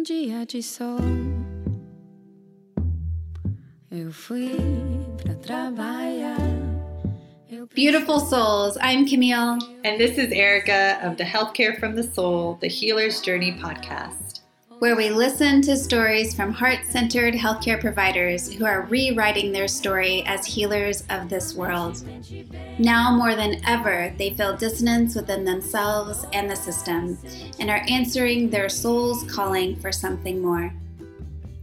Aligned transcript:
um 0.00 0.02
dia 0.02 0.46
de 0.46 0.62
sol. 0.62 0.98
Eu 3.90 4.10
fui 4.10 4.56
pra 5.22 5.34
trabalhar. 5.34 6.38
Beautiful 7.74 8.18
souls, 8.18 8.76
I'm 8.76 9.06
Camille. 9.06 9.58
And 9.84 9.98
this 9.98 10.16
is 10.16 10.32
Erica 10.32 10.98
of 11.02 11.18
the 11.18 11.24
Healthcare 11.24 11.78
from 11.78 11.94
the 11.94 12.02
Soul, 12.02 12.56
the 12.62 12.68
Healer's 12.68 13.20
Journey 13.20 13.52
podcast, 13.52 14.29
where 14.80 14.96
we 14.96 15.10
listen 15.10 15.60
to 15.60 15.76
stories 15.76 16.34
from 16.34 16.50
heart 16.50 16.78
centered 16.88 17.34
healthcare 17.34 17.78
providers 17.78 18.50
who 18.50 18.64
are 18.64 18.86
rewriting 18.88 19.52
their 19.52 19.68
story 19.68 20.24
as 20.24 20.46
healers 20.46 21.04
of 21.10 21.28
this 21.28 21.54
world. 21.54 22.02
Now 22.78 23.14
more 23.14 23.34
than 23.34 23.60
ever, 23.66 24.10
they 24.16 24.30
feel 24.30 24.56
dissonance 24.56 25.14
within 25.14 25.44
themselves 25.44 26.24
and 26.32 26.50
the 26.50 26.56
system 26.56 27.18
and 27.58 27.68
are 27.68 27.84
answering 27.90 28.48
their 28.48 28.70
soul's 28.70 29.22
calling 29.30 29.76
for 29.76 29.92
something 29.92 30.40
more. 30.40 30.72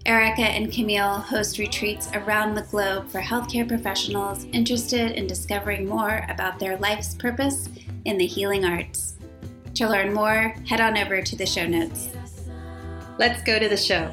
Erica 0.06 0.44
and 0.44 0.72
Camille 0.72 1.16
host 1.16 1.58
retreats 1.58 2.10
around 2.14 2.54
the 2.54 2.68
globe 2.70 3.10
for 3.10 3.20
healthcare 3.20 3.68
professionals 3.68 4.46
interested 4.54 5.14
in 5.14 5.26
discovering 5.26 5.88
more 5.88 6.24
about 6.30 6.60
their 6.60 6.78
life's 6.78 7.16
purpose 7.16 7.68
in 8.06 8.20
the 8.20 8.28
healing 8.28 8.64
arts. 8.64 9.16
To 9.74 9.90
learn 9.90 10.14
more, 10.14 10.56
head 10.68 10.82
on 10.82 11.00
over 11.00 11.24
to 11.24 11.36
the 11.36 11.48
show 11.48 11.66
notes. 11.66 12.10
Let's 13.20 13.42
go 13.42 13.58
to 13.58 13.68
the 13.68 13.78
show. 13.78 14.12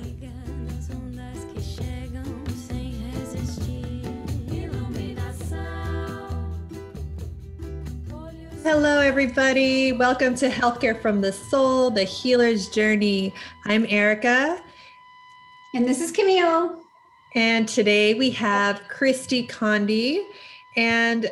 Hello, 8.62 9.00
everybody. 9.00 9.92
Welcome 9.92 10.34
to 10.36 10.48
Healthcare 10.48 10.98
from 11.02 11.20
the 11.20 11.32
Soul, 11.32 11.90
the 11.90 12.04
Healer's 12.04 12.70
Journey. 12.70 13.34
I'm 13.66 13.84
Erica. 13.90 14.62
And 15.74 15.86
this 15.86 16.00
is 16.00 16.10
Camille. 16.10 16.80
And 17.34 17.68
today 17.68 18.14
we 18.14 18.30
have 18.30 18.88
Christi 18.88 19.46
Conde. 19.46 20.24
And 20.78 21.30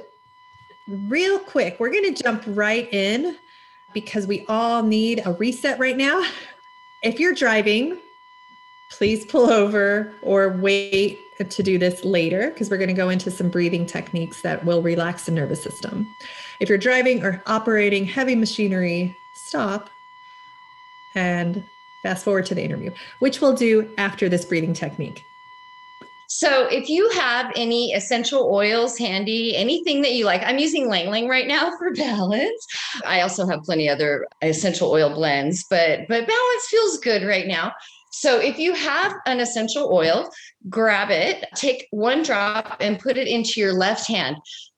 real 1.08 1.38
quick, 1.38 1.80
we're 1.80 1.90
going 1.90 2.14
to 2.14 2.22
jump 2.22 2.42
right 2.48 2.92
in 2.92 3.34
because 3.94 4.26
we 4.26 4.44
all 4.46 4.82
need 4.82 5.22
a 5.24 5.32
reset 5.32 5.78
right 5.78 5.96
now. 5.96 6.22
If 7.02 7.18
you're 7.18 7.34
driving, 7.34 7.98
please 8.90 9.24
pull 9.26 9.50
over 9.50 10.14
or 10.22 10.50
wait 10.50 11.18
to 11.48 11.62
do 11.62 11.76
this 11.76 12.04
later 12.04 12.50
because 12.50 12.70
we're 12.70 12.76
going 12.76 12.88
to 12.88 12.94
go 12.94 13.08
into 13.08 13.30
some 13.30 13.48
breathing 13.48 13.86
techniques 13.86 14.42
that 14.42 14.64
will 14.64 14.82
relax 14.82 15.24
the 15.24 15.32
nervous 15.32 15.60
system. 15.60 16.06
If 16.60 16.68
you're 16.68 16.78
driving 16.78 17.24
or 17.24 17.42
operating 17.46 18.04
heavy 18.04 18.36
machinery, 18.36 19.16
stop 19.34 19.90
and 21.16 21.64
fast 22.02 22.24
forward 22.24 22.46
to 22.46 22.54
the 22.54 22.62
interview, 22.62 22.92
which 23.18 23.40
we'll 23.40 23.54
do 23.54 23.90
after 23.98 24.28
this 24.28 24.44
breathing 24.44 24.72
technique. 24.72 25.24
So, 26.34 26.64
if 26.68 26.88
you 26.88 27.10
have 27.10 27.52
any 27.56 27.92
essential 27.92 28.48
oils 28.50 28.96
handy, 28.96 29.54
anything 29.54 30.00
that 30.00 30.14
you 30.14 30.24
like, 30.24 30.42
I'm 30.42 30.56
using 30.56 30.84
Ylang 30.84 31.08
Ylang 31.08 31.28
right 31.28 31.46
now 31.46 31.76
for 31.76 31.92
balance. 31.94 32.66
I 33.04 33.20
also 33.20 33.46
have 33.46 33.62
plenty 33.64 33.86
other 33.86 34.26
essential 34.40 34.90
oil 34.90 35.10
blends, 35.10 35.66
but 35.68 36.08
but 36.08 36.26
balance 36.26 36.66
feels 36.70 36.96
good 37.00 37.24
right 37.24 37.46
now. 37.46 37.72
So, 38.12 38.40
if 38.40 38.58
you 38.58 38.72
have 38.72 39.12
an 39.26 39.40
essential 39.40 39.92
oil, 39.92 40.30
grab 40.70 41.10
it, 41.10 41.44
take 41.54 41.86
one 41.90 42.22
drop 42.22 42.78
and 42.80 42.98
put 42.98 43.18
it 43.18 43.28
into 43.28 43.60
your 43.60 43.74
left 43.74 44.08
hand. 44.08 44.36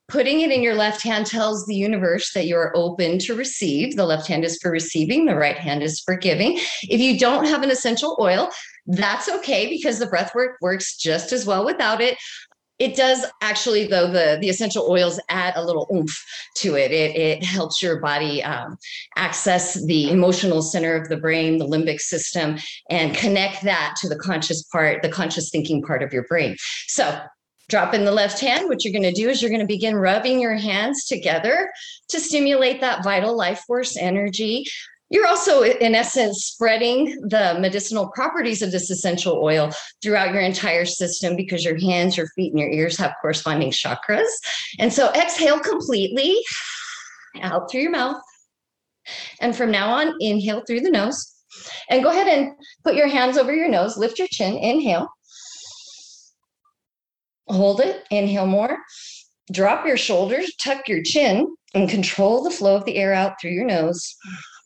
Putting 0.08 0.42
it 0.42 0.50
in 0.50 0.62
your 0.62 0.74
left 0.74 1.02
hand 1.02 1.27
tells 1.27 1.64
the 1.64 1.74
universe 1.74 2.33
that 2.34 2.47
you're 2.47 2.77
open 2.77 3.19
to 3.20 3.34
receive. 3.34 3.97
The 3.97 4.05
left 4.05 4.27
hand 4.27 4.44
is 4.44 4.58
for 4.58 4.70
receiving, 4.70 5.24
the 5.24 5.34
right 5.34 5.56
hand 5.56 5.83
is 5.83 6.00
for 6.00 6.14
giving. 6.14 6.58
If 6.83 7.00
you 7.00 7.19
don't 7.19 7.46
have 7.46 7.62
an 7.62 7.70
essential 7.70 8.16
oil, 8.20 8.50
that's 8.86 9.30
okay 9.30 9.69
because 9.69 9.98
the 9.98 10.06
breath 10.06 10.34
work 10.34 10.58
works 10.61 10.96
just 10.96 11.33
as 11.33 11.46
well 11.46 11.64
without 11.64 12.02
it. 12.02 12.19
It 12.78 12.96
does 12.96 13.24
actually, 13.41 13.86
though, 13.86 14.08
the, 14.08 14.36
the 14.41 14.48
essential 14.48 14.91
oils 14.91 15.20
add 15.28 15.55
a 15.56 15.64
little 15.64 15.89
oomph 15.95 16.23
to 16.57 16.74
it. 16.74 16.90
It, 16.90 17.17
it 17.17 17.45
helps 17.45 17.80
your 17.80 18.01
body 18.01 18.42
um, 18.42 18.77
access 19.17 19.83
the 19.86 20.11
emotional 20.11 20.61
center 20.61 20.96
of 20.96 21.08
the 21.08 21.17
brain, 21.17 21.58
the 21.58 21.67
limbic 21.67 22.01
system, 22.01 22.58
and 22.90 23.14
connect 23.14 23.62
that 23.62 23.95
to 24.01 24.08
the 24.08 24.17
conscious 24.17 24.64
part, 24.64 25.02
the 25.02 25.08
conscious 25.08 25.51
thinking 25.51 25.83
part 25.83 26.02
of 26.02 26.12
your 26.12 26.24
brain. 26.24 26.57
So 26.89 27.20
drop 27.69 27.95
in 27.95 28.05
the 28.05 28.13
left 28.13 28.41
hand. 28.41 28.69
What 28.69 28.85
you're 28.85 28.92
going 28.92 29.02
to 29.02 29.13
do 29.13 29.29
is 29.29 29.41
you're 29.41 29.51
going 29.51 29.61
to 29.61 29.67
begin 29.67 29.97
rubbing 29.97 30.41
your 30.41 30.55
hands 30.55 31.07
together 31.07 31.70
to 32.08 32.20
stimulate 32.20 32.80
that 32.80 33.05
vital 33.05 33.36
life 33.36 33.61
force 33.67 33.97
energy. 33.97 34.64
You're 35.11 35.27
also, 35.27 35.63
in 35.63 35.95
essence, 35.95 36.45
spreading 36.45 37.20
the 37.20 37.57
medicinal 37.61 38.08
properties 38.14 38.63
of 38.63 38.73
this 38.73 38.91
essential 38.91 39.39
oil 39.42 39.70
throughout 40.02 40.33
your 40.33 40.42
entire 40.42 40.85
system 40.86 41.36
because 41.36 41.64
your 41.64 41.79
hands, 41.79 42.17
your 42.17 42.27
feet, 42.29 42.52
and 42.52 42.58
your 42.58 42.70
ears 42.70 42.97
have 42.98 43.14
corresponding 43.20 43.70
chakras. 43.70 44.27
And 44.79 44.92
so 44.92 45.13
exhale 45.13 45.61
completely 45.61 46.36
out 47.42 47.70
through 47.70 47.83
your 47.83 47.91
mouth. 47.91 48.20
And 49.41 49.55
from 49.55 49.70
now 49.70 49.91
on, 49.91 50.14
inhale 50.20 50.63
through 50.67 50.81
the 50.81 50.91
nose. 50.91 51.33
And 51.91 52.02
go 52.02 52.11
ahead 52.11 52.27
and 52.27 52.52
put 52.83 52.95
your 52.95 53.07
hands 53.07 53.36
over 53.36 53.55
your 53.55 53.69
nose, 53.69 53.96
lift 53.96 54.19
your 54.19 54.29
chin, 54.29 54.57
inhale. 54.57 55.08
Hold 57.48 57.80
it, 57.80 58.05
inhale 58.10 58.46
more. 58.46 58.78
Drop 59.52 59.86
your 59.86 59.96
shoulders, 59.96 60.55
tuck 60.56 60.88
your 60.88 61.02
chin, 61.02 61.55
and 61.74 61.88
control 61.88 62.42
the 62.42 62.50
flow 62.50 62.77
of 62.77 62.84
the 62.84 62.96
air 62.96 63.12
out 63.12 63.34
through 63.40 63.50
your 63.50 63.66
nose. 63.66 64.16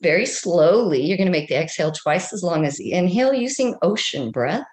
Very 0.01 0.25
slowly, 0.25 1.01
you're 1.01 1.17
going 1.17 1.27
to 1.27 1.31
make 1.31 1.49
the 1.49 1.59
exhale 1.59 1.91
twice 1.91 2.31
as 2.31 2.43
long 2.43 2.65
as 2.65 2.77
the 2.77 2.93
inhale 2.93 3.33
using 3.33 3.75
ocean 3.81 4.31
breath. 4.31 4.63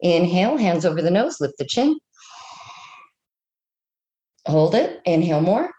Inhale, 0.00 0.56
hands 0.56 0.86
over 0.86 1.02
the 1.02 1.10
nose, 1.10 1.40
lift 1.40 1.58
the 1.58 1.66
chin. 1.66 1.98
Hold 4.46 4.74
it, 4.74 5.00
inhale 5.04 5.42
more. 5.42 5.70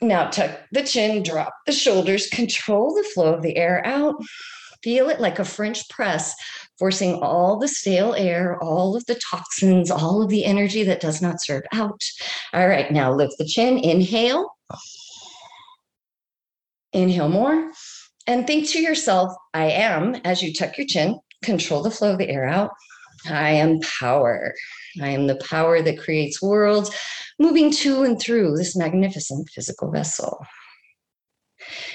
Now 0.00 0.30
tuck 0.30 0.58
the 0.72 0.82
chin, 0.82 1.22
drop 1.22 1.52
the 1.66 1.72
shoulders, 1.72 2.28
control 2.28 2.94
the 2.94 3.08
flow 3.14 3.34
of 3.34 3.42
the 3.42 3.56
air 3.56 3.84
out. 3.84 4.14
Feel 4.82 5.10
it 5.10 5.20
like 5.20 5.38
a 5.38 5.44
French 5.44 5.88
press 5.90 6.34
forcing 6.78 7.14
all 7.22 7.58
the 7.58 7.68
stale 7.68 8.14
air, 8.14 8.58
all 8.62 8.96
of 8.96 9.04
the 9.06 9.20
toxins, 9.30 9.90
all 9.90 10.22
of 10.22 10.28
the 10.28 10.44
energy 10.44 10.84
that 10.84 11.00
does 11.00 11.20
not 11.20 11.42
serve 11.42 11.64
out. 11.72 12.02
All 12.52 12.68
right, 12.68 12.90
now 12.92 13.12
lift 13.12 13.34
the 13.38 13.44
chin, 13.44 13.78
inhale. 13.78 14.50
Inhale 16.92 17.28
more. 17.28 17.70
And 18.26 18.46
think 18.46 18.68
to 18.70 18.80
yourself, 18.80 19.34
I 19.54 19.70
am, 19.70 20.16
as 20.24 20.42
you 20.42 20.52
tuck 20.52 20.78
your 20.78 20.86
chin, 20.86 21.18
control 21.42 21.82
the 21.82 21.90
flow 21.90 22.12
of 22.12 22.18
the 22.18 22.28
air 22.28 22.46
out. 22.46 22.70
I 23.28 23.50
am 23.50 23.80
power. 23.80 24.54
I 25.02 25.08
am 25.08 25.26
the 25.26 25.36
power 25.36 25.82
that 25.82 25.98
creates 25.98 26.40
worlds, 26.40 26.90
moving 27.38 27.70
to 27.72 28.02
and 28.02 28.20
through 28.20 28.56
this 28.56 28.76
magnificent 28.76 29.48
physical 29.50 29.90
vessel. 29.90 30.44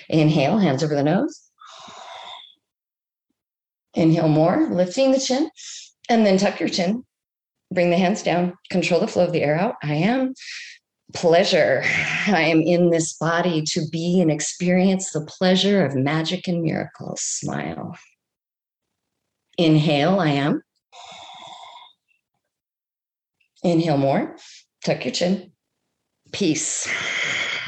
Inhale, 0.10 0.58
hands 0.58 0.84
over 0.84 0.96
the 0.96 1.04
nose. 1.04 1.43
Inhale 3.94 4.28
more, 4.28 4.70
lifting 4.72 5.12
the 5.12 5.20
chin, 5.20 5.50
and 6.09 6.26
then 6.26 6.38
tuck 6.38 6.59
your 6.59 6.70
chin. 6.70 7.04
Bring 7.72 7.90
the 7.90 7.98
hands 7.98 8.24
down, 8.24 8.54
control 8.70 9.00
the 9.00 9.08
flow 9.08 9.26
of 9.26 9.31
the 9.31 9.42
air 9.42 9.56
out. 9.56 9.76
I 9.84 9.94
am 9.96 10.34
pleasure. 11.14 11.81
I 12.28 12.42
am 12.42 12.62
in 12.62 12.90
this 12.90 13.14
body 13.14 13.62
to 13.62 13.81
be 13.92 14.20
and 14.20 14.31
experience 14.31 15.12
the 15.12 15.26
pleasure 15.26 15.86
of 15.86 15.96
magic 15.96 16.48
and 16.48 16.62
miracles. 16.62 17.22
Smile. 17.22 17.96
Inhale, 19.58 20.20
I 20.20 20.30
am. 20.30 20.62
Inhale 23.64 23.98
more, 23.98 24.36
tuck 24.84 25.06
your 25.06 25.14
chin. 25.14 25.52
Peace. 26.31 26.88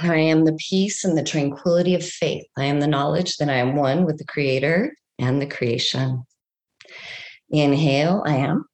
I 0.01 0.17
am 0.17 0.43
the 0.43 0.57
peace 0.69 1.05
and 1.05 1.17
the 1.17 1.23
tranquility 1.23 1.95
of 1.95 2.03
faith. 2.03 2.45
I 2.57 2.65
am 2.65 2.79
the 2.79 2.87
knowledge 2.87 3.37
that 3.37 3.49
I 3.49 3.57
am 3.57 3.75
one 3.75 4.05
with 4.05 4.17
the 4.17 4.25
Creator 4.25 4.93
and 5.19 5.41
the 5.41 5.47
creation. 5.47 6.23
Inhale, 7.49 8.23
I 8.25 8.37
am. 8.37 8.65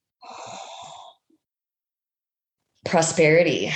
Prosperity. 2.85 3.71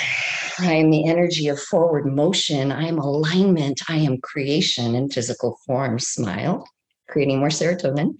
I 0.60 0.74
am 0.74 0.89
the 0.89 1.07
energy 1.07 1.48
of 1.50 1.60
forward 1.60 2.06
motion. 2.06 2.72
I 2.72 2.88
am 2.88 2.98
alignment. 2.98 3.81
I 3.89 3.98
am 3.98 4.22
creation 4.22 4.95
in 4.95 5.10
physical 5.10 5.60
form. 5.66 6.00
Smile, 6.00 6.66
creating 7.10 7.39
more 7.39 7.50
serotonin. 7.50 8.16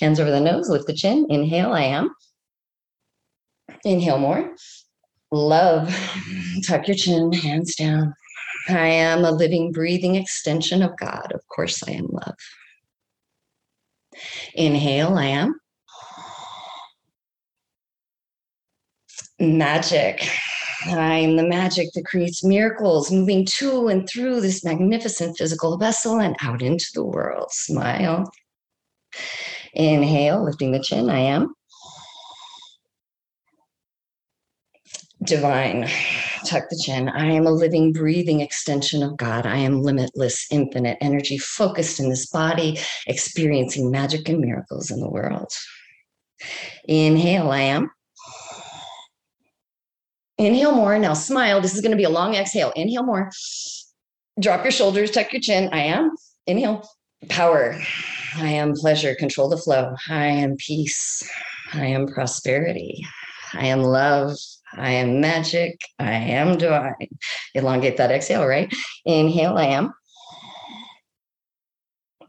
Hands 0.00 0.20
over 0.20 0.30
the 0.30 0.40
nose, 0.40 0.68
lift 0.68 0.86
the 0.86 0.94
chin. 0.94 1.26
Inhale, 1.28 1.72
I 1.72 1.82
am. 1.82 2.14
Inhale 3.84 4.18
more. 4.18 4.54
Love. 5.32 5.94
Tuck 6.66 6.86
your 6.86 6.96
chin, 6.96 7.32
hands 7.32 7.74
down. 7.74 8.14
I 8.68 8.86
am 8.86 9.24
a 9.24 9.30
living, 9.30 9.72
breathing 9.72 10.14
extension 10.14 10.82
of 10.82 10.96
God. 10.96 11.32
Of 11.32 11.46
course, 11.48 11.82
I 11.86 11.92
am 11.92 12.06
love. 12.08 12.36
Inhale, 14.54 15.14
I 15.16 15.26
am. 15.26 15.54
Magic. 19.38 20.28
I'm 20.86 21.36
the 21.36 21.46
magic 21.46 21.88
that 21.94 22.06
creates 22.06 22.42
miracles, 22.42 23.12
moving 23.12 23.44
to 23.58 23.88
and 23.88 24.08
through 24.08 24.40
this 24.40 24.64
magnificent 24.64 25.36
physical 25.36 25.76
vessel 25.76 26.20
and 26.20 26.36
out 26.40 26.62
into 26.62 26.86
the 26.94 27.04
world. 27.04 27.48
Smile. 27.50 28.30
Inhale, 29.74 30.44
lifting 30.44 30.72
the 30.72 30.80
chin. 30.80 31.10
I 31.10 31.20
am. 31.20 31.54
Divine. 35.22 35.88
Tuck 36.44 36.68
the 36.68 36.80
chin. 36.82 37.08
I 37.08 37.26
am 37.26 37.46
a 37.46 37.50
living, 37.50 37.92
breathing 37.92 38.40
extension 38.40 39.02
of 39.02 39.16
God. 39.16 39.46
I 39.46 39.56
am 39.58 39.82
limitless, 39.82 40.46
infinite 40.50 40.98
energy 41.00 41.38
focused 41.38 42.00
in 42.00 42.08
this 42.08 42.26
body, 42.26 42.78
experiencing 43.06 43.90
magic 43.90 44.28
and 44.28 44.40
miracles 44.40 44.90
in 44.90 45.00
the 45.00 45.10
world. 45.10 45.52
Inhale, 46.88 47.50
I 47.50 47.60
am. 47.60 47.90
Inhale 50.38 50.72
more. 50.72 50.98
Now 50.98 51.12
smile. 51.12 51.60
This 51.60 51.74
is 51.74 51.82
going 51.82 51.90
to 51.90 51.96
be 51.96 52.04
a 52.04 52.10
long 52.10 52.34
exhale. 52.34 52.72
Inhale 52.74 53.02
more. 53.02 53.30
Drop 54.40 54.64
your 54.64 54.72
shoulders, 54.72 55.10
tuck 55.10 55.32
your 55.32 55.42
chin. 55.42 55.68
I 55.72 55.80
am. 55.80 56.12
Inhale. 56.46 56.88
Power. 57.28 57.78
I 58.36 58.48
am 58.48 58.72
pleasure. 58.72 59.14
Control 59.14 59.50
the 59.50 59.58
flow. 59.58 59.94
I 60.08 60.26
am 60.26 60.56
peace. 60.56 61.22
I 61.74 61.86
am 61.86 62.06
prosperity. 62.06 63.04
I 63.52 63.66
am 63.66 63.82
love. 63.82 64.38
I 64.76 64.92
am 64.92 65.20
magic. 65.20 65.80
I 65.98 66.12
am 66.12 66.58
divine. 66.58 67.08
Elongate 67.54 67.96
that 67.96 68.10
exhale, 68.10 68.46
right? 68.46 68.72
Inhale, 69.04 69.56
I 69.56 69.66
am. 69.66 69.92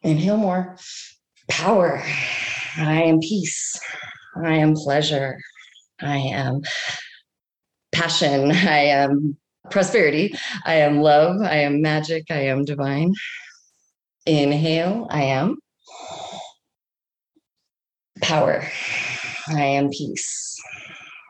Inhale 0.04 0.38
more. 0.38 0.78
Power. 1.50 2.02
I 2.78 3.04
am 3.04 3.20
peace. 3.20 3.80
I 4.36 4.56
am 4.56 4.74
pleasure. 4.74 5.38
I 6.02 6.18
am 6.18 6.62
passion. 7.92 8.52
I 8.52 8.86
am 8.86 9.38
prosperity. 9.70 10.34
I 10.66 10.76
am 10.76 11.02
love. 11.02 11.42
I 11.42 11.58
am 11.58 11.82
magic. 11.82 12.26
I 12.32 12.46
am 12.46 12.66
divine. 12.66 13.14
Inhale, 14.26 15.08
I 15.10 15.24
am. 15.24 15.58
Power. 18.22 18.64
I 19.48 19.62
am 19.62 19.90
peace. 19.90 20.60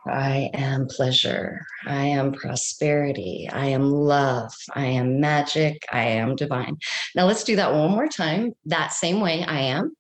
I 0.08 0.50
am 0.54 0.88
pleasure. 0.88 1.62
I 1.86 2.06
am 2.06 2.34
prosperity. 2.34 3.48
I 3.52 3.68
am 3.68 3.92
love. 3.92 4.52
I 4.74 4.86
am 4.86 5.20
magic. 5.20 5.84
I 5.92 6.04
am 6.04 6.36
divine. 6.36 6.78
Now 7.16 7.26
let's 7.26 7.44
do 7.44 7.56
that 7.56 7.74
one 7.74 7.92
more 7.92 8.08
time. 8.08 8.54
That 8.66 8.94
same 8.94 9.22
way 9.22 9.44
I 9.44 9.60
am. 9.60 9.96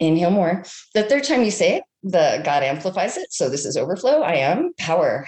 Inhale 0.00 0.30
more. 0.30 0.64
The 0.94 1.04
third 1.04 1.24
time 1.24 1.42
you 1.42 1.50
say 1.50 1.76
it, 1.76 1.84
the 2.02 2.40
God 2.44 2.62
amplifies 2.62 3.16
it. 3.16 3.32
So 3.32 3.48
this 3.48 3.64
is 3.64 3.76
overflow. 3.76 4.22
I 4.22 4.34
am 4.34 4.72
power. 4.78 5.26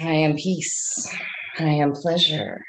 I 0.00 0.12
am 0.12 0.36
peace. 0.36 1.08
I 1.58 1.64
am 1.64 1.92
pleasure. 1.92 2.62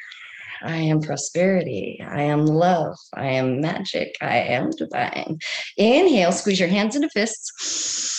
I 0.62 0.76
am 0.76 1.02
prosperity. 1.02 2.04
I 2.06 2.24
am 2.24 2.46
love. 2.46 2.98
I 3.14 3.28
am 3.28 3.62
magic. 3.62 4.16
I 4.22 4.38
am 4.38 4.72
divine. 4.72 5.40
Inhale, 5.78 6.34
squeeze 6.34 6.60
your 6.60 6.70
hands 6.70 6.96
into 6.96 7.10
fists. 7.10 8.19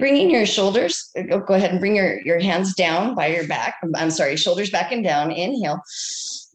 Bringing 0.00 0.30
your 0.30 0.46
shoulders, 0.46 1.10
go, 1.14 1.54
ahead 1.54 1.70
and 1.70 1.78
bring 1.78 1.94
your, 1.94 2.20
your 2.22 2.40
hands 2.40 2.74
down 2.74 3.14
by 3.14 3.28
your 3.28 3.46
back. 3.46 3.76
I'm 3.94 4.10
sorry, 4.10 4.34
shoulders 4.36 4.70
back 4.70 4.90
and 4.90 5.04
down. 5.04 5.30
Inhale 5.30 5.80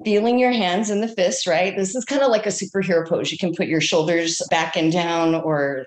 feeling 0.03 0.37
your 0.37 0.51
hands 0.51 0.89
in 0.89 0.99
the 0.99 1.07
fists, 1.07 1.47
right? 1.47 1.75
This 1.77 1.95
is 1.95 2.03
kind 2.03 2.21
of 2.21 2.29
like 2.29 2.45
a 2.45 2.49
superhero 2.49 3.07
pose. 3.07 3.31
You 3.31 3.37
can 3.37 3.53
put 3.53 3.67
your 3.67 3.81
shoulders 3.81 4.41
back 4.49 4.75
and 4.75 4.91
down 4.91 5.35
or 5.35 5.85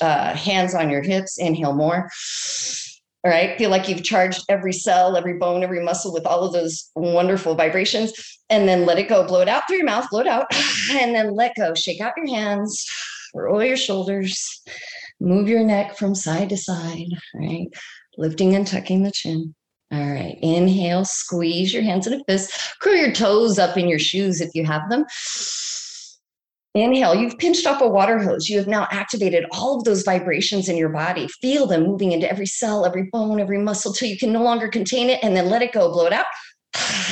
uh, 0.00 0.34
hands 0.34 0.74
on 0.74 0.90
your 0.90 1.02
hips. 1.02 1.38
Inhale 1.38 1.74
more. 1.74 2.08
All 3.24 3.30
right. 3.30 3.56
Feel 3.56 3.70
like 3.70 3.88
you've 3.88 4.02
charged 4.02 4.44
every 4.48 4.72
cell, 4.72 5.16
every 5.16 5.34
bone, 5.34 5.62
every 5.62 5.82
muscle 5.82 6.12
with 6.12 6.26
all 6.26 6.44
of 6.44 6.52
those 6.52 6.90
wonderful 6.94 7.54
vibrations. 7.54 8.12
And 8.50 8.68
then 8.68 8.84
let 8.84 8.98
it 8.98 9.08
go. 9.08 9.26
Blow 9.26 9.40
it 9.40 9.48
out 9.48 9.66
through 9.66 9.78
your 9.78 9.86
mouth, 9.86 10.10
blow 10.10 10.20
it 10.20 10.26
out. 10.26 10.46
And 10.90 11.14
then 11.14 11.34
let 11.34 11.56
go. 11.56 11.74
Shake 11.74 12.00
out 12.00 12.12
your 12.16 12.28
hands, 12.28 12.86
roll 13.34 13.64
your 13.64 13.76
shoulders, 13.76 14.62
move 15.20 15.48
your 15.48 15.64
neck 15.64 15.96
from 15.96 16.14
side 16.14 16.50
to 16.50 16.56
side, 16.56 17.08
right? 17.34 17.68
Lifting 18.16 18.54
and 18.54 18.66
tucking 18.66 19.02
the 19.02 19.10
chin. 19.10 19.54
All 19.92 20.10
right. 20.10 20.36
Inhale, 20.42 21.04
squeeze 21.04 21.72
your 21.72 21.82
hands 21.82 22.06
in 22.06 22.14
a 22.14 22.24
fist. 22.24 22.52
Curl 22.80 22.96
your 22.96 23.12
toes 23.12 23.58
up 23.58 23.76
in 23.76 23.88
your 23.88 23.98
shoes 23.98 24.40
if 24.40 24.54
you 24.54 24.64
have 24.64 24.88
them. 24.90 25.04
Inhale, 26.74 27.14
you've 27.14 27.38
pinched 27.38 27.66
off 27.68 27.80
a 27.80 27.86
water 27.86 28.18
hose. 28.18 28.48
You 28.48 28.58
have 28.58 28.66
now 28.66 28.88
activated 28.90 29.44
all 29.52 29.76
of 29.76 29.84
those 29.84 30.02
vibrations 30.02 30.68
in 30.68 30.76
your 30.76 30.88
body. 30.88 31.28
Feel 31.40 31.66
them 31.66 31.84
moving 31.84 32.10
into 32.10 32.28
every 32.28 32.46
cell, 32.46 32.84
every 32.84 33.04
bone, 33.12 33.38
every 33.38 33.58
muscle 33.58 33.92
till 33.92 34.08
you 34.08 34.18
can 34.18 34.32
no 34.32 34.42
longer 34.42 34.66
contain 34.66 35.08
it 35.10 35.20
and 35.22 35.36
then 35.36 35.48
let 35.48 35.62
it 35.62 35.72
go. 35.72 35.92
Blow 35.92 36.06
it 36.06 36.12
out 36.12 36.26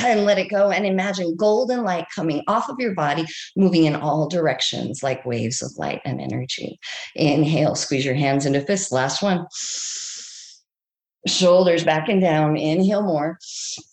and 0.03 0.25
let 0.25 0.37
it 0.37 0.49
go. 0.49 0.71
And 0.71 0.85
imagine 0.85 1.35
golden 1.35 1.83
light 1.83 2.05
coming 2.13 2.43
off 2.47 2.69
of 2.69 2.79
your 2.79 2.93
body, 2.93 3.25
moving 3.55 3.85
in 3.85 3.95
all 3.95 4.27
directions 4.27 5.03
like 5.03 5.25
waves 5.25 5.61
of 5.61 5.71
light 5.77 6.01
and 6.05 6.21
energy. 6.21 6.79
Inhale, 7.15 7.75
squeeze 7.75 8.05
your 8.05 8.15
hands 8.15 8.45
into 8.45 8.61
fists. 8.61 8.91
Last 8.91 9.21
one 9.21 9.47
shoulders 11.27 11.83
back 11.83 12.09
and 12.09 12.21
down. 12.21 12.57
Inhale 12.57 13.01
more. 13.01 13.39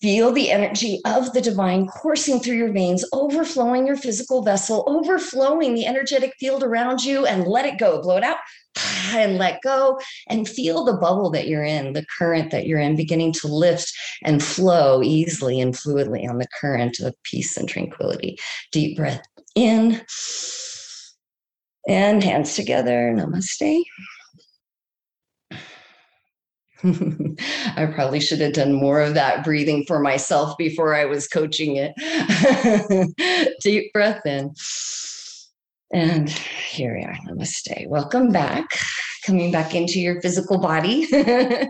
Feel 0.00 0.32
the 0.32 0.50
energy 0.50 1.00
of 1.04 1.32
the 1.32 1.40
divine 1.40 1.86
coursing 1.86 2.40
through 2.40 2.56
your 2.56 2.72
veins, 2.72 3.04
overflowing 3.12 3.86
your 3.86 3.96
physical 3.96 4.42
vessel, 4.42 4.84
overflowing 4.86 5.74
the 5.74 5.86
energetic 5.86 6.34
field 6.38 6.62
around 6.62 7.04
you, 7.04 7.26
and 7.26 7.46
let 7.46 7.66
it 7.66 7.78
go. 7.78 8.02
Blow 8.02 8.16
it 8.16 8.24
out 8.24 8.38
and 9.14 9.38
let 9.38 9.62
go 9.62 10.00
and 10.28 10.48
feel 10.48 10.84
the 10.84 10.94
bubble 10.94 11.30
that 11.30 11.46
you're 11.46 11.64
in, 11.64 11.92
the 11.92 12.06
current 12.18 12.50
that 12.50 12.66
you're 12.66 12.80
in, 12.80 12.96
beginning 12.96 13.32
to 13.32 13.46
lift 13.46 13.92
and 14.24 14.42
flow 14.42 15.02
easily 15.02 15.60
and 15.60 15.74
fluidly 15.74 16.28
on 16.28 16.38
the 16.38 16.48
current 16.60 17.00
of 17.00 17.14
peace 17.22 17.56
and 17.56 17.68
tranquility. 17.68 18.38
Deep 18.72 18.96
breath 18.96 19.22
in 19.54 20.00
and 21.88 22.22
hands 22.22 22.54
together. 22.54 23.12
Namaste. 23.16 23.82
I 26.84 27.90
probably 27.94 28.20
should 28.20 28.40
have 28.40 28.52
done 28.52 28.72
more 28.72 29.00
of 29.00 29.14
that 29.14 29.44
breathing 29.44 29.84
for 29.86 30.00
myself 30.00 30.56
before 30.58 30.94
I 30.94 31.04
was 31.04 31.28
coaching 31.28 31.76
it. 31.76 33.56
Deep 33.62 33.92
breath 33.92 34.24
in. 34.24 34.54
And 35.92 36.28
here 36.28 36.96
we 36.96 37.04
are. 37.04 37.16
Namaste. 37.26 37.88
Welcome 37.88 38.30
back 38.30 38.68
coming 39.20 39.50
back 39.50 39.74
into 39.74 40.00
your 40.00 40.20
physical 40.20 40.58
body. 40.58 41.06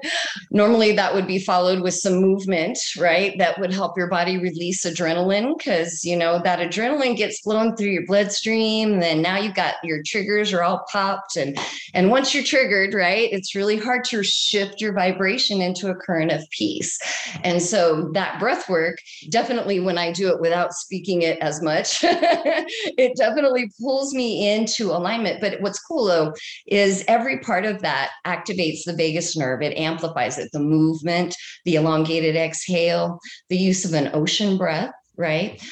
Normally, 0.51 0.93
that 0.93 1.15
would 1.15 1.27
be 1.27 1.39
followed 1.39 1.81
with 1.81 1.95
some 1.95 2.15
movement, 2.15 2.79
right? 2.99 3.37
That 3.39 3.59
would 3.59 3.73
help 3.73 3.97
your 3.97 4.09
body 4.09 4.39
release 4.39 4.85
adrenaline 4.85 5.57
because, 5.57 6.05
you 6.05 6.17
know, 6.17 6.41
that 6.43 6.59
adrenaline 6.59 7.17
gets 7.17 7.41
flowing 7.41 7.77
through 7.77 7.91
your 7.91 8.07
bloodstream. 8.07 9.01
Then 9.01 9.23
now 9.23 9.39
you've 9.39 9.55
got 9.55 9.75
your 9.83 10.03
triggers 10.05 10.53
are 10.53 10.63
all 10.63 10.85
popped. 10.91 11.37
And, 11.37 11.59
and 11.95 12.11
once 12.11 12.35
you're 12.35 12.45
triggered, 12.45 12.95
right, 12.95 13.29
it's 13.33 13.55
really 13.55 13.77
hard 13.77 14.05
to 14.05 14.23
shift 14.23 14.81
your 14.81 14.93
vibration 14.93 15.61
into 15.61 15.89
a 15.89 15.95
current 15.95 16.33
of 16.33 16.49
peace. 16.51 16.99
And 17.43 17.61
so 17.63 18.11
that 18.15 18.39
breath 18.39 18.69
work, 18.69 18.99
definitely 19.29 19.81
when 19.81 19.99
I 19.99 20.13
do 20.13 20.29
it 20.29 20.41
without 20.41 20.73
speaking 20.73 21.23
it 21.23 21.39
as 21.41 21.63
much, 21.63 22.01
it 22.05 23.17
definitely 23.17 23.71
pulls 23.81 24.15
me 24.15 24.53
into 24.53 24.91
alignment. 24.91 25.41
But 25.41 25.61
what's 25.61 25.81
cool 25.81 26.05
though 26.05 26.35
is 26.67 27.05
every 27.09 27.39
part 27.43 27.65
of 27.65 27.83
that 27.83 28.11
activates 28.27 28.85
the 28.85 28.95
vagus 28.95 29.37
nerve. 29.37 29.63
It 29.63 29.77
amplifies 29.77 30.39
it. 30.39 30.51
The 30.53 30.61
movement, 30.61 31.35
the 31.65 31.77
elongated 31.77 32.37
exhale, 32.37 33.19
the 33.49 33.59
use 33.59 33.85
of 33.85 33.95
an 33.95 34.11
ocean 34.15 34.57
breath, 34.57 34.93
right? 35.17 35.63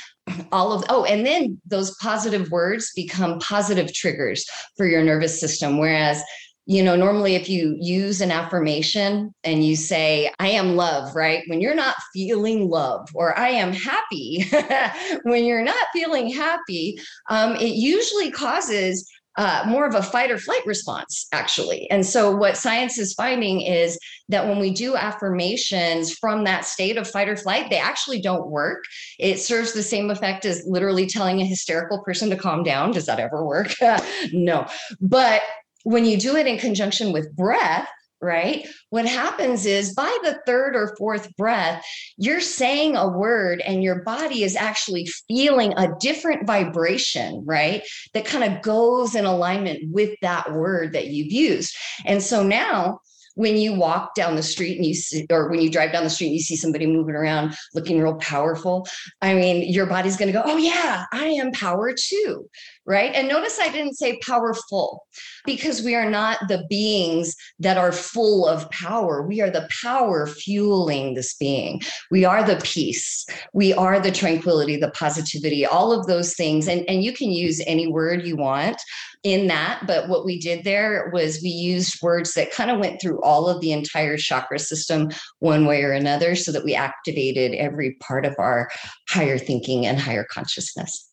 all 0.53 0.73
of 0.73 0.85
oh 0.89 1.05
and 1.05 1.27
then 1.27 1.61
those 1.67 1.95
positive 1.97 2.51
words 2.51 2.93
become 2.95 3.39
positive 3.39 3.93
triggers 3.95 4.47
for 4.77 4.87
your 4.87 5.03
nervous 5.03 5.41
system 5.41 5.79
whereas 5.79 6.23
you 6.67 6.83
know 6.83 6.95
normally 6.95 7.35
if 7.35 7.49
you 7.49 7.77
use 7.81 8.21
an 8.21 8.31
affirmation 8.31 9.35
and 9.45 9.65
you 9.65 9.75
say 9.75 10.31
i 10.39 10.49
am 10.49 10.77
love 10.77 11.15
right 11.17 11.43
when 11.47 11.61
you're 11.61 11.75
not 11.75 11.97
feeling 12.13 12.69
love 12.69 13.09
or 13.15 13.37
i 13.39 13.49
am 13.49 13.73
happy 13.73 14.45
when 15.23 15.45
you're 15.45 15.65
not 15.65 15.87
feeling 15.93 16.31
happy 16.31 16.99
um, 17.31 17.57
it 17.57 17.75
usually 17.75 18.31
causes 18.31 19.09
uh, 19.38 19.62
more 19.68 19.87
of 19.87 19.95
a 19.95 20.02
fight 20.02 20.33
or 20.33 20.37
flight 20.37 20.66
response, 20.66 21.28
actually. 21.33 21.88
And 21.90 22.04
so, 22.04 22.35
what 22.35 22.57
science 22.57 22.99
is 22.99 23.14
finding 23.14 23.61
is 23.61 23.97
that 24.28 24.47
when 24.47 24.59
we 24.59 24.71
do 24.71 24.97
affirmations 24.97 26.12
from 26.12 26.42
that 26.45 26.64
state 26.64 26.97
of 26.97 27.09
fight 27.09 27.28
or 27.28 27.37
flight, 27.37 27.71
they 27.71 27.78
actually 27.78 28.21
don't 28.21 28.50
work. 28.50 28.85
It 29.18 29.38
serves 29.38 29.73
the 29.73 29.83
same 29.83 30.11
effect 30.11 30.45
as 30.45 30.64
literally 30.66 31.07
telling 31.07 31.40
a 31.40 31.47
hysterical 31.47 32.02
person 32.02 32.28
to 32.30 32.37
calm 32.37 32.64
down. 32.64 32.90
Does 32.90 33.07
that 33.07 33.21
ever 33.21 33.47
work? 33.47 33.73
no. 34.33 34.66
But 35.00 35.42
when 35.85 36.04
you 36.04 36.18
do 36.18 36.35
it 36.35 36.49
in 36.49 36.59
conjunction 36.59 37.12
with 37.12 37.35
breath, 37.37 37.88
right? 38.21 38.67
What 38.91 39.07
happens 39.07 39.67
is 39.67 39.95
by 39.95 40.17
the 40.23 40.41
third 40.47 40.75
or 40.75 40.95
fourth 40.97 41.35
breath, 41.37 41.85
you're 42.17 42.41
saying 42.41 42.97
a 42.97 43.09
word 43.09 43.61
and 43.61 43.83
your 43.83 44.03
body 44.03 44.43
is 44.43 44.57
actually 44.57 45.07
feeling 45.29 45.73
a 45.77 45.95
different 46.01 46.47
vibration, 46.47 47.45
right? 47.47 47.83
That 48.15 48.25
kind 48.25 48.45
of 48.45 48.63
goes 48.63 49.15
in 49.15 49.25
alignment 49.25 49.93
with 49.93 50.17
that 50.23 50.53
word 50.53 50.93
that 50.95 51.09
you've 51.09 51.33
used. 51.33 51.77
And 52.05 52.23
so 52.23 52.43
now, 52.43 53.01
when 53.39 53.57
you 53.57 53.73
walk 53.73 54.17
down 54.17 54.35
the 54.35 54.43
street 54.43 54.79
and 54.79 54.85
you 54.85 54.95
see, 54.95 55.25
or 55.31 55.49
when 55.49 55.61
you 55.61 55.71
drive 55.71 55.93
down 55.93 56.03
the 56.03 56.11
street 56.11 56.27
and 56.27 56.35
you 56.35 56.43
see 56.43 56.57
somebody 56.57 56.87
moving 56.87 57.15
around 57.15 57.55
looking 57.73 58.01
real 58.01 58.17
powerful, 58.17 58.85
I 59.23 59.35
mean, 59.35 59.73
your 59.73 59.87
body's 59.87 60.17
going 60.17 60.27
to 60.27 60.33
go, 60.33 60.43
oh, 60.45 60.57
yeah, 60.57 61.05
I 61.13 61.27
am 61.27 61.53
power 61.53 61.95
too 61.97 62.51
right? 62.88 63.14
And 63.14 63.28
notice 63.28 63.59
I 63.61 63.68
didn't 63.68 63.99
say 63.99 64.18
powerful 64.26 65.07
because 65.45 65.83
we 65.83 65.95
are 65.95 66.09
not 66.09 66.38
the 66.49 66.64
beings 66.71 67.37
that 67.59 67.76
are 67.76 67.92
full 67.92 68.49
of 68.49 68.68
power. 68.71 69.23
We 69.23 69.42
are 69.42 69.50
the 69.50 69.68
power 69.83 70.26
fueling 70.26 71.12
this 71.12 71.35
being. 71.35 71.83
We 72.11 72.25
are 72.25 72.42
the 72.42 72.61
peace. 72.64 73.26
We 73.52 73.75
are 73.75 74.00
the 74.00 74.11
tranquility, 74.11 74.76
the 74.76 74.90
positivity, 74.92 75.66
all 75.66 75.92
of 75.92 76.07
those 76.07 76.35
things. 76.35 76.66
And, 76.66 76.88
and 76.88 77.04
you 77.04 77.12
can 77.12 77.30
use 77.30 77.62
any 77.66 77.87
word 77.87 78.26
you 78.26 78.37
want 78.37 78.80
in 79.23 79.49
that. 79.49 79.83
But 79.87 80.09
what 80.09 80.25
we 80.25 80.38
did 80.38 80.64
there 80.64 81.11
was 81.12 81.42
we 81.42 81.50
used 81.50 82.00
words 82.02 82.33
that 82.35 82.52
kind 82.52 82.71
of 82.71 82.78
went 82.78 83.02
through 83.02 83.21
all 83.21 83.49
of 83.49 83.61
the 83.61 83.73
entire 83.73 84.16
chakra 84.16 84.59
system 84.59 85.11
one 85.40 85.66
way 85.66 85.83
or 85.83 85.92
another 85.92 86.35
so 86.35 86.52
that 86.52 86.64
we 86.64 86.75
activated 86.75 87.52
every 87.52 87.97
part 88.00 88.25
of 88.25 88.35
our 88.38 88.71
higher 89.11 89.37
thinking 89.37 89.85
and 89.85 90.00
higher 90.00 90.25
consciousness. 90.25 91.08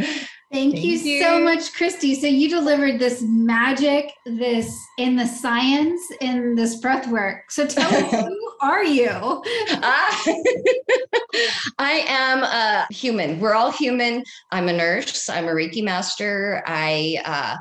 Thank, 0.53 0.75
Thank 0.75 0.85
you, 0.85 0.99
you, 0.99 1.23
so 1.23 1.39
much, 1.39 1.73
Christi. 1.73 2.13
So 2.13 2.27
you 2.27 2.47
delivered 2.47 2.99
this 2.99 3.23
magic, 3.23 4.13
this 4.27 4.77
in 4.99 5.15
the 5.15 5.25
science, 5.25 5.99
in 6.21 6.53
this 6.53 6.75
breath 6.75 7.07
work. 7.07 7.49
So 7.49 7.65
tell 7.65 7.91
us, 7.91 8.11
who 8.27 8.51
are 8.61 8.83
you? 8.83 9.09
Uh, 9.09 9.41
I 11.79 12.05
am 12.07 12.43
a 12.43 12.85
human. 12.93 13.39
We're 13.39 13.55
all 13.55 13.71
human. 13.71 14.23
I'm 14.51 14.69
a 14.69 14.73
nurse. 14.73 15.27
I'm 15.27 15.45
a 15.45 15.53
Reiki 15.53 15.83
master. 15.83 16.61
I 16.67 17.19
uh, 17.25 17.57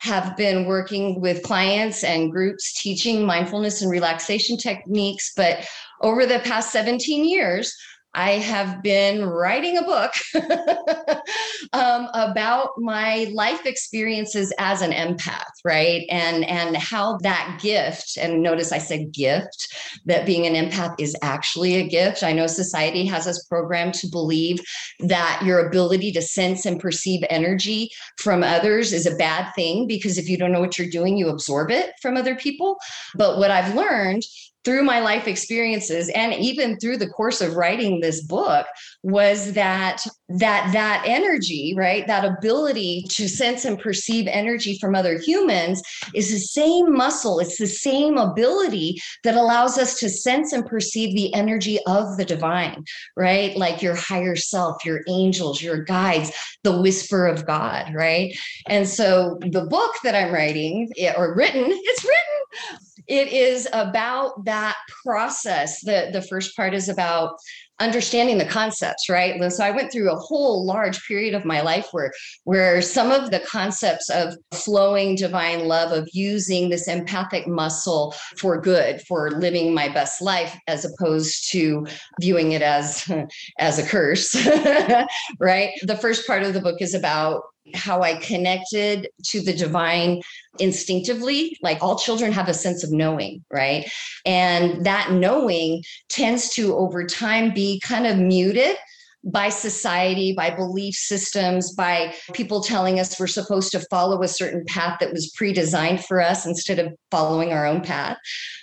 have 0.00 0.36
been 0.36 0.66
working 0.66 1.22
with 1.22 1.42
clients 1.42 2.04
and 2.04 2.30
groups 2.30 2.78
teaching 2.78 3.24
mindfulness 3.24 3.80
and 3.80 3.90
relaxation 3.90 4.58
techniques. 4.58 5.32
But 5.34 5.66
over 6.02 6.26
the 6.26 6.40
past 6.40 6.72
17 6.72 7.24
years, 7.24 7.74
I 8.14 8.32
have 8.32 8.82
been 8.82 9.24
writing 9.24 9.76
a 9.76 9.82
book 9.82 10.12
um, 11.72 12.08
about 12.14 12.70
my 12.78 13.30
life 13.32 13.66
experiences 13.66 14.52
as 14.58 14.82
an 14.82 14.92
empath, 14.92 15.52
right? 15.64 16.06
And 16.10 16.44
and 16.44 16.76
how 16.76 17.18
that 17.22 17.58
gift, 17.60 18.16
and 18.16 18.42
notice 18.42 18.72
I 18.72 18.78
said 18.78 19.12
gift, 19.12 19.74
that 20.06 20.26
being 20.26 20.46
an 20.46 20.54
empath 20.54 20.94
is 20.98 21.16
actually 21.22 21.76
a 21.76 21.88
gift. 21.88 22.22
I 22.22 22.32
know 22.32 22.46
society 22.46 23.04
has 23.06 23.26
us 23.26 23.44
programmed 23.48 23.94
to 23.94 24.08
believe 24.08 24.60
that 25.00 25.42
your 25.44 25.66
ability 25.66 26.12
to 26.12 26.22
sense 26.22 26.66
and 26.66 26.80
perceive 26.80 27.24
energy 27.30 27.90
from 28.18 28.42
others 28.42 28.92
is 28.92 29.06
a 29.06 29.16
bad 29.16 29.52
thing 29.54 29.86
because 29.86 30.18
if 30.18 30.28
you 30.28 30.38
don't 30.38 30.52
know 30.52 30.60
what 30.60 30.78
you're 30.78 30.88
doing, 30.88 31.16
you 31.16 31.28
absorb 31.28 31.70
it 31.70 31.92
from 32.00 32.16
other 32.16 32.36
people. 32.36 32.78
But 33.14 33.38
what 33.38 33.50
I've 33.50 33.74
learned 33.74 34.22
through 34.64 34.82
my 34.82 35.00
life 35.00 35.28
experiences 35.28 36.08
and 36.14 36.32
even 36.34 36.78
through 36.78 36.96
the 36.96 37.08
course 37.08 37.40
of 37.40 37.56
writing 37.56 38.00
this 38.00 38.22
book 38.22 38.66
was 39.02 39.52
that 39.52 40.02
that 40.28 40.72
that 40.72 41.04
energy 41.06 41.74
right? 41.76 42.06
That 42.06 42.24
ability 42.24 43.06
to 43.10 43.28
sense 43.28 43.64
and 43.64 43.78
perceive 43.78 44.26
energy 44.26 44.78
from 44.80 44.94
other 44.94 45.18
humans 45.18 45.82
is 46.14 46.30
the 46.30 46.38
same 46.38 46.94
muscle. 46.96 47.40
It's 47.40 47.58
the 47.58 47.66
same 47.66 48.16
ability 48.16 49.00
that 49.22 49.34
allows 49.34 49.78
us 49.78 49.98
to 50.00 50.08
sense 50.08 50.52
and 50.52 50.64
perceive 50.64 51.14
the 51.14 51.32
energy 51.34 51.78
of 51.86 52.16
the 52.16 52.24
divine 52.24 52.84
right? 53.16 53.56
Like 53.56 53.82
your 53.82 53.94
higher 53.94 54.36
self 54.36 54.84
your 54.84 55.00
angels 55.08 55.62
your 55.62 55.82
guides 55.84 56.32
the 56.62 56.80
whisper 56.80 57.26
of 57.26 57.46
god 57.46 57.94
right? 57.94 58.36
And 58.66 58.88
so 58.88 59.38
the 59.40 59.66
book 59.66 59.94
that 60.04 60.14
i'm 60.14 60.32
writing 60.32 60.90
or 61.16 61.34
written 61.34 61.64
it's 61.66 62.04
written 62.04 62.93
it 63.06 63.28
is 63.28 63.68
about 63.72 64.44
that 64.44 64.76
process. 65.04 65.80
The, 65.82 66.10
the 66.12 66.22
first 66.22 66.56
part 66.56 66.74
is 66.74 66.88
about 66.88 67.36
understanding 67.80 68.38
the 68.38 68.44
concepts 68.44 69.08
right 69.08 69.52
so 69.52 69.64
i 69.64 69.70
went 69.70 69.90
through 69.90 70.10
a 70.10 70.16
whole 70.16 70.64
large 70.64 71.04
period 71.06 71.34
of 71.34 71.44
my 71.44 71.60
life 71.60 71.88
where 71.90 72.12
where 72.44 72.80
some 72.80 73.10
of 73.10 73.32
the 73.32 73.40
concepts 73.40 74.08
of 74.10 74.36
flowing 74.52 75.16
divine 75.16 75.66
love 75.66 75.90
of 75.90 76.08
using 76.12 76.68
this 76.68 76.86
empathic 76.86 77.48
muscle 77.48 78.14
for 78.38 78.60
good 78.60 79.02
for 79.02 79.32
living 79.32 79.74
my 79.74 79.88
best 79.88 80.22
life 80.22 80.56
as 80.68 80.84
opposed 80.84 81.50
to 81.50 81.84
viewing 82.20 82.52
it 82.52 82.62
as 82.62 83.10
as 83.58 83.78
a 83.78 83.86
curse 83.86 84.36
right 85.40 85.72
the 85.82 85.96
first 85.96 86.26
part 86.28 86.44
of 86.44 86.54
the 86.54 86.60
book 86.60 86.80
is 86.80 86.94
about 86.94 87.42
how 87.72 88.02
I 88.02 88.16
connected 88.16 89.08
to 89.30 89.40
the 89.40 89.52
divine 89.52 90.20
instinctively. 90.58 91.56
Like 91.62 91.82
all 91.82 91.98
children 91.98 92.32
have 92.32 92.48
a 92.48 92.54
sense 92.54 92.84
of 92.84 92.92
knowing, 92.92 93.42
right? 93.50 93.90
And 94.26 94.84
that 94.84 95.12
knowing 95.12 95.82
tends 96.08 96.50
to, 96.54 96.74
over 96.74 97.06
time, 97.06 97.54
be 97.54 97.63
kind 97.82 98.06
of 98.06 98.18
muted 98.18 98.76
by 99.24 99.48
society, 99.48 100.34
by 100.36 100.50
belief 100.50 100.94
systems, 100.94 101.72
by 101.72 102.14
people 102.32 102.62
telling 102.62 103.00
us 103.00 103.18
we're 103.18 103.26
supposed 103.26 103.72
to 103.72 103.80
follow 103.90 104.22
a 104.22 104.28
certain 104.28 104.64
path 104.66 104.98
that 105.00 105.12
was 105.12 105.30
pre 105.30 105.52
designed 105.52 106.04
for 106.04 106.20
us 106.20 106.46
instead 106.46 106.78
of 106.78 106.92
following 107.10 107.52
our 107.52 107.66
own 107.66 107.80
path. 107.80 108.16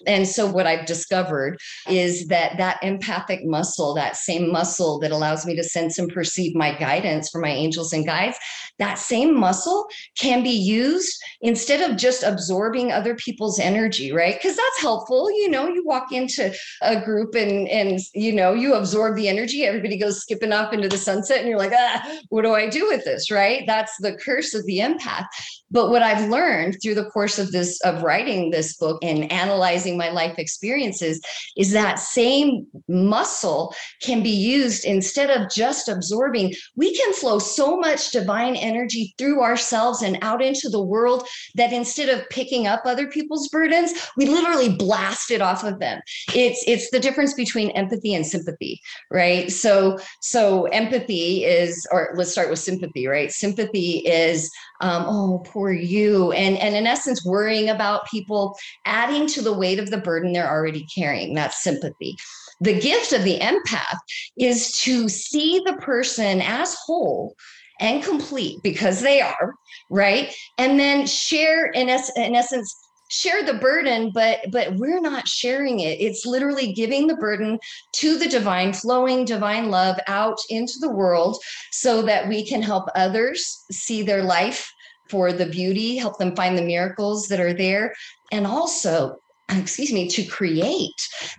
And 0.06 0.28
so, 0.28 0.46
what 0.46 0.68
I've 0.68 0.86
discovered 0.86 1.58
is 1.88 2.28
that 2.28 2.58
that 2.58 2.80
empathic 2.84 3.44
muscle, 3.44 3.94
that 3.96 4.16
same 4.16 4.52
muscle 4.52 5.00
that 5.00 5.12
allows 5.12 5.46
me 5.46 5.56
to 5.56 5.64
sense 5.64 5.98
and 5.98 6.12
perceive 6.12 6.56
my 6.56 6.78
guidance 6.78 7.30
for 7.30 7.40
my 7.40 7.50
angels 7.50 7.94
and 7.94 8.06
guides, 8.06 8.38
that 8.80 8.98
same 8.98 9.38
muscle 9.38 9.88
can 10.18 10.44
be 10.44 10.50
used 10.50 11.16
instead 11.42 11.90
of 11.90 11.98
just 11.98 12.24
absorbing 12.24 12.92
other 12.92 13.16
people's 13.16 13.60
energy, 13.60 14.12
right? 14.12 14.36
Because 14.36 14.56
that's 14.56 14.82
helpful. 14.82 15.32
You 15.32 15.50
know, 15.50 15.68
you 15.68 15.86
walk 15.86 16.12
into 16.12 16.54
a 16.82 17.02
group 17.02 17.36
and, 17.36 17.68
and, 17.68 18.00
you 18.14 18.34
know, 18.34 18.54
you 18.54 18.74
absorb 18.74 19.16
the 19.16 19.28
energy, 19.28 19.66
everybody 19.66 19.98
goes 19.98 20.22
skipping 20.22 20.51
off 20.54 20.74
into 20.74 20.88
the 20.88 20.98
sunset 20.98 21.40
and 21.40 21.48
you're 21.48 21.58
like, 21.58 21.74
ah, 21.74 22.20
what 22.30 22.44
do 22.44 22.54
I 22.54 22.70
do 22.70 22.88
with 22.88 23.04
this? 23.06 23.32
Right. 23.32 23.64
That's 23.68 23.98
the 23.98 24.16
curse 24.16 24.54
of 24.54 24.66
the 24.66 24.80
empath. 24.80 25.28
But 25.72 25.90
what 25.90 26.04
I've 26.04 26.30
learned 26.30 26.78
through 26.82 26.96
the 26.96 27.10
course 27.10 27.40
of 27.40 27.52
this, 27.52 27.80
of 27.82 28.04
writing 28.04 28.50
this 28.50 28.78
book 28.78 29.00
and 29.02 29.32
analyzing 29.32 29.98
my 29.98 30.10
life 30.10 30.38
experiences 30.38 31.22
is 31.58 31.72
that 31.72 32.00
same 32.00 32.68
muscle 32.88 33.74
can 34.02 34.22
be 34.22 34.30
used 34.30 34.86
instead 34.86 35.30
of 35.30 35.50
just 35.50 35.88
absorbing. 35.88 36.54
We 36.76 36.96
can 36.96 37.14
flow 37.14 37.40
so 37.40 37.78
much 37.78 38.12
divine 38.12 38.56
energy 38.56 39.14
through 39.18 39.42
ourselves 39.42 40.02
and 40.02 40.18
out 40.22 40.42
into 40.42 40.70
the 40.70 40.84
world 40.84 41.28
that 41.56 41.74
instead 41.74 42.10
of 42.10 42.28
picking 42.30 42.68
up 42.68 42.82
other 42.86 43.08
people's 43.08 43.48
burdens, 43.50 43.94
we 44.18 44.26
literally 44.26 44.76
blast 44.76 45.32
it 45.32 45.42
off 45.42 45.64
of 45.64 45.80
them. 45.80 46.02
It's, 46.36 46.64
it's 46.68 46.90
the 46.92 47.00
difference 47.00 47.34
between 47.34 47.72
empathy 47.72 48.14
and 48.14 48.26
sympathy, 48.26 48.82
right? 49.10 49.52
So, 49.52 50.00
so 50.22 50.66
empathy 50.66 51.46
is, 51.46 51.88
or 51.92 52.14
let's 52.16 52.32
start 52.32 52.50
with 52.50 52.60
sympathy, 52.60 53.08
right? 53.08 53.32
Sympathy 53.32 54.00
is, 54.00 54.50
um, 54.82 55.06
oh, 55.08 55.44
poor 55.46 55.61
you. 55.70 56.32
And, 56.32 56.58
and 56.58 56.76
in 56.76 56.88
essence, 56.88 57.24
worrying 57.24 57.70
about 57.70 58.08
people, 58.08 58.58
adding 58.86 59.28
to 59.28 59.42
the 59.42 59.54
weight 59.54 59.78
of 59.78 59.92
the 59.92 59.98
burden 59.98 60.34
they're 60.34 60.50
already 60.50 60.88
carrying. 60.94 61.36
That's 61.36 61.62
sympathy. 61.62 62.18
The 62.62 62.80
gift 62.80 63.14
of 63.14 63.24
the 63.24 63.40
empath 63.40 63.98
is 64.38 64.72
to 64.82 65.10
see 65.10 65.62
the 65.66 65.74
person 65.74 66.42
as 66.42 66.74
whole 66.76 67.36
and 67.80 68.04
complete 68.04 68.62
because 68.64 69.02
they 69.02 69.22
are, 69.22 69.56
right? 69.90 70.34
And 70.58 70.80
then 70.80 71.06
share, 71.06 71.68
in, 71.68 71.90
es- 71.90 72.16
in 72.16 72.36
essence, 72.36 72.76
share 73.12 73.44
the 73.44 73.56
burden 73.56 74.10
but 74.14 74.40
but 74.52 74.74
we're 74.76 75.02
not 75.02 75.28
sharing 75.28 75.82
it 75.82 76.00
it's 76.00 76.26
literally 76.26 76.72
giving 76.72 77.08
the 77.08 77.16
burden 77.18 77.60
to 77.92 78.18
the 78.18 78.28
divine 78.30 78.72
flowing 78.72 79.26
divine 79.26 79.70
love 79.70 80.00
out 80.08 80.38
into 80.50 80.76
the 80.80 80.90
world 80.90 81.38
so 81.72 82.02
that 82.02 82.30
we 82.30 82.46
can 82.46 82.62
help 82.62 82.88
others 82.96 83.66
see 83.70 84.02
their 84.02 84.24
life 84.24 84.72
for 85.12 85.34
the 85.34 85.46
beauty, 85.46 85.98
help 85.98 86.18
them 86.18 86.36
find 86.36 86.58
the 86.58 86.64
miracles 86.64 87.28
that 87.28 87.40
are 87.40 87.54
there, 87.54 87.94
and 88.32 88.48
also, 88.48 89.18
excuse 89.52 89.92
me, 89.92 90.08
to 90.08 90.24
create 90.24 90.90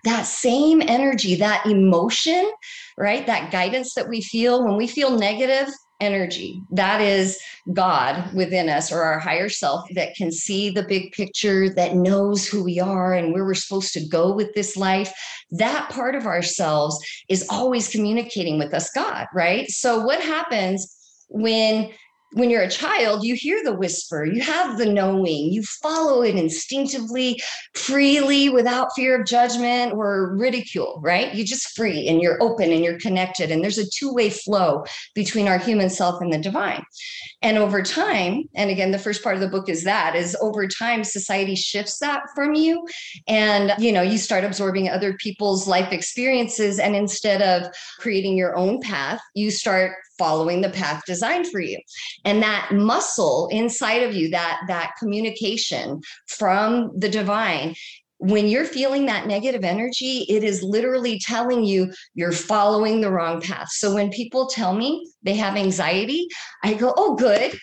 that 0.04 0.22
same 0.22 0.82
energy, 0.82 1.34
that 1.36 1.66
emotion, 1.66 2.52
right? 2.98 3.26
That 3.26 3.50
guidance 3.50 3.94
that 3.94 4.08
we 4.08 4.20
feel 4.20 4.64
when 4.64 4.76
we 4.76 4.86
feel 4.86 5.18
negative 5.18 5.68
energy. 6.02 6.60
That 6.70 7.00
is 7.00 7.38
God 7.72 8.34
within 8.34 8.68
us 8.68 8.92
or 8.92 9.02
our 9.02 9.20
higher 9.20 9.48
self 9.48 9.88
that 9.94 10.16
can 10.16 10.32
see 10.32 10.68
the 10.68 10.82
big 10.82 11.12
picture, 11.12 11.72
that 11.74 11.94
knows 11.94 12.46
who 12.46 12.64
we 12.64 12.80
are 12.80 13.14
and 13.14 13.32
where 13.32 13.44
we're 13.44 13.54
supposed 13.54 13.94
to 13.94 14.08
go 14.08 14.32
with 14.32 14.52
this 14.54 14.76
life. 14.76 15.12
That 15.52 15.88
part 15.90 16.14
of 16.16 16.26
ourselves 16.26 16.98
is 17.28 17.46
always 17.48 17.88
communicating 17.88 18.58
with 18.58 18.74
us, 18.74 18.90
God, 18.90 19.26
right? 19.32 19.70
So, 19.70 20.00
what 20.00 20.20
happens 20.20 20.92
when 21.28 21.90
when 22.34 22.50
you're 22.50 22.62
a 22.62 22.70
child, 22.70 23.24
you 23.24 23.34
hear 23.34 23.62
the 23.62 23.74
whisper, 23.74 24.24
you 24.24 24.40
have 24.40 24.78
the 24.78 24.86
knowing, 24.86 25.52
you 25.52 25.62
follow 25.62 26.22
it 26.22 26.34
instinctively, 26.34 27.40
freely, 27.74 28.48
without 28.48 28.94
fear 28.94 29.20
of 29.20 29.26
judgment 29.26 29.92
or 29.92 30.34
ridicule, 30.36 31.00
right? 31.02 31.34
You're 31.34 31.46
just 31.46 31.76
free 31.76 32.08
and 32.08 32.22
you're 32.22 32.42
open 32.42 32.72
and 32.72 32.82
you're 32.82 32.98
connected. 32.98 33.50
And 33.50 33.62
there's 33.62 33.78
a 33.78 33.88
two 33.88 34.12
way 34.12 34.30
flow 34.30 34.84
between 35.14 35.48
our 35.48 35.58
human 35.58 35.90
self 35.90 36.20
and 36.20 36.32
the 36.32 36.38
divine. 36.38 36.84
And 37.42 37.58
over 37.58 37.82
time, 37.82 38.44
and 38.54 38.70
again, 38.70 38.92
the 38.92 38.98
first 38.98 39.22
part 39.22 39.34
of 39.34 39.40
the 39.40 39.48
book 39.48 39.68
is 39.68 39.84
that 39.84 40.14
is 40.14 40.36
over 40.40 40.66
time, 40.66 41.04
society 41.04 41.54
shifts 41.54 41.98
that 41.98 42.22
from 42.34 42.54
you. 42.54 42.86
And, 43.28 43.74
you 43.78 43.92
know, 43.92 44.02
you 44.02 44.18
start 44.18 44.44
absorbing 44.44 44.88
other 44.88 45.14
people's 45.14 45.66
life 45.66 45.92
experiences. 45.92 46.78
And 46.78 46.96
instead 46.96 47.42
of 47.42 47.72
creating 47.98 48.36
your 48.36 48.56
own 48.56 48.80
path, 48.80 49.20
you 49.34 49.50
start 49.50 49.96
following 50.22 50.60
the 50.60 50.70
path 50.70 51.02
designed 51.04 51.48
for 51.48 51.58
you 51.58 51.76
and 52.24 52.40
that 52.40 52.70
muscle 52.72 53.48
inside 53.50 54.04
of 54.04 54.14
you 54.14 54.30
that 54.30 54.60
that 54.68 54.92
communication 55.00 56.00
from 56.28 56.92
the 56.96 57.08
divine 57.08 57.74
when 58.18 58.46
you're 58.46 58.64
feeling 58.64 59.06
that 59.06 59.26
negative 59.26 59.64
energy, 59.64 60.24
it 60.28 60.44
is 60.44 60.62
literally 60.62 61.18
telling 61.18 61.64
you 61.64 61.92
you're 62.14 62.30
following 62.30 63.00
the 63.00 63.10
wrong 63.10 63.40
path. 63.40 63.66
So 63.72 63.92
when 63.92 64.10
people 64.10 64.46
tell 64.46 64.74
me 64.74 65.10
they 65.24 65.34
have 65.34 65.56
anxiety, 65.56 66.28
I 66.62 66.74
go, 66.74 66.94
"Oh, 66.96 67.16
good." 67.16 67.58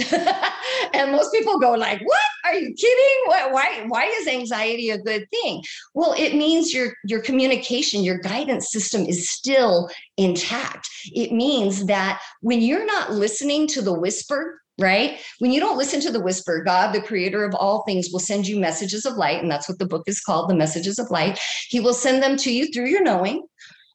and 0.94 1.12
most 1.12 1.32
people 1.32 1.58
go 1.58 1.72
like, 1.72 2.00
"What? 2.00 2.20
Are 2.44 2.54
you 2.54 2.74
kidding? 2.74 3.20
What, 3.26 3.52
why 3.52 3.84
why 3.88 4.04
is 4.06 4.26
anxiety 4.26 4.90
a 4.90 4.98
good 4.98 5.26
thing?" 5.30 5.62
Well, 5.94 6.14
it 6.16 6.34
means 6.34 6.72
your 6.72 6.94
your 7.04 7.20
communication, 7.20 8.04
your 8.04 8.18
guidance 8.18 8.70
system 8.70 9.04
is 9.04 9.30
still 9.30 9.88
intact. 10.16 10.88
It 11.14 11.32
means 11.32 11.86
that 11.86 12.20
when 12.40 12.60
you're 12.60 12.86
not 12.86 13.12
listening 13.12 13.66
to 13.68 13.82
the 13.82 13.92
whisper 13.92 14.60
right? 14.80 15.18
When 15.40 15.50
you 15.50 15.60
don't 15.60 15.76
listen 15.76 16.00
to 16.02 16.12
the 16.12 16.20
whisper, 16.20 16.62
God, 16.64 16.92
the 16.92 17.02
creator 17.02 17.44
of 17.44 17.54
all 17.54 17.82
things, 17.82 18.10
will 18.12 18.20
send 18.20 18.46
you 18.46 18.60
messages 18.60 19.04
of 19.04 19.16
light. 19.16 19.42
And 19.42 19.50
that's 19.50 19.68
what 19.68 19.78
the 19.78 19.86
book 19.86 20.04
is 20.06 20.20
called, 20.20 20.48
The 20.48 20.54
Messages 20.54 20.98
of 20.98 21.10
Light. 21.10 21.38
He 21.68 21.80
will 21.80 21.94
send 21.94 22.22
them 22.22 22.36
to 22.38 22.52
you 22.52 22.72
through 22.72 22.86
your 22.86 23.02
knowing. 23.02 23.44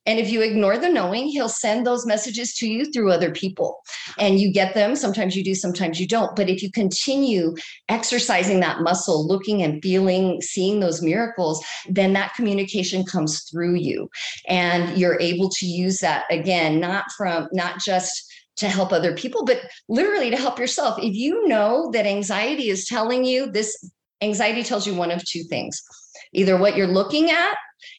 And 0.05 0.19
if 0.19 0.29
you 0.29 0.41
ignore 0.41 0.77
the 0.77 0.89
knowing, 0.89 1.27
he'll 1.27 1.49
send 1.49 1.85
those 1.85 2.05
messages 2.05 2.53
to 2.55 2.67
you 2.67 2.85
through 2.91 3.11
other 3.11 3.31
people. 3.31 3.79
And 4.19 4.39
you 4.39 4.51
get 4.51 4.73
them. 4.73 4.95
Sometimes 4.95 5.35
you 5.35 5.43
do, 5.43 5.55
sometimes 5.55 5.99
you 5.99 6.07
don't. 6.07 6.35
But 6.35 6.49
if 6.49 6.61
you 6.61 6.71
continue 6.71 7.55
exercising 7.89 8.59
that 8.59 8.81
muscle, 8.81 9.25
looking 9.27 9.63
and 9.63 9.81
feeling, 9.81 10.41
seeing 10.41 10.79
those 10.79 11.01
miracles, 11.01 11.63
then 11.87 12.13
that 12.13 12.33
communication 12.33 13.05
comes 13.05 13.43
through 13.43 13.75
you. 13.75 14.09
And 14.47 14.97
you're 14.97 15.19
able 15.19 15.49
to 15.49 15.65
use 15.65 15.99
that 15.99 16.25
again, 16.29 16.79
not 16.79 17.05
from, 17.17 17.47
not 17.53 17.79
just 17.79 18.11
to 18.57 18.69
help 18.69 18.91
other 18.91 19.15
people, 19.15 19.45
but 19.45 19.61
literally 19.89 20.29
to 20.29 20.37
help 20.37 20.59
yourself. 20.59 20.99
If 20.99 21.15
you 21.15 21.47
know 21.47 21.89
that 21.93 22.05
anxiety 22.05 22.69
is 22.69 22.85
telling 22.85 23.25
you 23.25 23.51
this, 23.51 23.89
anxiety 24.21 24.63
tells 24.63 24.85
you 24.85 24.93
one 24.93 25.11
of 25.11 25.23
two 25.25 25.43
things 25.43 25.81
either 26.35 26.57
what 26.57 26.75
you're 26.75 26.87
looking 26.87 27.29
at 27.29 27.55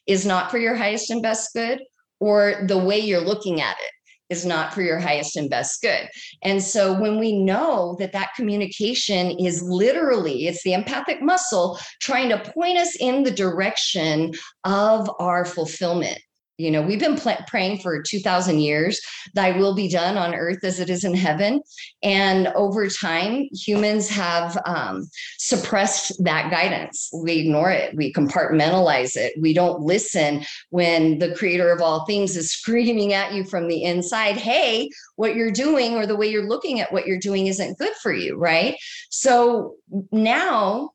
is 0.07 0.25
not 0.25 0.51
for 0.51 0.57
your 0.57 0.75
highest 0.75 1.09
and 1.09 1.21
best 1.21 1.53
good, 1.53 1.79
or 2.25 2.65
the 2.67 2.77
way 2.77 2.97
you're 2.97 3.21
looking 3.21 3.61
at 3.61 3.77
it 3.79 3.91
is 4.33 4.47
not 4.47 4.73
for 4.73 4.81
your 4.81 4.97
highest 4.97 5.35
and 5.35 5.47
best 5.47 5.79
good. 5.83 6.09
And 6.41 6.61
so 6.61 6.99
when 6.99 7.19
we 7.19 7.37
know 7.37 7.95
that 7.99 8.13
that 8.13 8.33
communication 8.35 9.37
is 9.39 9.61
literally 9.61 10.47
it's 10.47 10.63
the 10.63 10.73
empathic 10.73 11.21
muscle 11.21 11.79
trying 12.01 12.29
to 12.29 12.51
point 12.51 12.79
us 12.79 12.95
in 12.99 13.21
the 13.21 13.29
direction 13.29 14.33
of 14.63 15.07
our 15.19 15.45
fulfillment 15.45 16.19
you 16.57 16.71
know, 16.71 16.81
we've 16.81 16.99
been 16.99 17.17
pl- 17.17 17.37
praying 17.47 17.79
for 17.79 18.01
2000 18.01 18.59
years, 18.59 19.01
thy 19.33 19.51
will 19.51 19.75
be 19.75 19.89
done 19.89 20.17
on 20.17 20.33
earth 20.33 20.63
as 20.63 20.79
it 20.79 20.89
is 20.89 21.03
in 21.03 21.13
heaven. 21.13 21.61
And 22.01 22.47
over 22.49 22.87
time, 22.87 23.47
humans 23.51 24.07
have 24.09 24.57
um, 24.65 25.09
suppressed 25.37 26.23
that 26.23 26.49
guidance. 26.49 27.09
We 27.13 27.39
ignore 27.39 27.71
it, 27.71 27.95
we 27.95 28.13
compartmentalize 28.13 29.15
it. 29.15 29.33
We 29.39 29.53
don't 29.53 29.81
listen 29.81 30.45
when 30.69 31.19
the 31.19 31.35
creator 31.35 31.71
of 31.71 31.81
all 31.81 32.05
things 32.05 32.37
is 32.37 32.51
screaming 32.51 33.13
at 33.13 33.33
you 33.33 33.43
from 33.43 33.67
the 33.67 33.83
inside, 33.83 34.37
hey, 34.37 34.89
what 35.15 35.35
you're 35.35 35.51
doing 35.51 35.95
or 35.95 36.05
the 36.05 36.15
way 36.15 36.27
you're 36.27 36.47
looking 36.47 36.79
at 36.79 36.91
what 36.93 37.05
you're 37.05 37.19
doing 37.19 37.47
isn't 37.47 37.77
good 37.79 37.93
for 38.01 38.13
you, 38.13 38.37
right? 38.37 38.75
So 39.09 39.75
now 40.11 40.91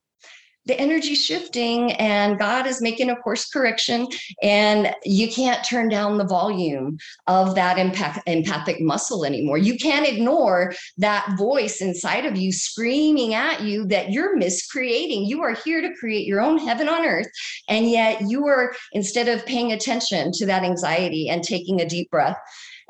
the 0.66 0.78
energy 0.78 1.14
shifting 1.14 1.92
and 1.92 2.38
God 2.38 2.66
is 2.66 2.82
making 2.82 3.10
a 3.10 3.16
course 3.16 3.48
correction 3.48 4.06
and 4.42 4.94
you 5.04 5.28
can't 5.28 5.64
turn 5.64 5.88
down 5.88 6.18
the 6.18 6.26
volume 6.26 6.98
of 7.26 7.54
that 7.54 7.78
impact, 7.78 8.20
empathic 8.26 8.80
muscle 8.80 9.24
anymore. 9.24 9.58
You 9.58 9.76
can't 9.78 10.06
ignore 10.06 10.74
that 10.98 11.34
voice 11.38 11.80
inside 11.80 12.26
of 12.26 12.36
you 12.36 12.52
screaming 12.52 13.34
at 13.34 13.62
you 13.62 13.86
that 13.86 14.10
you're 14.10 14.36
miscreating. 14.36 15.24
You 15.24 15.42
are 15.42 15.54
here 15.54 15.80
to 15.80 15.94
create 15.98 16.26
your 16.26 16.40
own 16.40 16.58
heaven 16.58 16.88
on 16.88 17.06
earth. 17.06 17.28
And 17.68 17.88
yet 17.88 18.20
you 18.28 18.46
are, 18.46 18.74
instead 18.92 19.28
of 19.28 19.46
paying 19.46 19.72
attention 19.72 20.32
to 20.32 20.46
that 20.46 20.62
anxiety 20.62 21.28
and 21.28 21.42
taking 21.42 21.80
a 21.80 21.88
deep 21.88 22.10
breath, 22.10 22.36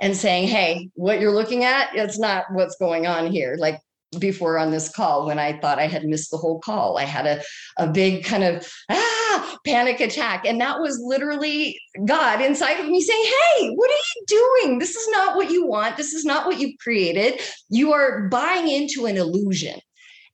and 0.00 0.16
saying, 0.16 0.48
hey, 0.48 0.88
what 0.94 1.20
you're 1.20 1.30
looking 1.30 1.64
at, 1.64 1.94
it's 1.94 2.18
not 2.18 2.44
what's 2.52 2.76
going 2.76 3.06
on 3.06 3.30
here. 3.30 3.56
Like 3.58 3.78
before 4.18 4.58
on 4.58 4.70
this 4.70 4.88
call 4.88 5.26
when 5.26 5.38
I 5.38 5.58
thought 5.58 5.78
I 5.78 5.86
had 5.86 6.04
missed 6.04 6.30
the 6.30 6.36
whole 6.36 6.58
call. 6.60 6.98
I 6.98 7.04
had 7.04 7.26
a, 7.26 7.42
a 7.78 7.86
big 7.86 8.24
kind 8.24 8.42
of 8.42 8.66
ah 8.90 9.58
panic 9.64 10.00
attack. 10.00 10.44
And 10.46 10.60
that 10.60 10.80
was 10.80 11.00
literally 11.00 11.80
God 12.04 12.40
inside 12.40 12.80
of 12.80 12.86
me 12.86 13.00
saying, 13.00 13.24
Hey, 13.24 13.70
what 13.70 13.90
are 13.90 13.94
you 13.94 14.24
doing? 14.26 14.78
This 14.78 14.96
is 14.96 15.08
not 15.10 15.36
what 15.36 15.50
you 15.50 15.66
want. 15.66 15.96
This 15.96 16.12
is 16.12 16.24
not 16.24 16.46
what 16.46 16.58
you've 16.58 16.78
created. 16.78 17.40
You 17.68 17.92
are 17.92 18.28
buying 18.28 18.68
into 18.68 19.06
an 19.06 19.16
illusion. 19.16 19.78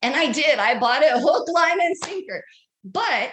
And 0.03 0.15
I 0.15 0.31
did. 0.31 0.59
I 0.59 0.79
bought 0.79 1.03
it 1.03 1.13
hook, 1.13 1.49
line, 1.49 1.81
and 1.81 1.97
sinker. 2.05 2.45
But 2.85 3.33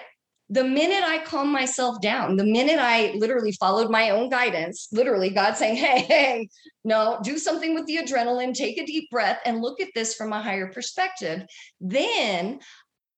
the 0.49 0.63
minute 0.63 1.03
I 1.03 1.19
calmed 1.19 1.51
myself 1.51 2.01
down, 2.01 2.36
the 2.36 2.45
minute 2.45 2.79
I 2.79 3.13
literally 3.15 3.53
followed 3.53 3.89
my 3.89 4.10
own 4.10 4.29
guidance, 4.29 4.88
literally 4.91 5.29
God 5.29 5.56
saying, 5.56 5.77
Hey, 5.77 6.01
hey, 6.01 6.49
no, 6.84 7.19
do 7.23 7.38
something 7.38 7.73
with 7.73 7.86
the 7.86 7.97
adrenaline, 7.97 8.53
take 8.53 8.77
a 8.77 8.86
deep 8.86 9.10
breath 9.10 9.39
and 9.45 9.62
look 9.62 9.79
at 9.79 9.89
this 9.95 10.15
from 10.15 10.34
a 10.34 10.41
higher 10.41 10.71
perspective, 10.71 11.43
then 11.79 12.60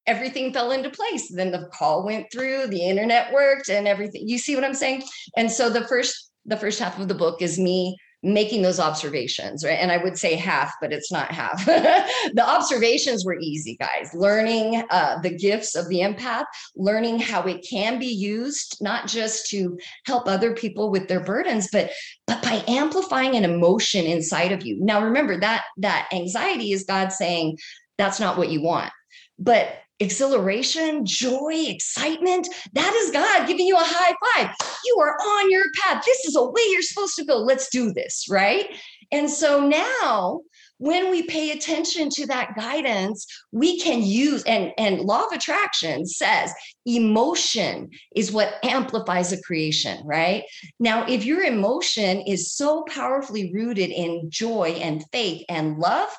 everything 0.08 0.54
fell 0.54 0.72
into 0.72 0.90
place. 0.90 1.30
Then 1.34 1.52
the 1.52 1.68
call 1.74 2.06
went 2.06 2.28
through, 2.32 2.68
the 2.68 2.88
internet 2.88 3.34
worked, 3.34 3.70
and 3.70 3.88
everything. 3.88 4.28
You 4.28 4.38
see 4.38 4.56
what 4.56 4.64
I'm 4.64 4.74
saying? 4.74 5.04
And 5.36 5.52
so 5.52 5.70
the 5.70 5.88
first 5.88 6.32
the 6.46 6.58
first 6.58 6.80
half 6.80 7.00
of 7.00 7.08
the 7.08 7.16
book 7.16 7.42
is 7.42 7.58
me 7.58 7.98
making 8.26 8.64
those 8.64 8.80
observations, 8.80 9.64
right? 9.64 9.78
And 9.80 9.92
I 9.92 9.98
would 9.98 10.18
say 10.18 10.36
half, 10.36 10.74
but 10.82 10.92
it's 10.92 11.12
not 11.12 11.32
half. 11.32 11.64
the 11.66 12.44
observations 12.46 13.24
were 13.24 13.38
easy, 13.40 13.78
guys. 13.78 14.10
Learning 14.14 14.84
uh, 14.90 15.20
the 15.22 15.30
gifts 15.30 15.76
of 15.76 15.88
the 15.90 16.00
empath, 16.00 16.46
learning 16.76 17.20
how 17.20 17.44
it 17.44 17.66
can 17.68 18.00
be 18.00 18.08
used, 18.08 18.78
not 18.82 19.08
just 19.08 19.48
to 19.52 19.78
help 20.06 20.28
other 20.28 20.54
people 20.54 20.90
with 20.90 21.08
their 21.08 21.20
burdens, 21.20 21.70
but 21.72 21.92
but 22.26 22.42
by 22.42 22.64
amplifying 22.68 23.36
an 23.36 23.46
emotion 23.46 24.06
inside 24.06 24.52
of 24.52 24.66
you. 24.66 24.84
Now, 24.84 25.04
remember 25.04 25.40
that 25.40 25.66
that 25.78 26.10
anxiety 26.12 26.72
is 26.72 26.84
God 26.84 27.12
saying 27.12 27.58
that's 27.98 28.20
not 28.20 28.38
what 28.38 28.50
you 28.50 28.62
want. 28.62 28.92
But 29.38 29.78
exhilaration, 30.00 31.06
joy, 31.06 31.54
excitement. 31.68 32.48
That 32.74 32.94
is 32.94 33.12
God 33.12 33.48
giving 33.48 33.66
you 33.66 33.76
a 33.76 33.84
high 33.84 34.16
five. 34.36 34.56
You 34.86 34.98
are 35.00 35.16
on 35.16 35.52
your 35.52 35.66
path. 35.82 36.04
This 36.06 36.26
is 36.26 36.36
a 36.36 36.44
way 36.44 36.62
you're 36.70 36.82
supposed 36.82 37.16
to 37.16 37.26
go. 37.26 37.38
Let's 37.38 37.70
do 37.70 37.94
this, 37.94 38.26
right? 38.30 38.68
And 39.12 39.30
so 39.30 39.68
now 39.68 40.42
when 40.78 41.10
we 41.10 41.24
pay 41.24 41.52
attention 41.52 42.10
to 42.10 42.26
that 42.28 42.56
guidance 42.56 43.26
we 43.52 43.80
can 43.80 44.04
use 44.04 44.44
and 44.44 44.72
and 44.78 45.00
law 45.00 45.26
of 45.26 45.32
attraction 45.32 46.06
says 46.06 46.54
emotion 46.86 47.90
is 48.16 48.32
what 48.32 48.56
amplifies 48.64 49.32
a 49.32 49.42
creation 49.42 50.02
right 50.06 50.44
now 50.80 51.06
if 51.08 51.24
your 51.24 51.44
emotion 51.44 52.22
is 52.22 52.52
so 52.52 52.84
powerfully 52.90 53.54
rooted 53.54 53.90
in 53.90 54.30
joy 54.30 54.78
and 54.82 55.06
faith 55.12 55.46
and 55.48 55.78
love 55.78 56.10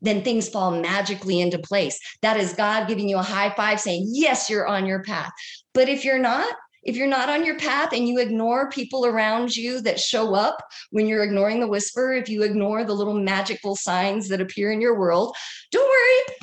then 0.00 0.22
things 0.22 0.48
fall 0.48 0.70
magically 0.70 1.40
into 1.40 1.58
place. 1.58 1.98
That 2.22 2.36
is 2.36 2.52
God 2.52 2.88
giving 2.88 3.08
you 3.08 3.18
a 3.18 3.22
high 3.22 3.50
five 3.54 3.80
saying, 3.80 4.06
Yes, 4.08 4.48
you're 4.48 4.66
on 4.66 4.86
your 4.86 5.02
path. 5.02 5.32
But 5.74 5.88
if 5.88 6.04
you're 6.04 6.18
not, 6.18 6.54
if 6.82 6.96
you're 6.96 7.06
not 7.06 7.28
on 7.28 7.44
your 7.44 7.58
path 7.58 7.92
and 7.92 8.08
you 8.08 8.18
ignore 8.18 8.70
people 8.70 9.04
around 9.04 9.54
you 9.54 9.80
that 9.82 10.00
show 10.00 10.34
up 10.34 10.62
when 10.90 11.06
you're 11.06 11.24
ignoring 11.24 11.60
the 11.60 11.68
whisper, 11.68 12.12
if 12.12 12.28
you 12.28 12.42
ignore 12.42 12.84
the 12.84 12.94
little 12.94 13.18
magical 13.18 13.76
signs 13.76 14.28
that 14.28 14.40
appear 14.40 14.72
in 14.72 14.80
your 14.80 14.98
world, 14.98 15.36
don't 15.70 15.88
worry. 15.88 16.36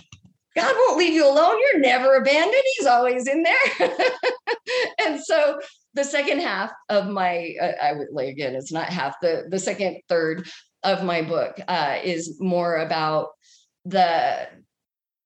God 0.56 0.74
won't 0.78 0.98
leave 0.98 1.14
you 1.14 1.28
alone. 1.28 1.58
You're 1.60 1.80
never 1.80 2.16
abandoned. 2.16 2.64
He's 2.78 2.86
always 2.86 3.28
in 3.28 3.44
there. 3.44 3.90
and 5.06 5.20
so 5.22 5.60
the 5.96 6.04
second 6.04 6.42
half 6.42 6.72
of 6.90 7.08
my, 7.08 7.56
I 7.82 7.94
would 7.94 8.08
like 8.12 8.30
again, 8.30 8.56
it's 8.56 8.72
not 8.72 8.90
half, 8.90 9.16
the, 9.22 9.48
the 9.50 9.60
second 9.60 10.00
third 10.08 10.48
of 10.84 11.04
my 11.04 11.22
book 11.22 11.60
uh, 11.68 11.98
is 12.04 12.38
more 12.40 12.78
about 12.78 13.30
the 13.86 14.48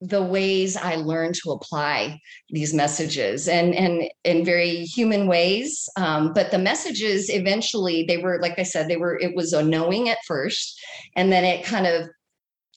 the 0.02 0.24
ways 0.24 0.78
I 0.78 0.96
learned 0.96 1.36
to 1.44 1.52
apply 1.52 2.22
these 2.50 2.74
messages 2.74 3.50
and 3.50 3.76
and 3.76 4.10
in 4.24 4.46
very 4.46 4.86
human 4.86 5.28
ways. 5.28 5.90
Um, 5.98 6.32
but 6.34 6.52
the 6.52 6.58
messages 6.58 7.30
eventually 7.30 8.04
they 8.04 8.18
were 8.18 8.40
like 8.42 8.58
I 8.58 8.64
said 8.64 8.88
they 8.88 8.98
were 8.98 9.20
it 9.20 9.36
was 9.36 9.54
a 9.54 9.64
knowing 9.64 10.10
at 10.10 10.20
first, 10.26 10.80
and 11.16 11.32
then 11.32 11.44
it 11.44 11.66
kind 11.66 11.86
of 11.86 12.10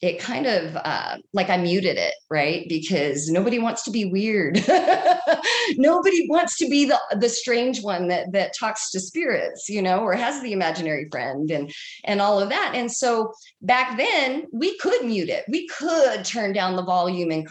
it 0.03 0.19
kind 0.19 0.45
of 0.45 0.75
uh, 0.75 1.15
like 1.31 1.49
I 1.49 1.55
muted 1.55 1.97
it, 1.97 2.13
right? 2.29 2.65
Because 2.67 3.29
nobody 3.29 3.57
wants 3.57 3.83
to 3.83 3.91
be 3.91 4.03
weird. 4.03 4.61
nobody 5.77 6.27
wants 6.27 6.57
to 6.57 6.67
be 6.67 6.83
the 6.83 6.99
the 7.17 7.29
strange 7.29 7.81
one 7.81 8.09
that 8.09 8.33
that 8.33 8.51
talks 8.59 8.91
to 8.91 8.99
spirits, 8.99 9.69
you 9.69 9.81
know, 9.81 9.99
or 9.99 10.13
has 10.13 10.41
the 10.41 10.51
imaginary 10.51 11.07
friend 11.09 11.49
and 11.51 11.73
and 12.03 12.19
all 12.19 12.37
of 12.41 12.49
that. 12.49 12.73
And 12.75 12.91
so 12.91 13.31
back 13.61 13.95
then 13.95 14.45
we 14.51 14.77
could 14.77 15.05
mute 15.05 15.29
it. 15.29 15.45
We 15.47 15.69
could 15.69 16.25
turn 16.25 16.51
down 16.51 16.75
the 16.75 16.83
volume 16.83 17.31
and 17.31 17.47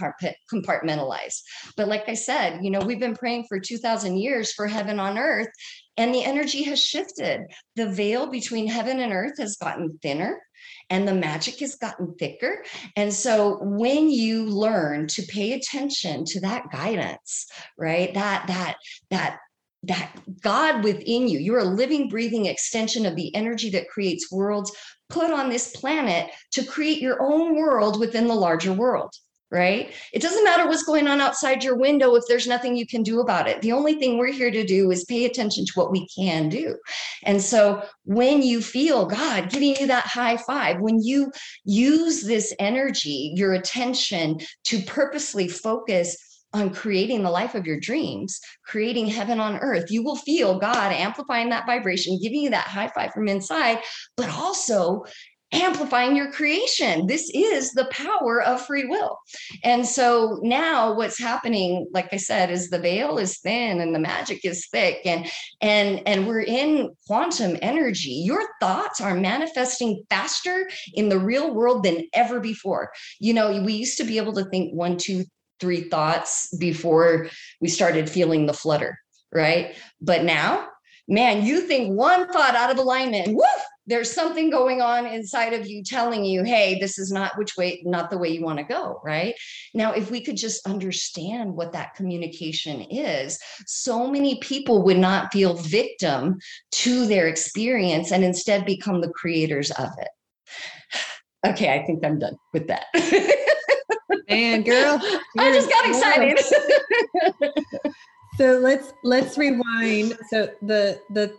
compartmentalize. 0.53 1.41
But 1.79 1.88
like 1.88 2.07
I 2.07 2.15
said, 2.15 2.62
you 2.62 2.71
know, 2.71 2.81
we've 2.81 3.01
been 3.01 3.17
praying 3.17 3.47
for 3.49 3.61
2000 3.61 4.19
years 4.19 4.53
for 4.53 4.67
heaven 4.67 5.01
on 5.01 5.17
earth 5.17 5.49
and 5.97 6.15
the 6.15 6.25
energy 6.25 6.62
has 6.65 6.83
shifted. 6.83 7.43
The 7.77 7.91
veil 7.91 8.27
between 8.27 8.67
heaven 8.67 9.01
and 9.01 9.12
earth 9.12 9.38
has 9.38 9.57
gotten 9.57 9.99
thinner 10.03 10.41
and 10.93 11.09
the 11.09 11.15
magic 11.15 11.59
has 11.61 11.75
gotten 11.75 12.15
thicker. 12.15 12.63
And 12.97 13.13
so 13.13 13.59
when 13.63 14.11
you 14.11 14.45
learn 14.45 15.07
to 15.09 15.23
pay 15.23 15.55
attention 15.55 16.27
to 16.27 16.41
that 16.41 16.71
guidance, 16.71 17.47
right? 17.79 18.13
That 18.13 18.47
that 18.47 18.77
that 19.11 19.39
that 19.85 20.13
God 20.43 20.85
within 20.85 21.27
you, 21.27 21.39
you're 21.41 21.59
a 21.59 21.65
living, 21.65 22.09
breathing 22.09 22.47
extension 22.47 23.07
of 23.07 23.17
the 23.17 23.35
energy 23.35 23.71
that 23.71 23.89
creates 23.89 24.31
worlds 24.31 24.71
put 25.09 25.31
on 25.31 25.49
this 25.49 25.75
planet 25.75 26.31
to 26.53 26.65
create 26.65 27.01
your 27.01 27.23
own 27.23 27.57
world 27.57 27.99
within 27.99 28.29
the 28.29 28.35
larger 28.35 28.73
world 28.73 29.13
right? 29.53 29.93
It 30.15 30.23
doesn't 30.23 30.45
matter 30.45 30.67
what's 30.67 30.83
going 30.83 31.07
on 31.07 31.21
outside 31.21 31.62
your 31.62 31.77
window 31.77 32.15
if 32.15 32.25
there's 32.27 32.49
nothing 32.49 32.75
you 32.75 32.87
can 32.87 33.03
do 33.03 33.21
about 33.21 33.47
it. 33.47 33.61
The 33.61 33.73
only 33.73 33.95
thing 33.95 34.17
we're 34.17 34.33
here 34.33 34.51
to 34.51 34.65
do 34.65 34.91
is 34.91 35.05
pay 35.05 35.27
attention 35.27 35.67
to 35.67 35.73
what 35.75 35.93
we 35.93 36.09
can 36.09 36.49
do. 36.49 36.77
And 37.25 37.41
so 37.41 37.83
when 38.05 38.43
you 38.43 38.62
feel 38.62 39.05
God 39.05 39.51
giving 39.51 39.77
you 39.77 39.87
that 39.88 40.07
high 40.07 40.38
five, 40.38 40.81
when 40.81 41.03
you 41.03 41.31
use 41.65 42.23
this 42.23 42.55
energy, 42.59 43.35
your 43.37 43.53
attention 43.53 44.41
to 44.65 44.81
purposely 44.83 45.49
focus 45.49 46.17
on 46.55 46.71
creating 46.71 47.23
the 47.23 47.31
life 47.31 47.55
of 47.55 47.67
your 47.67 47.81
dreams, 47.81 48.41
creating 48.67 49.07
heaven 49.07 49.41
on 49.41 49.59
earth, 49.59 49.91
you 49.91 50.03
will 50.03 50.17
feel 50.17 50.59
God 50.59 50.93
amplifying 50.93 51.49
that 51.51 51.67
vibration, 51.67 52.19
giving 52.23 52.43
you 52.43 52.51
that 52.51 52.67
high 52.67 52.88
five 52.88 53.12
from 53.12 53.29
inside, 53.29 53.79
but 54.17 54.29
also 54.31 55.05
amplifying 55.53 56.17
your 56.17 56.33
creation. 56.33 57.07
This 57.07 57.31
is 57.35 57.73
the 57.73 57.87
power 57.87 58.43
of 58.43 58.65
free 58.65 58.87
will. 58.87 59.19
And 59.65 59.87
so 59.87 60.38
now 60.43 60.95
what's 60.95 61.19
happening, 61.19 61.87
like 61.93 62.12
I 62.12 62.17
said, 62.17 62.51
is 62.51 62.71
the 62.71 62.79
veil 62.79 63.19
is 63.19 63.38
thin 63.38 63.81
and 63.81 63.95
the 63.95 63.99
magic 63.99 64.45
is 64.45 64.67
thick 64.69 65.01
and 65.05 65.31
and 65.61 66.03
and 66.07 66.27
we're 66.27 66.43
in 66.43 66.91
quantum 67.07 67.59
energy. 67.62 68.23
Your 68.25 68.43
thoughts 68.61 69.01
are 69.01 69.15
manifesting 69.15 70.03
faster 70.09 70.69
in 70.95 71.09
the 71.09 71.19
real 71.19 71.55
world 71.55 71.85
than 71.85 72.07
ever 72.15 72.41
before. 72.41 72.93
You 73.21 73.35
know, 73.35 73.62
we 73.62 73.75
used 73.75 73.99
to 73.99 74.05
be 74.05 74.17
able 74.17 74.33
to 74.35 74.45
think 74.47 74.75
one, 74.75 74.97
two, 74.97 75.25
three 75.61 75.88
thoughts 75.88 76.55
before 76.59 77.29
we 77.61 77.69
started 77.69 78.11
feeling 78.11 78.47
the 78.47 78.55
flutter, 78.55 78.99
right? 79.33 79.77
But 80.01 80.25
now 80.25 80.69
man, 81.09 81.45
you 81.45 81.61
think 81.62 81.97
one 81.97 82.29
thought 82.33 82.55
out 82.55 82.71
of 82.71 82.79
alignment, 82.79 83.35
woof, 83.35 83.62
there's 83.87 84.12
something 84.12 84.51
going 84.51 84.81
on 84.81 85.07
inside 85.07 85.53
of 85.53 85.66
you 85.66 85.83
telling 85.83 86.25
you, 86.25 86.45
hey, 86.45 86.79
this 86.79 86.99
is 86.99 87.11
not 87.11 87.37
which 87.37 87.57
way, 87.57 87.83
not 87.85 88.11
the 88.11 88.18
way 88.18 88.29
you 88.29 88.42
want 88.42 88.59
to 88.59 88.64
go, 88.64 89.01
right? 89.05 89.35
Now, 89.75 89.92
if 89.92 90.11
we 90.11 90.23
could 90.23 90.37
just 90.37 90.66
understand 90.66 91.55
what 91.55 91.73
that 91.73 91.95
communication 91.95 92.83
is, 92.83 93.38
so 93.66 94.09
many 94.09 94.38
people 94.40 94.83
would 94.85 94.99
not 94.99 95.33
feel 95.33 95.55
victim 95.55 96.38
to 96.73 97.07
their 97.07 97.29
experience 97.29 98.12
and 98.12 98.25
instead 98.25 98.64
become 98.64 99.01
the 99.01 99.11
creators 99.11 99.71
of 99.73 99.90
it. 99.99 100.09
Okay, 101.45 101.75
I 101.75 101.85
think 101.85 102.05
I'm 102.05 102.21
done 102.21 102.37
with 102.53 102.68
that. 102.68 102.85
Man, 104.29 104.62
girl, 104.62 105.01
I 105.37 105.53
just 105.53 105.68
got 105.68 105.88
excited. 105.88 106.38
so 108.38 108.59
let's 108.59 108.92
let's 109.03 109.37
rewind. 109.37 110.16
So 110.31 110.51
the 110.62 111.01
the 111.11 111.35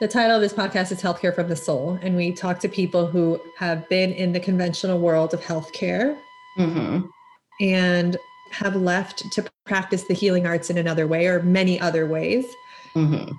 the 0.00 0.08
title 0.08 0.36
of 0.36 0.40
this 0.40 0.54
podcast 0.54 0.90
is 0.90 1.02
Healthcare 1.02 1.34
from 1.34 1.48
the 1.48 1.56
Soul, 1.56 1.98
and 2.00 2.16
we 2.16 2.32
talk 2.32 2.58
to 2.60 2.68
people 2.68 3.06
who 3.06 3.38
have 3.58 3.86
been 3.90 4.12
in 4.12 4.32
the 4.32 4.40
conventional 4.40 4.98
world 4.98 5.34
of 5.34 5.42
healthcare 5.42 6.16
mm-hmm. 6.56 7.06
and 7.60 8.16
have 8.50 8.76
left 8.76 9.30
to 9.32 9.44
practice 9.66 10.04
the 10.04 10.14
healing 10.14 10.46
arts 10.46 10.70
in 10.70 10.78
another 10.78 11.06
way 11.06 11.26
or 11.26 11.42
many 11.42 11.78
other 11.78 12.06
ways. 12.06 12.46
Mm-hmm. 12.94 13.30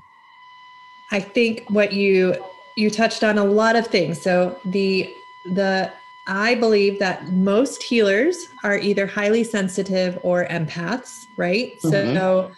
I 1.12 1.20
think 1.20 1.66
what 1.70 1.94
you 1.94 2.36
you 2.78 2.90
touched 2.92 3.24
on 3.24 3.40
a 3.40 3.44
lot 3.44 3.76
of 3.76 3.88
things. 3.88 4.22
So 4.22 4.58
the 4.66 5.12
the 5.56 5.92
I 6.28 6.54
believe 6.54 7.00
that 7.00 7.28
most 7.30 7.82
healers 7.82 8.48
are 8.64 8.78
either 8.78 9.08
highly 9.08 9.44
sensitive 9.44 10.20
or 10.22 10.46
empaths, 10.46 11.12
right? 11.38 11.74
Mm-hmm. 11.80 11.90
So 12.16 12.52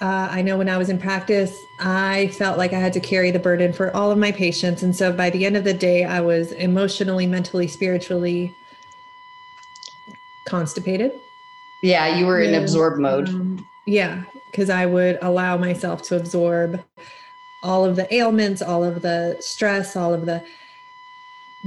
uh, 0.00 0.28
I 0.30 0.42
know 0.42 0.58
when 0.58 0.68
I 0.68 0.76
was 0.76 0.90
in 0.90 0.98
practice, 0.98 1.64
I 1.78 2.28
felt 2.34 2.58
like 2.58 2.72
I 2.72 2.78
had 2.78 2.92
to 2.94 3.00
carry 3.00 3.30
the 3.30 3.38
burden 3.38 3.72
for 3.72 3.94
all 3.96 4.10
of 4.10 4.18
my 4.18 4.32
patients. 4.32 4.82
And 4.82 4.94
so 4.94 5.12
by 5.12 5.30
the 5.30 5.46
end 5.46 5.56
of 5.56 5.64
the 5.64 5.72
day, 5.72 6.04
I 6.04 6.20
was 6.20 6.52
emotionally, 6.52 7.26
mentally, 7.26 7.68
spiritually 7.68 8.54
constipated. 10.48 11.12
Yeah, 11.82 12.18
you 12.18 12.26
were 12.26 12.40
in 12.40 12.54
absorb 12.54 12.98
mode. 12.98 13.28
Um, 13.28 13.66
yeah, 13.86 14.24
because 14.50 14.68
I 14.68 14.86
would 14.86 15.18
allow 15.22 15.56
myself 15.56 16.02
to 16.04 16.16
absorb 16.16 16.82
all 17.62 17.84
of 17.84 17.96
the 17.96 18.12
ailments, 18.12 18.62
all 18.62 18.84
of 18.84 19.00
the 19.02 19.36
stress, 19.40 19.96
all 19.96 20.12
of 20.12 20.26
the, 20.26 20.42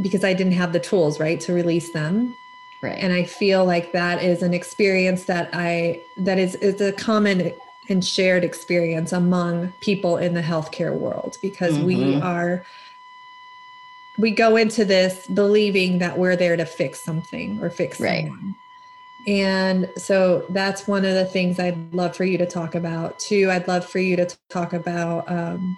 because 0.03 0.23
I 0.23 0.33
didn't 0.33 0.53
have 0.53 0.73
the 0.73 0.79
tools, 0.79 1.19
right, 1.19 1.39
to 1.41 1.53
release 1.53 1.91
them. 1.91 2.35
Right. 2.83 2.97
And 2.99 3.11
I 3.11 3.23
feel 3.23 3.65
like 3.65 3.93
that 3.93 4.21
is 4.21 4.43
an 4.43 4.53
experience 4.53 5.25
that 5.25 5.49
I, 5.53 5.99
that 6.17 6.37
is, 6.37 6.53
is 6.55 6.79
a 6.81 6.91
common 6.91 7.51
and 7.89 8.03
shared 8.03 8.43
experience 8.43 9.11
among 9.11 9.73
people 9.81 10.17
in 10.17 10.33
the 10.33 10.41
healthcare 10.41 10.97
world 10.97 11.37
because 11.41 11.73
mm-hmm. 11.75 11.85
we 11.85 12.21
are 12.21 12.65
we 14.19 14.31
go 14.31 14.55
into 14.55 14.83
this 14.83 15.27
believing 15.27 15.99
that 15.99 16.17
we're 16.17 16.35
there 16.35 16.57
to 16.57 16.65
fix 16.65 17.03
something 17.03 17.59
or 17.61 17.69
fix 17.69 17.99
right. 17.99 18.25
someone. 18.25 18.55
And 19.27 19.89
so 19.97 20.45
that's 20.49 20.87
one 20.87 21.05
of 21.05 21.13
the 21.13 21.25
things 21.25 21.59
I'd 21.59 21.93
love 21.93 22.15
for 22.15 22.23
you 22.23 22.37
to 22.37 22.45
talk 22.45 22.75
about 22.75 23.19
too. 23.19 23.51
I'd 23.51 23.67
love 23.67 23.85
for 23.85 23.99
you 23.99 24.15
to 24.15 24.25
talk 24.49 24.73
about 24.73 25.29
um, 25.29 25.77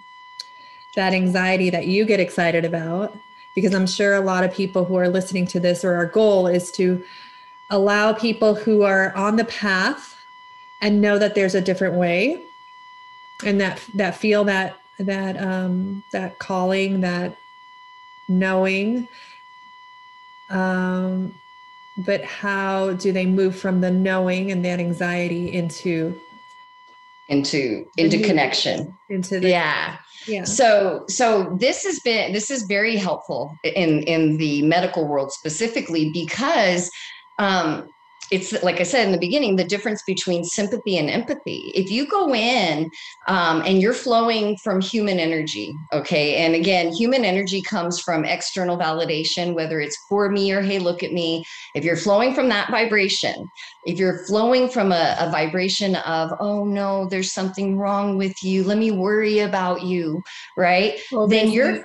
that 0.96 1.12
anxiety 1.12 1.68
that 1.70 1.86
you 1.86 2.04
get 2.04 2.20
excited 2.20 2.64
about, 2.64 3.12
because 3.54 3.74
I'm 3.74 3.88
sure 3.88 4.14
a 4.14 4.20
lot 4.20 4.44
of 4.44 4.54
people 4.54 4.84
who 4.84 4.94
are 4.96 5.08
listening 5.08 5.46
to 5.48 5.60
this, 5.60 5.84
or 5.84 5.94
our 5.94 6.06
goal 6.06 6.46
is 6.46 6.70
to 6.72 7.02
allow 7.70 8.12
people 8.12 8.54
who 8.54 8.82
are 8.82 9.14
on 9.16 9.36
the 9.36 9.44
path 9.44 10.16
and 10.80 11.00
know 11.00 11.18
that 11.18 11.34
there's 11.34 11.54
a 11.54 11.60
different 11.60 11.94
way. 11.94 12.42
And 13.44 13.60
that 13.60 13.82
that 13.94 14.16
feel 14.16 14.44
that 14.44 14.76
that 14.98 15.40
um 15.42 16.04
that 16.12 16.38
calling 16.38 17.00
that 17.00 17.36
knowing 18.28 19.08
um 20.50 21.34
but 21.96 22.22
how 22.22 22.92
do 22.94 23.10
they 23.10 23.26
move 23.26 23.56
from 23.56 23.80
the 23.80 23.90
knowing 23.90 24.50
and 24.50 24.64
that 24.64 24.78
anxiety 24.78 25.52
into 25.52 26.20
into 27.30 27.86
into 27.96 28.22
connection. 28.22 28.94
Into 29.08 29.40
the 29.40 29.48
yeah. 29.48 29.96
Yeah. 30.26 30.44
So 30.44 31.04
so 31.08 31.56
this 31.58 31.84
has 31.84 32.00
been 32.00 32.32
this 32.32 32.50
is 32.50 32.64
very 32.64 32.96
helpful 32.96 33.56
in 33.64 34.02
in 34.02 34.36
the 34.36 34.62
medical 34.62 35.06
world 35.06 35.32
specifically 35.32 36.10
because 36.12 36.90
um 37.38 37.88
it's 38.30 38.62
like 38.62 38.80
I 38.80 38.84
said 38.84 39.06
in 39.06 39.12
the 39.12 39.18
beginning, 39.18 39.56
the 39.56 39.64
difference 39.64 40.02
between 40.06 40.44
sympathy 40.44 40.98
and 40.98 41.10
empathy. 41.10 41.72
If 41.74 41.90
you 41.90 42.06
go 42.06 42.32
in 42.34 42.90
um, 43.26 43.62
and 43.66 43.80
you're 43.80 43.92
flowing 43.92 44.56
from 44.58 44.80
human 44.80 45.18
energy, 45.18 45.74
okay, 45.92 46.36
and 46.36 46.54
again, 46.54 46.92
human 46.92 47.24
energy 47.24 47.60
comes 47.60 48.00
from 48.00 48.24
external 48.24 48.78
validation, 48.78 49.54
whether 49.54 49.80
it's 49.80 49.98
for 50.08 50.30
me 50.30 50.52
or 50.52 50.62
hey, 50.62 50.78
look 50.78 51.02
at 51.02 51.12
me. 51.12 51.44
If 51.74 51.84
you're 51.84 51.96
flowing 51.96 52.32
from 52.32 52.48
that 52.50 52.70
vibration, 52.70 53.48
if 53.84 53.98
you're 53.98 54.24
flowing 54.26 54.68
from 54.68 54.92
a, 54.92 55.16
a 55.18 55.30
vibration 55.30 55.96
of, 55.96 56.32
oh 56.38 56.64
no, 56.64 57.08
there's 57.08 57.32
something 57.32 57.76
wrong 57.78 58.16
with 58.16 58.42
you, 58.44 58.62
let 58.62 58.78
me 58.78 58.92
worry 58.92 59.40
about 59.40 59.82
you, 59.82 60.22
right? 60.56 61.00
Pobrecita, 61.10 61.30
then 61.30 61.50
you're 61.50 61.84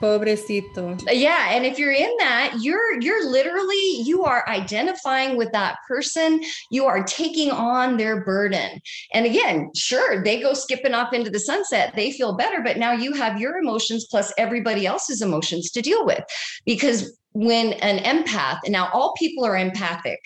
pobrecito. 0.00 1.08
Yeah, 1.12 1.50
and 1.50 1.66
if 1.66 1.78
you're 1.78 1.92
in 1.92 2.14
that, 2.18 2.54
you're 2.60 3.00
you're 3.00 3.28
literally 3.30 4.02
you 4.04 4.24
are 4.24 4.48
identifying 4.48 5.36
with 5.36 5.52
that 5.52 5.73
person, 5.86 6.42
you 6.70 6.84
are 6.84 7.02
taking 7.04 7.50
on 7.50 7.96
their 7.96 8.24
burden. 8.24 8.80
And 9.12 9.26
again, 9.26 9.70
sure, 9.74 10.22
they 10.22 10.40
go 10.40 10.54
skipping 10.54 10.94
off 10.94 11.12
into 11.12 11.30
the 11.30 11.40
sunset, 11.40 11.92
they 11.94 12.12
feel 12.12 12.36
better, 12.36 12.60
but 12.62 12.78
now 12.78 12.92
you 12.92 13.12
have 13.12 13.40
your 13.40 13.58
emotions 13.58 14.06
plus 14.10 14.32
everybody 14.38 14.86
else's 14.86 15.22
emotions 15.22 15.70
to 15.72 15.82
deal 15.82 16.04
with. 16.04 16.24
Because 16.64 17.18
when 17.34 17.72
an 17.74 17.98
empath, 18.04 18.60
and 18.64 18.72
now 18.72 18.88
all 18.92 19.12
people 19.18 19.44
are 19.44 19.56
empathic, 19.56 20.20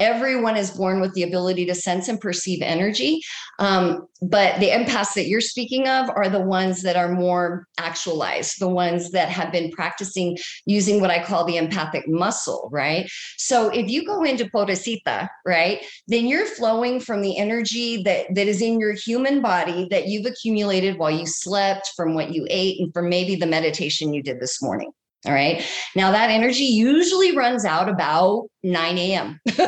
everyone 0.00 0.56
is 0.56 0.70
born 0.70 1.00
with 1.00 1.12
the 1.12 1.22
ability 1.22 1.66
to 1.66 1.74
sense 1.74 2.08
and 2.08 2.18
perceive 2.18 2.62
energy. 2.62 3.20
Um, 3.58 4.06
but 4.22 4.58
the 4.58 4.70
empaths 4.70 5.12
that 5.14 5.26
you're 5.26 5.42
speaking 5.42 5.86
of 5.86 6.08
are 6.08 6.30
the 6.30 6.40
ones 6.40 6.82
that 6.82 6.96
are 6.96 7.12
more 7.12 7.66
actualized, 7.78 8.58
the 8.58 8.70
ones 8.70 9.10
that 9.10 9.28
have 9.28 9.52
been 9.52 9.70
practicing 9.70 10.38
using 10.64 10.98
what 10.98 11.10
I 11.10 11.22
call 11.22 11.44
the 11.44 11.58
empathic 11.58 12.08
muscle, 12.08 12.70
right? 12.72 13.10
So 13.36 13.68
if 13.68 13.90
you 13.90 14.06
go 14.06 14.24
into 14.24 14.46
Pobrecita, 14.46 15.28
right, 15.44 15.84
then 16.08 16.26
you're 16.26 16.46
flowing 16.46 17.00
from 17.00 17.20
the 17.20 17.36
energy 17.36 18.02
that, 18.04 18.34
that 18.34 18.48
is 18.48 18.62
in 18.62 18.80
your 18.80 18.94
human 18.94 19.42
body 19.42 19.88
that 19.90 20.08
you've 20.08 20.26
accumulated 20.26 20.98
while 20.98 21.10
you 21.10 21.26
slept, 21.26 21.92
from 21.94 22.14
what 22.14 22.34
you 22.34 22.46
ate, 22.48 22.80
and 22.80 22.94
from 22.94 23.10
maybe 23.10 23.36
the 23.36 23.46
meditation 23.46 24.14
you 24.14 24.22
did 24.22 24.40
this 24.40 24.62
morning. 24.62 24.90
All 25.26 25.32
right. 25.32 25.64
Now 25.96 26.12
that 26.12 26.30
energy 26.30 26.64
usually 26.64 27.36
runs 27.36 27.64
out 27.64 27.88
about 27.88 28.48
9 28.62 28.98
a.m. 28.98 29.40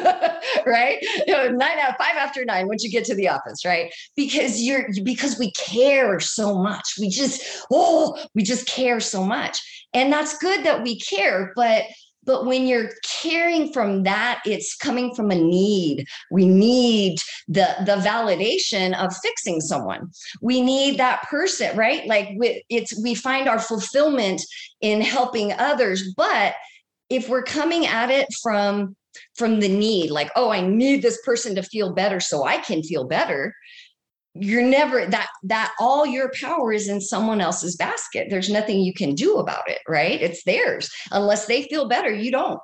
right? 0.67 0.99
nine 1.27 1.79
out 1.79 1.99
five 1.99 2.17
after 2.17 2.45
nine 2.45 2.69
once 2.69 2.85
you 2.85 2.91
get 2.91 3.05
to 3.07 3.15
the 3.15 3.29
office, 3.29 3.65
right? 3.65 3.93
Because 4.15 4.63
you're 4.63 4.89
because 5.03 5.39
we 5.39 5.51
care 5.53 6.21
so 6.21 6.63
much. 6.63 6.95
We 7.01 7.09
just, 7.09 7.43
oh, 7.73 8.23
we 8.35 8.45
just 8.45 8.67
care 8.67 9.01
so 9.01 9.25
much. 9.25 9.59
And 9.95 10.13
that's 10.13 10.39
good 10.39 10.65
that 10.65 10.83
we 10.83 11.01
care, 11.01 11.53
but 11.57 11.85
but 12.29 12.45
when 12.45 12.67
you're 12.67 12.91
caring 13.03 13.73
from 13.73 14.03
that 14.03 14.41
it's 14.45 14.77
coming 14.77 15.15
from 15.15 15.31
a 15.31 15.35
need. 15.35 16.07
We 16.31 16.47
need 16.47 17.19
the 17.49 17.75
the 17.87 17.97
validation 17.97 18.95
of 19.03 19.17
fixing 19.17 19.61
someone. 19.61 20.11
We 20.43 20.61
need 20.61 20.99
that 20.99 21.23
person 21.23 21.77
right? 21.77 22.07
Like 22.07 22.29
we, 22.37 22.63
it's 22.69 23.01
we 23.03 23.15
find 23.15 23.49
our 23.49 23.59
fulfillment 23.59 24.43
in 24.81 25.01
helping 25.01 25.53
others 25.55 26.15
but 26.17 26.55
if 27.11 27.29
we're 27.29 27.43
coming 27.43 27.87
at 27.87 28.11
it 28.11 28.29
from 28.43 28.95
from 29.35 29.61
the 29.61 29.69
need 29.69 30.11
like 30.11 30.31
oh 30.37 30.51
i 30.51 30.61
need 30.61 31.03
this 31.03 31.19
person 31.25 31.55
to 31.55 31.63
feel 31.63 31.93
better 31.93 32.21
so 32.21 32.45
i 32.45 32.59
can 32.59 32.83
feel 32.83 33.05
better 33.05 33.55
you're 34.41 34.63
never 34.63 35.07
that 35.07 35.29
that 35.45 35.73
all 35.79 36.07
your 36.07 36.31
power 36.41 36.73
is 36.73 36.89
in 36.89 37.01
someone 37.01 37.41
else's 37.41 37.77
basket. 37.77 38.29
There's 38.31 38.51
nothing 38.51 38.81
you 38.81 38.93
can 38.93 39.15
do 39.15 39.37
about 39.37 39.69
it 39.69 39.81
right? 39.89 40.21
It's 40.21 40.45
theirs. 40.45 40.91
Unless 41.11 41.47
they 41.47 41.65
feel 41.65 41.89
better 41.89 42.13
you 42.13 42.31
don't 42.31 42.61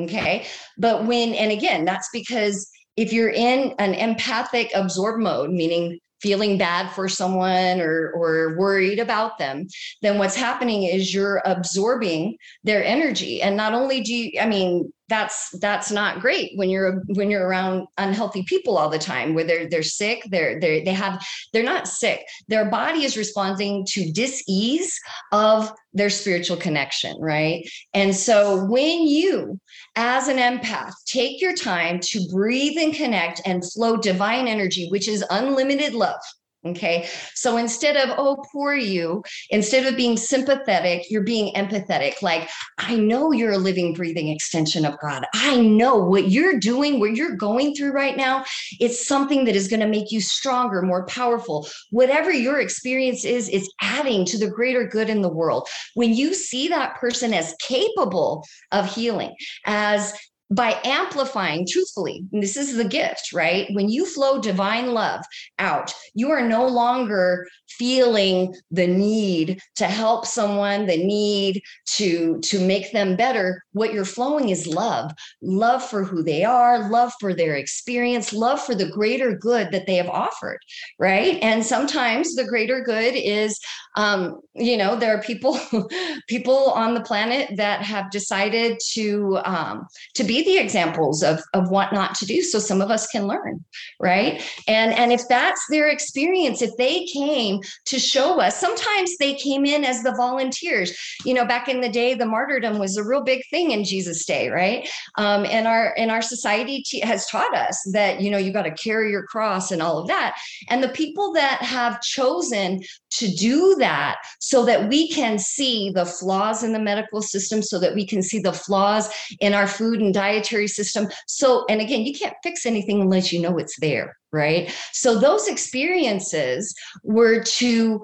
okay? 0.00 0.46
But 0.78 1.04
when 1.06 1.34
and 1.34 1.52
again 1.52 1.84
that's 1.84 2.08
because 2.12 2.70
if 2.96 3.12
you're 3.12 3.30
in 3.30 3.74
an 3.78 3.94
empathic 3.94 4.70
absorb 4.74 5.20
mode 5.20 5.50
meaning 5.50 5.98
feeling 6.20 6.56
bad 6.56 6.90
for 6.92 7.08
someone 7.08 7.80
or 7.80 8.10
or 8.12 8.56
worried 8.58 8.98
about 8.98 9.38
them 9.38 9.66
then 10.02 10.18
what's 10.18 10.36
happening 10.36 10.84
is 10.84 11.12
you're 11.12 11.42
absorbing 11.44 12.36
their 12.64 12.82
energy. 12.84 13.42
And 13.42 13.56
not 13.56 13.74
only 13.74 14.00
do 14.00 14.14
you 14.14 14.40
i 14.40 14.46
mean 14.46 14.92
that's 15.08 15.50
that's 15.60 15.90
not 15.90 16.20
great 16.20 16.52
when 16.56 16.68
you're 16.68 17.02
when 17.14 17.30
you're 17.30 17.46
around 17.46 17.86
unhealthy 17.98 18.42
people 18.42 18.76
all 18.76 18.88
the 18.88 18.98
time 18.98 19.34
where 19.34 19.44
they're 19.44 19.68
they're 19.68 19.82
sick 19.82 20.24
they're 20.30 20.58
they 20.58 20.82
they 20.82 20.92
have 20.92 21.24
they're 21.52 21.62
not 21.62 21.86
sick. 21.86 22.24
Their 22.48 22.68
body 22.70 23.04
is 23.04 23.16
responding 23.16 23.86
to 23.90 24.10
dis-ease 24.10 24.98
of 25.32 25.72
their 25.92 26.10
spiritual 26.10 26.56
connection 26.56 27.16
right? 27.20 27.68
And 27.94 28.14
so 28.14 28.64
when 28.64 29.06
you 29.06 29.60
as 29.94 30.28
an 30.28 30.38
empath 30.38 30.92
take 31.06 31.40
your 31.40 31.54
time 31.54 32.00
to 32.00 32.26
breathe 32.32 32.76
and 32.78 32.94
connect 32.94 33.40
and 33.46 33.64
flow 33.72 33.96
divine 33.96 34.48
energy 34.48 34.88
which 34.90 35.08
is 35.08 35.24
unlimited 35.30 35.94
love 35.94 36.20
Okay. 36.70 37.08
So 37.34 37.56
instead 37.56 37.96
of, 37.96 38.16
oh, 38.18 38.42
poor 38.52 38.74
you, 38.74 39.22
instead 39.50 39.86
of 39.86 39.96
being 39.96 40.16
sympathetic, 40.16 41.10
you're 41.10 41.22
being 41.22 41.54
empathetic. 41.54 42.22
Like, 42.22 42.48
I 42.78 42.96
know 42.96 43.30
you're 43.30 43.52
a 43.52 43.58
living, 43.58 43.94
breathing 43.94 44.28
extension 44.28 44.84
of 44.84 44.98
God. 45.00 45.24
I 45.34 45.60
know 45.60 45.96
what 45.96 46.30
you're 46.30 46.58
doing, 46.58 46.98
what 46.98 47.14
you're 47.14 47.36
going 47.36 47.74
through 47.74 47.92
right 47.92 48.16
now. 48.16 48.44
It's 48.80 49.06
something 49.06 49.44
that 49.44 49.54
is 49.54 49.68
going 49.68 49.80
to 49.80 49.86
make 49.86 50.10
you 50.10 50.20
stronger, 50.20 50.82
more 50.82 51.06
powerful. 51.06 51.68
Whatever 51.90 52.32
your 52.32 52.60
experience 52.60 53.24
is, 53.24 53.48
it's 53.48 53.70
adding 53.80 54.24
to 54.26 54.38
the 54.38 54.50
greater 54.50 54.88
good 54.88 55.08
in 55.08 55.22
the 55.22 55.28
world. 55.28 55.68
When 55.94 56.14
you 56.14 56.34
see 56.34 56.68
that 56.68 56.96
person 56.96 57.32
as 57.32 57.54
capable 57.60 58.44
of 58.72 58.92
healing, 58.92 59.34
as 59.66 60.12
by 60.50 60.78
amplifying 60.84 61.66
truthfully 61.68 62.24
this 62.32 62.56
is 62.56 62.76
the 62.76 62.84
gift 62.84 63.32
right? 63.32 63.68
When 63.72 63.88
you 63.88 64.06
flow 64.06 64.40
divine 64.40 64.92
love 64.92 65.22
out 65.58 65.92
you 66.14 66.30
are 66.30 66.46
no 66.46 66.66
longer 66.66 67.46
feeling 67.68 68.54
the 68.70 68.86
need 68.86 69.60
to 69.76 69.86
help 69.86 70.26
someone 70.26 70.86
the 70.86 70.96
need 70.96 71.62
to 71.96 72.38
to 72.40 72.64
make 72.64 72.92
them 72.92 73.16
better. 73.16 73.62
What 73.72 73.92
you're 73.92 74.04
flowing 74.04 74.50
is 74.50 74.66
love. 74.66 75.10
Love 75.42 75.82
for 75.84 76.04
who 76.04 76.22
they 76.22 76.44
are 76.44 76.88
love 76.88 77.12
for 77.20 77.34
their 77.34 77.56
experience 77.56 78.32
love 78.32 78.62
for 78.62 78.74
the 78.74 78.88
greater 78.88 79.36
good 79.36 79.72
that 79.72 79.86
they 79.86 79.96
have 79.96 80.08
offered 80.08 80.58
right? 80.98 81.38
And 81.42 81.64
sometimes 81.64 82.34
the 82.34 82.44
greater 82.44 82.80
good 82.80 83.14
is 83.14 83.58
um 83.96 84.40
you 84.54 84.76
know 84.76 84.96
there 84.96 85.16
are 85.16 85.22
people 85.22 85.58
people 86.28 86.70
on 86.70 86.94
the 86.94 87.00
planet 87.00 87.50
that 87.56 87.82
have 87.82 88.10
decided 88.10 88.78
to 88.92 89.38
um 89.44 89.86
to 90.14 90.24
be 90.24 90.35
the 90.42 90.58
examples 90.58 91.22
of 91.22 91.40
of 91.54 91.70
what 91.70 91.92
not 91.92 92.14
to 92.16 92.26
do 92.26 92.42
so 92.42 92.58
some 92.58 92.80
of 92.80 92.90
us 92.90 93.06
can 93.08 93.26
learn 93.26 93.64
right? 94.00 94.42
And 94.68 94.92
and 94.92 95.12
if 95.12 95.22
that's 95.28 95.60
their 95.70 95.88
experience 95.88 96.62
if 96.62 96.76
they 96.76 97.04
came 97.06 97.60
to 97.86 97.98
show 97.98 98.40
us 98.40 98.58
sometimes 98.58 99.16
they 99.18 99.34
came 99.34 99.64
in 99.64 99.84
as 99.84 100.02
the 100.02 100.12
volunteers. 100.12 100.96
You 101.24 101.34
know 101.34 101.44
back 101.44 101.68
in 101.68 101.80
the 101.80 101.88
day 101.88 102.14
the 102.14 102.26
martyrdom 102.26 102.78
was 102.78 102.96
a 102.96 103.04
real 103.04 103.22
big 103.22 103.42
thing 103.50 103.70
in 103.70 103.84
jesus 103.84 104.24
day 104.24 104.48
right? 104.48 104.88
Um, 105.16 105.44
and 105.46 105.66
our 105.66 105.94
and 105.96 106.10
our 106.10 106.22
society 106.22 106.82
t- 106.82 107.00
has 107.00 107.26
taught 107.26 107.54
us 107.54 107.82
that 107.92 108.20
you 108.20 108.30
know 108.30 108.38
you 108.38 108.52
got 108.52 108.62
to 108.62 108.70
carry 108.70 109.10
your 109.10 109.24
cross 109.24 109.70
and 109.70 109.82
all 109.82 109.98
of 109.98 110.08
that. 110.08 110.36
And 110.68 110.82
the 110.82 110.88
people 110.88 111.32
that 111.32 111.62
have 111.62 112.00
chosen 112.00 112.80
to 113.10 113.28
do 113.28 113.76
that 113.78 114.16
so 114.40 114.64
that 114.64 114.88
we 114.88 115.08
can 115.08 115.38
see 115.38 115.90
the 115.90 116.04
flaws 116.04 116.62
in 116.62 116.72
the 116.72 116.78
medical 116.78 117.22
system 117.22 117.62
so 117.62 117.78
that 117.78 117.94
we 117.94 118.06
can 118.06 118.22
see 118.22 118.38
the 118.38 118.52
flaws 118.52 119.08
in 119.40 119.54
our 119.54 119.66
food 119.66 120.00
and 120.00 120.12
dietary 120.26 120.68
system. 120.68 121.08
So 121.26 121.64
and 121.68 121.80
again 121.80 122.04
you 122.04 122.14
can't 122.14 122.36
fix 122.42 122.66
anything 122.66 123.00
unless 123.00 123.32
you 123.32 123.40
know 123.40 123.58
it's 123.58 123.78
there 123.80 124.16
right? 124.32 124.70
So 124.92 125.18
those 125.18 125.48
experiences 125.48 126.74
were 127.02 127.42
to 127.42 128.02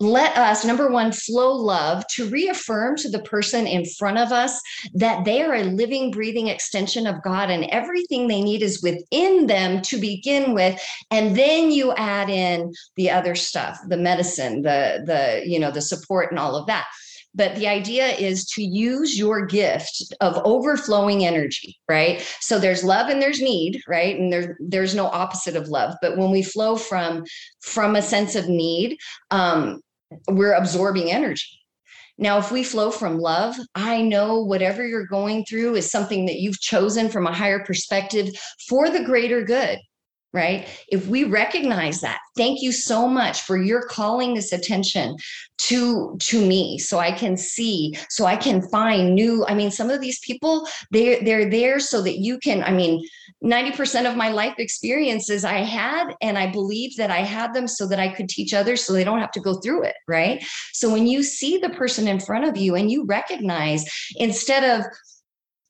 let 0.00 0.36
us 0.36 0.64
number 0.64 0.90
one 0.90 1.12
flow 1.12 1.52
love 1.52 2.04
to 2.08 2.28
reaffirm 2.28 2.96
to 2.96 3.08
the 3.08 3.20
person 3.20 3.68
in 3.68 3.84
front 3.84 4.18
of 4.18 4.32
us 4.32 4.60
that 4.94 5.24
they 5.24 5.42
are 5.42 5.54
a 5.54 5.62
living 5.62 6.10
breathing 6.10 6.48
extension 6.48 7.06
of 7.06 7.22
god 7.22 7.50
and 7.50 7.64
everything 7.66 8.26
they 8.26 8.42
need 8.42 8.62
is 8.62 8.82
within 8.82 9.46
them 9.46 9.80
to 9.82 9.98
begin 9.98 10.54
with. 10.54 10.80
And 11.12 11.36
then 11.36 11.70
you 11.70 11.92
add 11.92 12.28
in 12.28 12.72
the 12.96 13.10
other 13.10 13.36
stuff 13.36 13.78
the 13.88 13.96
medicine 13.96 14.62
the 14.62 15.02
the 15.06 15.42
you 15.48 15.58
know 15.58 15.70
the 15.70 15.80
support 15.80 16.30
and 16.30 16.38
all 16.38 16.56
of 16.56 16.66
that 16.66 16.86
but 17.34 17.54
the 17.56 17.66
idea 17.66 18.08
is 18.08 18.44
to 18.44 18.62
use 18.62 19.18
your 19.18 19.46
gift 19.46 20.14
of 20.20 20.40
overflowing 20.44 21.24
energy 21.24 21.76
right? 21.88 22.20
So 22.40 22.58
there's 22.58 22.84
love 22.84 23.08
and 23.08 23.20
there's 23.20 23.40
need 23.40 23.82
right? 23.88 24.18
And 24.18 24.32
there, 24.32 24.56
there's 24.60 24.94
no 24.94 25.06
opposite 25.06 25.56
of 25.56 25.68
love. 25.68 25.94
But 26.00 26.16
when 26.16 26.30
we 26.30 26.42
flow 26.42 26.76
from 26.76 27.24
from 27.60 27.96
a 27.96 28.02
sense 28.02 28.34
of 28.34 28.48
need 28.48 28.98
um, 29.30 29.80
we're 30.28 30.52
absorbing 30.52 31.10
energy. 31.10 31.58
Now, 32.18 32.38
if 32.38 32.52
we 32.52 32.62
flow 32.62 32.90
from 32.90 33.18
love, 33.18 33.56
I 33.74 34.02
know 34.02 34.42
whatever 34.42 34.86
you're 34.86 35.06
going 35.06 35.44
through 35.44 35.76
is 35.76 35.90
something 35.90 36.26
that 36.26 36.40
you've 36.40 36.60
chosen 36.60 37.08
from 37.08 37.26
a 37.26 37.32
higher 37.32 37.64
perspective 37.64 38.28
for 38.68 38.90
the 38.90 39.02
greater 39.02 39.42
good 39.42 39.78
right? 40.32 40.68
If 40.88 41.06
we 41.06 41.24
recognize 41.24 42.00
that, 42.00 42.20
thank 42.36 42.62
you 42.62 42.72
so 42.72 43.06
much 43.06 43.42
for 43.42 43.56
your 43.56 43.82
calling 43.82 44.34
this 44.34 44.52
attention 44.52 45.16
to 45.58 46.16
to 46.18 46.44
me 46.44 46.78
so 46.78 46.98
I 46.98 47.12
can 47.12 47.36
see, 47.36 47.96
so 48.08 48.24
I 48.24 48.36
can 48.36 48.62
find 48.68 49.14
new 49.14 49.44
I 49.46 49.54
mean 49.54 49.70
some 49.70 49.90
of 49.90 50.00
these 50.00 50.18
people 50.20 50.66
they 50.90 51.20
they're 51.20 51.50
there 51.50 51.80
so 51.80 52.02
that 52.02 52.18
you 52.18 52.38
can 52.38 52.62
I 52.62 52.72
mean 52.72 53.06
90% 53.42 54.08
of 54.08 54.16
my 54.16 54.28
life 54.28 54.54
experiences 54.58 55.44
I 55.44 55.58
had 55.58 56.14
and 56.20 56.38
I 56.38 56.46
believe 56.46 56.96
that 56.96 57.10
I 57.10 57.20
had 57.20 57.52
them 57.52 57.66
so 57.66 57.88
that 57.88 57.98
I 57.98 58.08
could 58.08 58.28
teach 58.28 58.54
others 58.54 58.84
so 58.84 58.92
they 58.92 59.02
don't 59.02 59.18
have 59.18 59.32
to 59.32 59.40
go 59.40 59.54
through 59.54 59.84
it, 59.84 59.96
right? 60.06 60.44
So 60.72 60.90
when 60.90 61.08
you 61.08 61.24
see 61.24 61.58
the 61.58 61.70
person 61.70 62.06
in 62.06 62.20
front 62.20 62.44
of 62.44 62.56
you 62.56 62.76
and 62.76 62.90
you 62.90 63.04
recognize 63.04 63.84
instead 64.16 64.62
of 64.62 64.86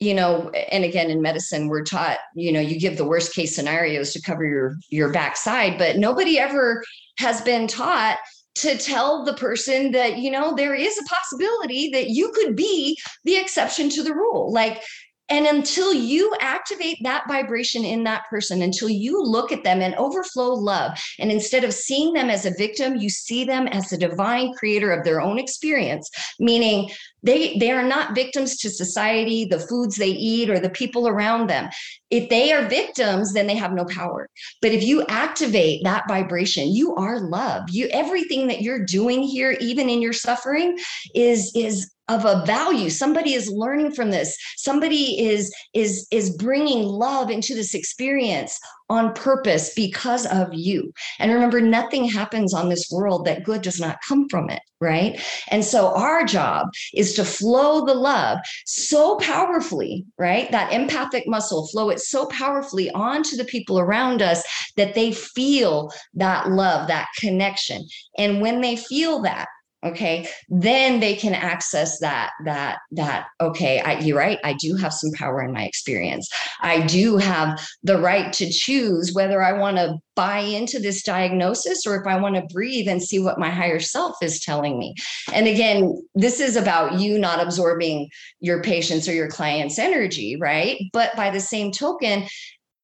you 0.03 0.15
know 0.15 0.51
and 0.51 0.85
again 0.85 1.11
in 1.11 1.23
medicine 1.23 1.69
we're 1.69 1.85
taught 1.85 2.19
you 2.35 2.51
know 2.51 2.61
you 2.61 2.79
give 2.79 2.97
the 2.97 3.05
worst 3.05 3.35
case 3.35 3.55
scenarios 3.55 4.13
to 4.13 4.21
cover 4.21 4.45
your 4.45 4.77
your 4.91 5.13
backside 5.13 5.79
but 5.79 5.97
nobody 5.97 6.39
ever 6.39 6.83
has 7.19 7.41
been 7.43 7.67
taught 7.67 8.19
to 8.55 8.77
tell 8.77 9.25
the 9.25 9.35
person 9.35 9.93
that 9.93 10.19
you 10.19 10.31
know 10.31 10.55
there 10.55 10.75
is 10.75 10.99
a 10.99 11.05
possibility 11.05 11.89
that 11.91 12.11
you 12.11 12.31
could 12.33 12.57
be 12.57 12.99
the 13.25 13.37
exception 13.37 13.89
to 13.89 14.03
the 14.03 14.15
rule. 14.15 14.53
Like 14.53 14.83
and 15.29 15.47
until 15.47 15.95
you 15.95 16.35
activate 16.41 16.99
that 17.05 17.27
vibration 17.27 17.85
in 17.85 18.05
that 18.05 18.27
person, 18.29 18.61
until 18.61 18.91
you 18.91 19.23
look 19.23 19.51
at 19.51 19.65
them 19.65 19.81
and 19.81 19.95
overflow 19.95 20.53
love, 20.53 20.99
and 21.19 21.33
instead 21.33 21.65
of 21.65 21.73
seeing 21.73 22.13
them 22.13 22.29
as 22.29 22.45
a 22.45 22.53
victim, 22.59 22.97
you 22.97 23.09
see 23.09 23.43
them 23.45 23.67
as 23.69 23.89
the 23.89 23.97
divine 23.97 24.53
creator 24.53 24.93
of 24.93 25.05
their 25.05 25.23
own 25.23 25.39
experience, 25.39 26.11
meaning 26.39 26.91
they 27.23 27.57
they 27.59 27.71
are 27.71 27.87
not 27.87 28.15
victims 28.15 28.57
to 28.59 28.71
society 28.71 29.45
the 29.45 29.61
foods 29.61 29.97
they 29.97 30.09
eat 30.09 30.51
or 30.51 30.59
the 30.59 30.71
people 30.71 31.07
around 31.07 31.49
them. 31.49 31.69
If 32.11 32.29
they 32.29 32.53
are 32.53 32.69
victims 32.69 33.33
then 33.33 33.47
they 33.47 33.55
have 33.55 33.73
no 33.73 33.85
power. 33.85 34.29
But 34.61 34.73
if 34.73 34.83
you 34.83 35.05
activate 35.07 35.85
that 35.85 36.09
vibration 36.09 36.73
you 36.73 36.95
are 36.97 37.21
love. 37.21 37.71
You 37.71 37.89
everything 37.89 38.49
that 38.49 38.63
you're 38.63 38.85
doing 38.85 39.23
here 39.23 39.57
even 39.61 39.89
in 39.89 40.03
your 40.03 40.13
suffering 40.13 40.79
is 41.15 41.53
is 41.55 41.92
of 42.13 42.25
a 42.27 42.45
value. 42.45 42.91
Somebody 42.91 43.33
is 43.33 43.49
learning 43.49 43.93
from 43.93 44.11
this. 44.11 44.37
Somebody 44.57 45.27
is 45.27 45.53
is 45.73 46.07
is 46.11 46.37
bringing 46.37 46.85
love 46.85 47.31
into 47.31 47.55
this 47.55 47.75
experience 47.75 48.59
on 48.91 49.15
purpose 49.15 49.73
because 49.75 50.27
of 50.27 50.49
you. 50.53 50.93
And 51.19 51.33
remember 51.33 51.61
nothing 51.61 52.05
happens 52.05 52.53
on 52.53 52.69
this 52.69 52.91
world 52.93 53.25
that 53.25 53.45
good 53.45 53.63
does 53.63 53.81
not 53.81 53.99
come 54.07 54.29
from 54.29 54.51
it 54.51 54.61
right? 54.83 55.25
And 55.49 55.65
so 55.65 55.95
our 55.95 56.25
job 56.25 56.67
is 56.93 57.15
to 57.15 57.25
flow 57.25 57.87
the 57.87 57.95
love 57.95 58.39
so 58.67 59.17
powerfully 59.19 60.05
right? 60.19 60.51
That 60.51 60.73
empathic 60.73 61.25
muscle 61.27 61.69
flow 61.69 61.91
it 61.91 62.01
so 62.01 62.27
powerfully 62.27 62.91
onto 62.91 63.37
the 63.37 63.45
people 63.45 63.79
around 63.79 64.23
us 64.23 64.43
that 64.77 64.95
they 64.95 65.13
feel 65.13 65.93
that 66.15 66.51
love 66.51 66.89
that 66.89 67.07
connection. 67.17 67.87
And 68.19 68.41
when 68.41 68.61
they 68.61 68.77
feel 68.77 69.23
that 69.23 69.47
okay. 69.85 70.29
Then 70.49 71.01
they 71.01 71.15
can 71.17 71.35
access 71.35 71.99
that 72.01 72.31
that 72.45 72.79
that 72.93 73.27
okay 73.41 73.81
I, 73.81 73.99
you're 73.99 74.19
right. 74.19 74.39
I 74.45 74.55
do 74.55 74.77
have 74.77 74.93
some 74.93 75.11
power 75.13 75.43
in 75.43 75.53
my 75.53 75.65
experience. 75.65 76.29
I 76.61 76.87
do 76.87 77.17
have 77.17 77.61
the 77.83 77.99
right 77.99 78.33
to 78.35 78.51
choose 78.51 79.13
whether 79.13 79.43
i 79.43 79.53
want 79.53 79.77
to 79.77 79.99
buy 80.15 80.39
into 80.39 80.79
this 80.79 81.03
diagnosis 81.03 81.87
or 81.87 81.99
if 82.01 82.07
i 82.07 82.21
want 82.21 82.35
to 82.35 82.55
breathe 82.55 82.87
and 82.87 83.03
see 83.03 83.19
what 83.19 83.39
my 83.39 83.51
higher 83.51 83.81
self 83.81 84.17
is 84.23 84.41
telling 84.41 84.79
me. 84.79 84.95
And 85.33 85.47
again 85.49 86.01
this 86.15 86.41
is 86.41 86.57
about 86.57 87.01
you 87.01 87.19
not 87.19 87.41
absorbing 87.41 88.09
your 88.41 88.63
patient's 88.63 89.09
or 89.09 89.15
your 89.15 89.29
client's 89.29 89.79
energy 89.79 90.37
right? 90.39 90.81
But 90.93 91.15
by 91.17 91.31
the 91.31 91.41
same 91.41 91.73
token 91.73 92.27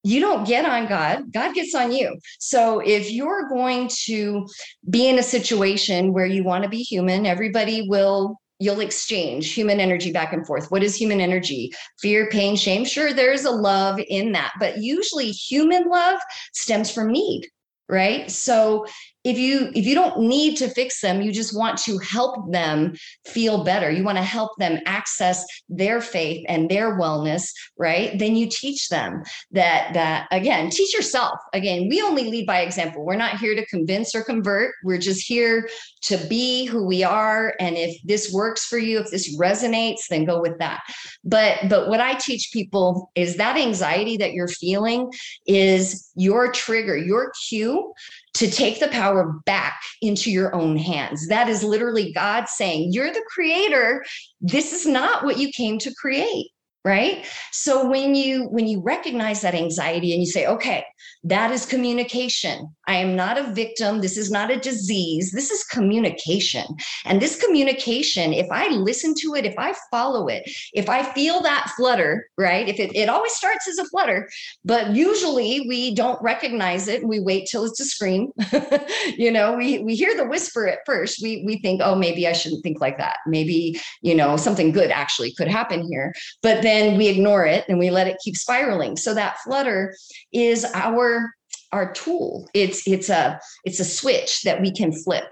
you 0.03 0.21
don't 0.21 0.47
get 0.47 0.65
on 0.65 0.87
God, 0.87 1.31
God 1.31 1.53
gets 1.53 1.75
on 1.75 1.91
you. 1.91 2.17
So 2.39 2.79
if 2.79 3.11
you're 3.11 3.49
going 3.49 3.89
to 4.05 4.47
be 4.89 5.09
in 5.09 5.19
a 5.19 5.23
situation 5.23 6.13
where 6.13 6.25
you 6.25 6.43
want 6.43 6.63
to 6.63 6.69
be 6.69 6.81
human, 6.81 7.25
everybody 7.25 7.87
will 7.87 8.39
you'll 8.61 8.81
exchange 8.81 9.53
human 9.53 9.79
energy 9.79 10.11
back 10.11 10.33
and 10.33 10.45
forth. 10.45 10.69
What 10.69 10.83
is 10.83 10.93
human 10.93 11.21
energy? 11.21 11.71
Fear, 12.01 12.29
pain, 12.29 12.57
shame. 12.57 12.83
Sure, 12.83 13.13
there's 13.13 13.45
a 13.45 13.51
love 13.51 14.01
in 14.09 14.33
that, 14.33 14.51
but 14.59 14.79
usually 14.79 15.31
human 15.31 15.87
love 15.87 16.19
stems 16.53 16.91
from 16.91 17.09
need, 17.09 17.47
right? 17.87 18.29
So 18.29 18.85
if 19.23 19.37
you 19.37 19.69
if 19.75 19.85
you 19.85 19.93
don't 19.93 20.19
need 20.19 20.55
to 20.57 20.69
fix 20.69 21.01
them 21.01 21.21
you 21.21 21.31
just 21.31 21.55
want 21.55 21.77
to 21.77 21.97
help 21.97 22.51
them 22.51 22.95
feel 23.25 23.63
better. 23.63 23.91
You 23.91 24.03
want 24.03 24.17
to 24.17 24.23
help 24.23 24.51
them 24.57 24.79
access 24.85 25.45
their 25.67 25.99
faith 25.99 26.45
and 26.47 26.69
their 26.69 26.97
wellness 26.97 27.49
right? 27.77 28.17
Then 28.17 28.35
you 28.35 28.47
teach 28.49 28.87
them 28.89 29.23
that 29.51 29.93
that 29.93 30.27
again 30.31 30.69
teach 30.69 30.93
yourself. 30.93 31.37
Again 31.53 31.87
we 31.89 32.01
only 32.01 32.29
lead 32.29 32.45
by 32.45 32.61
example. 32.61 33.05
We're 33.05 33.15
not 33.15 33.39
here 33.39 33.55
to 33.55 33.65
convince 33.65 34.15
or 34.15 34.23
convert. 34.23 34.73
We're 34.83 34.97
just 34.99 35.27
here 35.27 35.69
to 36.03 36.17
be 36.27 36.65
who 36.65 36.85
we 36.85 37.03
are. 37.03 37.55
And 37.59 37.75
if 37.75 38.01
this 38.03 38.31
works 38.31 38.65
for 38.65 38.77
you 38.77 38.99
if 38.99 39.11
this 39.11 39.37
resonates 39.37 40.07
then 40.09 40.23
go 40.23 40.39
with 40.39 40.57
that. 40.59 40.79
But 41.23 41.67
but 41.67 41.89
what 41.89 41.99
i 41.99 42.13
teach 42.13 42.51
people 42.53 43.11
is 43.15 43.35
that 43.35 43.57
anxiety 43.57 44.15
that 44.17 44.33
you're 44.33 44.47
feeling 44.47 45.11
is 45.45 46.09
your 46.15 46.51
trigger 46.51 46.97
your 46.97 47.31
cue 47.47 47.93
to 48.39 48.49
take 48.49 48.79
the 48.79 48.87
power 48.87 49.33
back 49.45 49.81
into 50.01 50.31
your 50.31 50.55
own 50.55 50.77
hands. 50.77 51.27
That 51.27 51.49
is 51.49 51.61
literally 51.61 52.13
God 52.13 52.47
saying, 52.47 52.93
You're 52.93 53.11
the 53.11 53.23
creator. 53.27 54.05
This 54.39 54.71
is 54.71 54.85
not 54.85 55.25
what 55.25 55.37
you 55.37 55.51
came 55.51 55.77
to 55.79 55.93
create 55.95 56.47
right? 56.85 57.25
So 57.51 57.87
when 57.87 58.15
you 58.15 58.45
when 58.45 58.67
you 58.67 58.81
recognize 58.81 59.41
that 59.41 59.55
anxiety 59.55 60.13
and 60.13 60.21
you 60.21 60.27
say 60.27 60.45
okay 60.47 60.85
that 61.23 61.51
is 61.51 61.65
communication. 61.65 62.73
I 62.87 62.95
am 62.95 63.15
not 63.15 63.37
a 63.37 63.51
victim. 63.51 63.99
This 63.99 64.17
is 64.17 64.31
not 64.31 64.51
a 64.51 64.57
disease. 64.57 65.31
This 65.31 65.51
is 65.51 65.63
communication. 65.65 66.65
And 67.05 67.21
this 67.21 67.41
communication 67.41 68.33
if 68.33 68.47
i 68.51 68.67
listen 68.69 69.13
to 69.19 69.35
it 69.35 69.45
if 69.45 69.53
i 69.57 69.73
follow 69.91 70.27
it 70.27 70.43
if 70.73 70.89
i 70.89 71.03
feel 71.13 71.41
that 71.41 71.71
flutter 71.75 72.27
right? 72.37 72.67
If 72.67 72.79
it, 72.79 72.95
it 72.95 73.09
always 73.09 73.33
starts 73.33 73.67
as 73.67 73.77
a 73.77 73.85
flutter 73.85 74.29
but 74.63 74.91
usually 74.91 75.65
we 75.67 75.93
don't 75.93 76.21
recognize 76.21 76.87
it. 76.87 77.05
We 77.05 77.19
wait 77.19 77.47
till 77.49 77.65
it's 77.65 77.79
a 77.79 77.85
scream. 77.85 78.31
You 79.17 79.31
know 79.31 79.55
we 79.57 79.79
we 79.79 79.95
hear 79.95 80.15
the 80.15 80.27
whisper 80.27 80.67
at 80.67 80.79
first. 80.85 81.21
We 81.21 81.43
we 81.45 81.59
think 81.59 81.81
oh 81.83 81.95
maybe 81.95 82.27
i 82.27 82.33
shouldn't 82.33 82.63
think 82.63 82.79
like 82.79 82.97
that. 82.97 83.17
Maybe 83.27 83.79
you 84.01 84.15
know 84.15 84.37
something 84.37 84.71
good 84.71 84.91
actually 84.91 85.33
could 85.33 85.47
happen 85.47 85.85
here. 85.89 86.13
But 86.41 86.61
then 86.69 86.97
we 86.97 87.07
ignore 87.07 87.45
it 87.45 87.65
and 87.67 87.79
we 87.79 87.89
let 87.89 88.07
it 88.07 88.17
keep 88.23 88.35
spiraling. 88.35 88.95
So 88.95 89.13
that 89.13 89.37
flutter 89.43 89.95
is 90.31 90.65
our 90.73 91.31
our 91.71 91.91
tool. 91.93 92.47
It's 92.53 92.87
it's 92.87 93.09
a 93.09 93.39
it's 93.65 93.79
a 93.79 93.85
switch 93.85 94.43
that 94.43 94.61
we 94.61 94.71
can 94.71 94.91
flip 94.91 95.25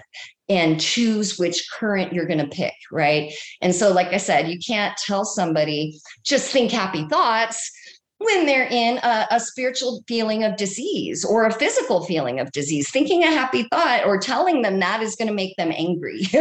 and 0.49 0.79
choose 0.79 1.37
which 1.37 1.67
current 1.73 2.13
you're 2.13 2.25
going 2.25 2.39
to 2.39 2.47
pick, 2.47 2.73
right? 2.91 3.33
And 3.61 3.75
so 3.75 3.91
like 3.91 4.13
I 4.13 4.17
said, 4.17 4.47
you 4.47 4.57
can't 4.65 4.95
tell 4.97 5.25
somebody 5.25 5.99
just 6.25 6.51
think 6.51 6.71
happy 6.71 7.05
thoughts 7.09 7.71
when 8.19 8.47
they're 8.47 8.67
in 8.67 8.97
a, 8.97 9.27
a, 9.31 9.39
spiritual 9.39 10.03
feeling 10.07 10.43
of 10.43 10.57
disease 10.57 11.23
or 11.23 11.45
a 11.45 11.53
physical 11.53 12.03
feeling 12.05 12.39
of 12.39 12.51
disease. 12.51 12.89
Thinking 12.89 13.23
a 13.23 13.27
happy 13.27 13.67
thought 13.71 14.05
or 14.05 14.17
telling 14.17 14.63
them 14.63 14.79
that 14.79 15.03
is 15.03 15.15
going 15.15 15.27
to 15.27 15.33
make 15.33 15.55
them 15.57 15.71
angry. 15.75 16.21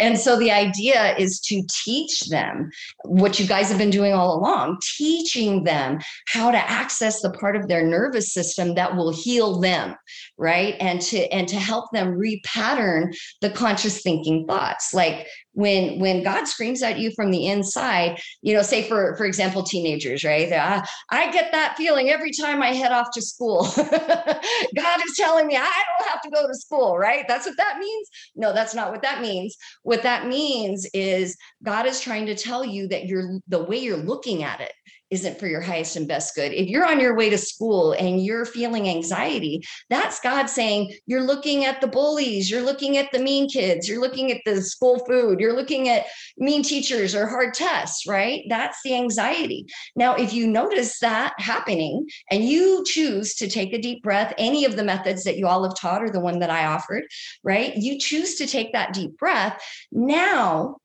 and 0.00 0.18
so 0.18 0.38
the 0.38 0.52
idea 0.52 1.16
is 1.16 1.40
to 1.40 1.62
teach 1.84 2.28
them 2.28 2.70
what 3.04 3.40
you 3.40 3.46
guys 3.46 3.68
have 3.68 3.78
been 3.78 3.90
doing 3.90 4.12
all 4.12 4.38
along, 4.38 4.78
teaching 4.96 5.64
them 5.64 5.98
how 6.28 6.52
to 6.52 6.70
access 6.70 7.20
the 7.20 7.30
part 7.30 7.56
of 7.56 7.66
their 7.66 7.84
nervous 7.84 8.32
system 8.32 8.74
that 8.74 8.94
will 8.94 9.12
heal 9.12 9.60
them, 9.60 9.96
right? 10.38 10.76
And 10.78 11.00
to 11.02 11.26
and 11.32 11.48
to 11.48 11.56
help 11.56 11.90
them 11.92 12.16
repattern 12.16 13.16
the 13.40 13.50
conscious 13.50 14.02
thinking 14.02 14.46
thoughts. 14.46 14.94
Like 14.94 15.26
when 15.56 15.98
when 15.98 16.22
god 16.22 16.46
screams 16.46 16.82
at 16.82 16.98
you 16.98 17.10
from 17.16 17.30
the 17.30 17.46
inside 17.46 18.20
you 18.42 18.52
know 18.52 18.60
say 18.60 18.86
for 18.86 19.16
for 19.16 19.24
example 19.24 19.62
teenagers 19.62 20.22
right? 20.22 20.52
I, 20.52 20.58
ah, 20.58 20.86
I 21.10 21.32
get 21.32 21.50
that 21.52 21.76
feeling 21.78 22.10
every 22.10 22.30
time 22.30 22.62
i 22.62 22.74
head 22.74 22.92
off 22.92 23.08
to 23.14 23.22
school. 23.22 23.62
God 23.76 25.00
is 25.06 25.16
telling 25.16 25.46
me 25.46 25.56
i 25.56 25.60
don't 25.98 26.08
have 26.10 26.20
to 26.22 26.30
go 26.30 26.46
to 26.46 26.54
school 26.54 26.98
right? 26.98 27.24
That's 27.26 27.46
what 27.46 27.56
that 27.56 27.78
means? 27.78 28.08
No 28.36 28.52
that's 28.52 28.74
not 28.74 28.92
what 28.92 29.02
that 29.02 29.22
means. 29.22 29.56
What 29.82 30.02
that 30.02 30.26
means 30.26 30.86
is 30.92 31.36
god 31.64 31.86
is 31.86 32.00
trying 32.00 32.26
to 32.26 32.34
tell 32.34 32.64
you 32.64 32.86
that 32.88 33.06
you're 33.06 33.38
the 33.48 33.64
way 33.64 33.78
you're 33.78 33.96
looking 33.96 34.42
at 34.42 34.60
it 34.60 34.72
isn't 35.10 35.38
for 35.38 35.46
your 35.46 35.60
highest 35.60 35.96
and 35.96 36.08
best 36.08 36.34
good. 36.34 36.52
If 36.52 36.68
you're 36.68 36.86
on 36.86 37.00
your 37.00 37.14
way 37.14 37.30
to 37.30 37.38
school 37.38 37.92
and 37.92 38.24
you're 38.24 38.44
feeling 38.44 38.88
anxiety, 38.88 39.62
that's 39.88 40.20
God 40.20 40.46
saying, 40.46 40.96
You're 41.06 41.22
looking 41.22 41.64
at 41.64 41.80
the 41.80 41.86
bullies, 41.86 42.50
you're 42.50 42.62
looking 42.62 42.96
at 42.96 43.10
the 43.12 43.20
mean 43.20 43.48
kids, 43.48 43.88
you're 43.88 44.00
looking 44.00 44.32
at 44.32 44.40
the 44.44 44.60
school 44.62 44.98
food, 45.06 45.38
you're 45.40 45.54
looking 45.54 45.88
at 45.88 46.06
mean 46.36 46.62
teachers 46.62 47.14
or 47.14 47.26
hard 47.26 47.54
tests, 47.54 48.06
right? 48.06 48.42
That's 48.48 48.78
the 48.84 48.94
anxiety. 48.94 49.66
Now, 49.94 50.14
if 50.14 50.32
you 50.32 50.46
notice 50.46 50.98
that 51.00 51.34
happening 51.38 52.08
and 52.30 52.44
you 52.44 52.84
choose 52.84 53.34
to 53.36 53.48
take 53.48 53.72
a 53.72 53.80
deep 53.80 54.02
breath, 54.02 54.34
any 54.38 54.64
of 54.64 54.76
the 54.76 54.84
methods 54.84 55.24
that 55.24 55.36
you 55.36 55.46
all 55.46 55.64
have 55.64 55.76
taught 55.76 56.02
or 56.02 56.10
the 56.10 56.20
one 56.20 56.40
that 56.40 56.50
I 56.50 56.66
offered, 56.66 57.04
right? 57.44 57.76
You 57.76 57.98
choose 57.98 58.36
to 58.36 58.46
take 58.46 58.72
that 58.72 58.92
deep 58.92 59.16
breath. 59.18 59.62
Now, 59.92 60.78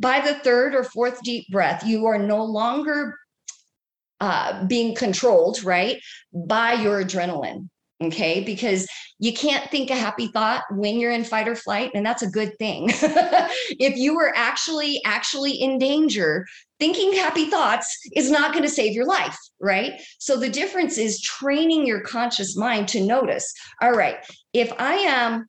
by 0.00 0.20
the 0.20 0.34
third 0.34 0.74
or 0.74 0.84
fourth 0.84 1.22
deep 1.22 1.48
breath, 1.50 1.84
you 1.84 2.06
are 2.06 2.18
no 2.18 2.44
longer 2.44 3.16
uh, 4.20 4.64
being 4.66 4.94
controlled, 4.94 5.62
right, 5.62 6.00
by 6.32 6.74
your 6.74 7.02
adrenaline. 7.02 7.68
Okay, 8.00 8.44
because 8.44 8.86
you 9.18 9.32
can't 9.32 9.68
think 9.72 9.90
a 9.90 9.96
happy 9.96 10.28
thought 10.28 10.62
when 10.70 11.00
you're 11.00 11.10
in 11.10 11.24
fight 11.24 11.48
or 11.48 11.56
flight, 11.56 11.90
and 11.94 12.06
that's 12.06 12.22
a 12.22 12.30
good 12.30 12.56
thing. 12.56 12.84
if 12.92 13.96
you 13.96 14.14
were 14.14 14.32
actually 14.36 15.00
actually 15.04 15.50
in 15.52 15.78
danger, 15.78 16.46
thinking 16.78 17.12
happy 17.12 17.50
thoughts 17.50 17.98
is 18.14 18.30
not 18.30 18.52
going 18.52 18.62
to 18.62 18.70
save 18.70 18.92
your 18.92 19.04
life, 19.04 19.36
right? 19.60 20.00
So 20.20 20.36
the 20.36 20.48
difference 20.48 20.96
is 20.96 21.20
training 21.20 21.88
your 21.88 22.00
conscious 22.02 22.56
mind 22.56 22.86
to 22.88 23.04
notice. 23.04 23.52
All 23.82 23.92
right, 23.92 24.18
if 24.52 24.72
I 24.78 24.94
am, 24.94 25.46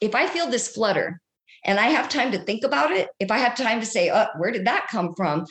if 0.00 0.14
I 0.14 0.28
feel 0.28 0.46
this 0.46 0.68
flutter, 0.68 1.20
and 1.64 1.78
I 1.78 1.88
have 1.88 2.08
time 2.08 2.32
to 2.32 2.38
think 2.38 2.64
about 2.64 2.92
it, 2.92 3.08
if 3.18 3.30
I 3.30 3.38
have 3.38 3.56
time 3.56 3.80
to 3.80 3.86
say, 3.86 4.10
oh, 4.10 4.26
where 4.38 4.50
did 4.50 4.66
that 4.66 4.86
come 4.90 5.14
from? 5.16 5.46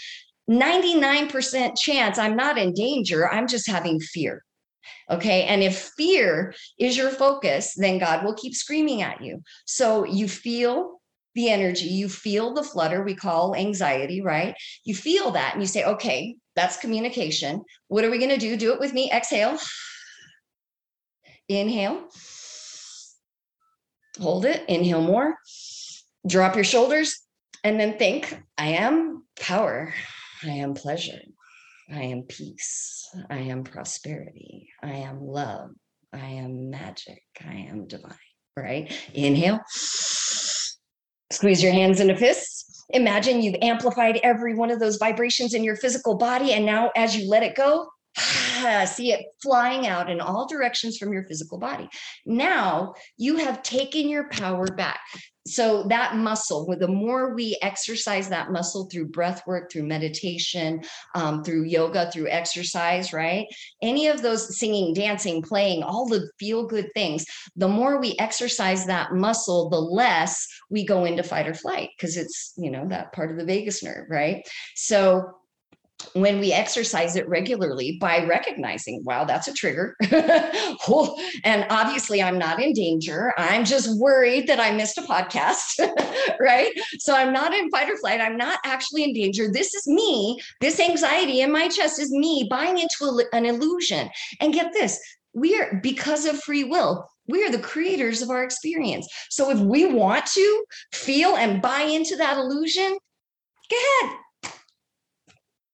99% 0.50 1.78
chance 1.78 2.18
I'm 2.18 2.36
not 2.36 2.58
in 2.58 2.74
danger. 2.74 3.32
I'm 3.32 3.48
just 3.48 3.70
having 3.70 4.00
fear. 4.00 4.44
Okay. 5.10 5.44
And 5.44 5.62
if 5.62 5.92
fear 5.98 6.54
is 6.80 6.98
your 6.98 7.12
focus, 7.12 7.74
then 7.76 8.00
God 8.00 8.24
will 8.24 8.36
keep 8.36 8.56
screaming 8.56 9.02
at 9.02 9.22
you. 9.22 9.44
So 9.66 10.06
you 10.06 10.28
feel 10.28 11.00
the 11.36 11.50
energy, 11.50 11.86
you 11.86 12.10
feel 12.10 12.54
the 12.54 12.64
flutter 12.64 13.04
we 13.04 13.16
call 13.16 13.56
anxiety, 13.56 14.22
right? 14.22 14.56
You 14.84 14.96
feel 14.96 15.32
that 15.32 15.54
and 15.54 15.62
you 15.62 15.68
say, 15.68 15.84
okay, 15.84 16.36
that's 16.56 16.78
communication. 16.78 17.64
What 17.88 18.04
are 18.04 18.10
we 18.10 18.18
going 18.18 18.32
to 18.32 18.38
do? 18.38 18.58
Do 18.58 18.74
it 18.74 18.80
with 18.80 18.94
me. 18.94 19.12
Exhale. 19.12 19.58
Inhale. 21.48 22.10
Hold 24.20 24.46
it. 24.46 24.66
Inhale 24.68 25.02
more. 25.02 25.38
Drop 26.28 26.56
your 26.56 26.64
shoulders 26.64 27.22
and 27.64 27.80
then 27.80 27.98
think, 27.98 28.42
I 28.58 28.70
am 28.70 29.24
power. 29.40 29.94
I 30.44 30.50
am 30.50 30.74
pleasure. 30.74 31.22
I 31.92 32.04
am 32.04 32.24
peace. 32.24 33.08
I 33.30 33.38
am 33.38 33.64
prosperity. 33.64 34.70
I 34.82 34.92
am 34.92 35.22
love. 35.22 35.72
I 36.14 36.26
am 36.26 36.70
magic. 36.70 37.24
I 37.46 37.68
am 37.70 37.88
divine. 37.88 38.14
Right? 38.56 38.92
Inhale. 39.14 39.60
Squeeze 41.32 41.62
your 41.62 41.72
hands 41.72 42.00
into 42.00 42.16
fists. 42.16 42.86
imagine 42.90 43.42
you've 43.42 43.62
amplified 43.62 44.20
every 44.24 44.56
one 44.56 44.72
of 44.72 44.80
those 44.80 44.98
vibrations 44.98 45.54
in 45.54 45.64
your 45.64 45.76
physical 45.76 46.18
body. 46.18 46.54
And 46.54 46.66
now, 46.66 46.92
as 46.96 47.16
you 47.16 47.30
let 47.30 47.44
it 47.44 47.56
go, 47.56 47.88
see 48.86 49.12
it 49.12 49.26
flying 49.42 49.88
out 49.88 50.10
in 50.10 50.20
all 50.20 50.48
directions 50.48 50.98
from 50.98 51.14
your 51.14 51.24
physical 51.24 51.58
body. 51.58 51.90
Now 52.26 52.94
you 53.18 53.38
have 53.38 53.64
taken 53.64 54.10
your 54.10 54.30
power 54.30 54.66
back. 54.68 55.00
So 55.48 55.84
that 55.84 56.16
muscle 56.16 56.68
the 56.80 56.88
more 56.88 57.34
we 57.34 57.58
exercise 57.62 58.30
that 58.30 58.52
muscle 58.52 58.88
through 58.92 59.08
breath 59.08 59.42
work 59.48 59.72
through 59.72 59.88
meditation 59.88 60.84
um, 61.16 61.44
through 61.44 61.64
yoga 61.64 62.12
through 62.12 62.28
exercise 62.30 63.14
right? 63.14 63.48
Any 63.82 64.08
of 64.08 64.22
those 64.22 64.60
singing 64.60 64.94
dancing 64.94 65.42
playing 65.42 65.82
all 65.82 66.08
the 66.08 66.30
feel 66.40 66.68
good 66.68 66.92
things 66.94 67.26
the 67.56 67.68
more 67.68 68.00
we 68.00 68.16
exercise 68.20 68.86
that 68.86 69.14
muscle 69.14 69.70
the 69.70 69.80
less 69.80 70.46
we 70.70 70.86
go 70.86 71.06
into 71.06 71.24
fight 71.24 71.48
or 71.48 71.56
flight 71.56 71.90
because 71.98 72.16
it's 72.16 72.54
you 72.58 72.70
know 72.70 72.88
that 72.90 73.14
part 73.14 73.32
of 73.32 73.38
the 73.38 73.46
vagus 73.46 73.82
nerve 73.82 74.06
right? 74.10 74.48
So 74.76 75.39
when 76.14 76.40
we 76.40 76.52
exercise 76.52 77.16
it 77.16 77.28
regularly 77.28 77.98
by 78.00 78.26
recognizing, 78.26 79.04
wow, 79.04 79.26
that's 79.26 79.48
a 79.48 79.54
trigger. 79.54 79.96
and 81.44 81.66
obviously, 81.70 82.22
I'm 82.22 82.38
not 82.38 82.62
in 82.62 82.74
danger. 82.74 83.34
I'm 83.38 83.66
just 83.66 84.00
worried 84.00 84.48
that 84.48 84.60
I 84.60 84.72
missed 84.72 84.98
a 84.98 85.02
podcast, 85.02 85.80
right? 86.40 86.72
So 87.00 87.16
I'm 87.16 87.34
not 87.34 87.54
in 87.54 87.70
fight 87.70 87.90
or 87.90 87.98
flight. 87.98 88.22
I'm 88.22 88.38
not 88.38 88.60
actually 88.66 89.04
in 89.04 89.14
danger. 89.14 89.52
This 89.52 89.74
is 89.74 89.88
me. 89.88 90.40
This 90.62 90.80
anxiety 90.80 91.42
in 91.42 91.52
my 91.52 91.68
chest 91.68 92.00
is 92.00 92.12
me 92.12 92.48
buying 92.50 92.78
into 92.78 93.24
an 93.34 93.46
illusion. 93.46 94.10
And 94.40 94.54
get 94.54 94.74
this 94.74 95.00
we 95.34 95.60
are, 95.60 95.80
because 95.84 96.26
of 96.26 96.42
free 96.42 96.64
will, 96.64 97.08
we 97.28 97.46
are 97.46 97.52
the 97.52 97.60
creators 97.60 98.24
of 98.24 98.32
our 98.32 98.44
experience. 98.44 99.08
So 99.30 99.52
if 99.52 99.60
we 99.60 99.86
want 99.86 100.26
to 100.26 100.66
feel 100.92 101.36
and 101.36 101.62
buy 101.62 101.82
into 101.82 102.16
that 102.16 102.38
illusion, 102.38 102.98
go 103.70 103.78
ahead 104.02 104.18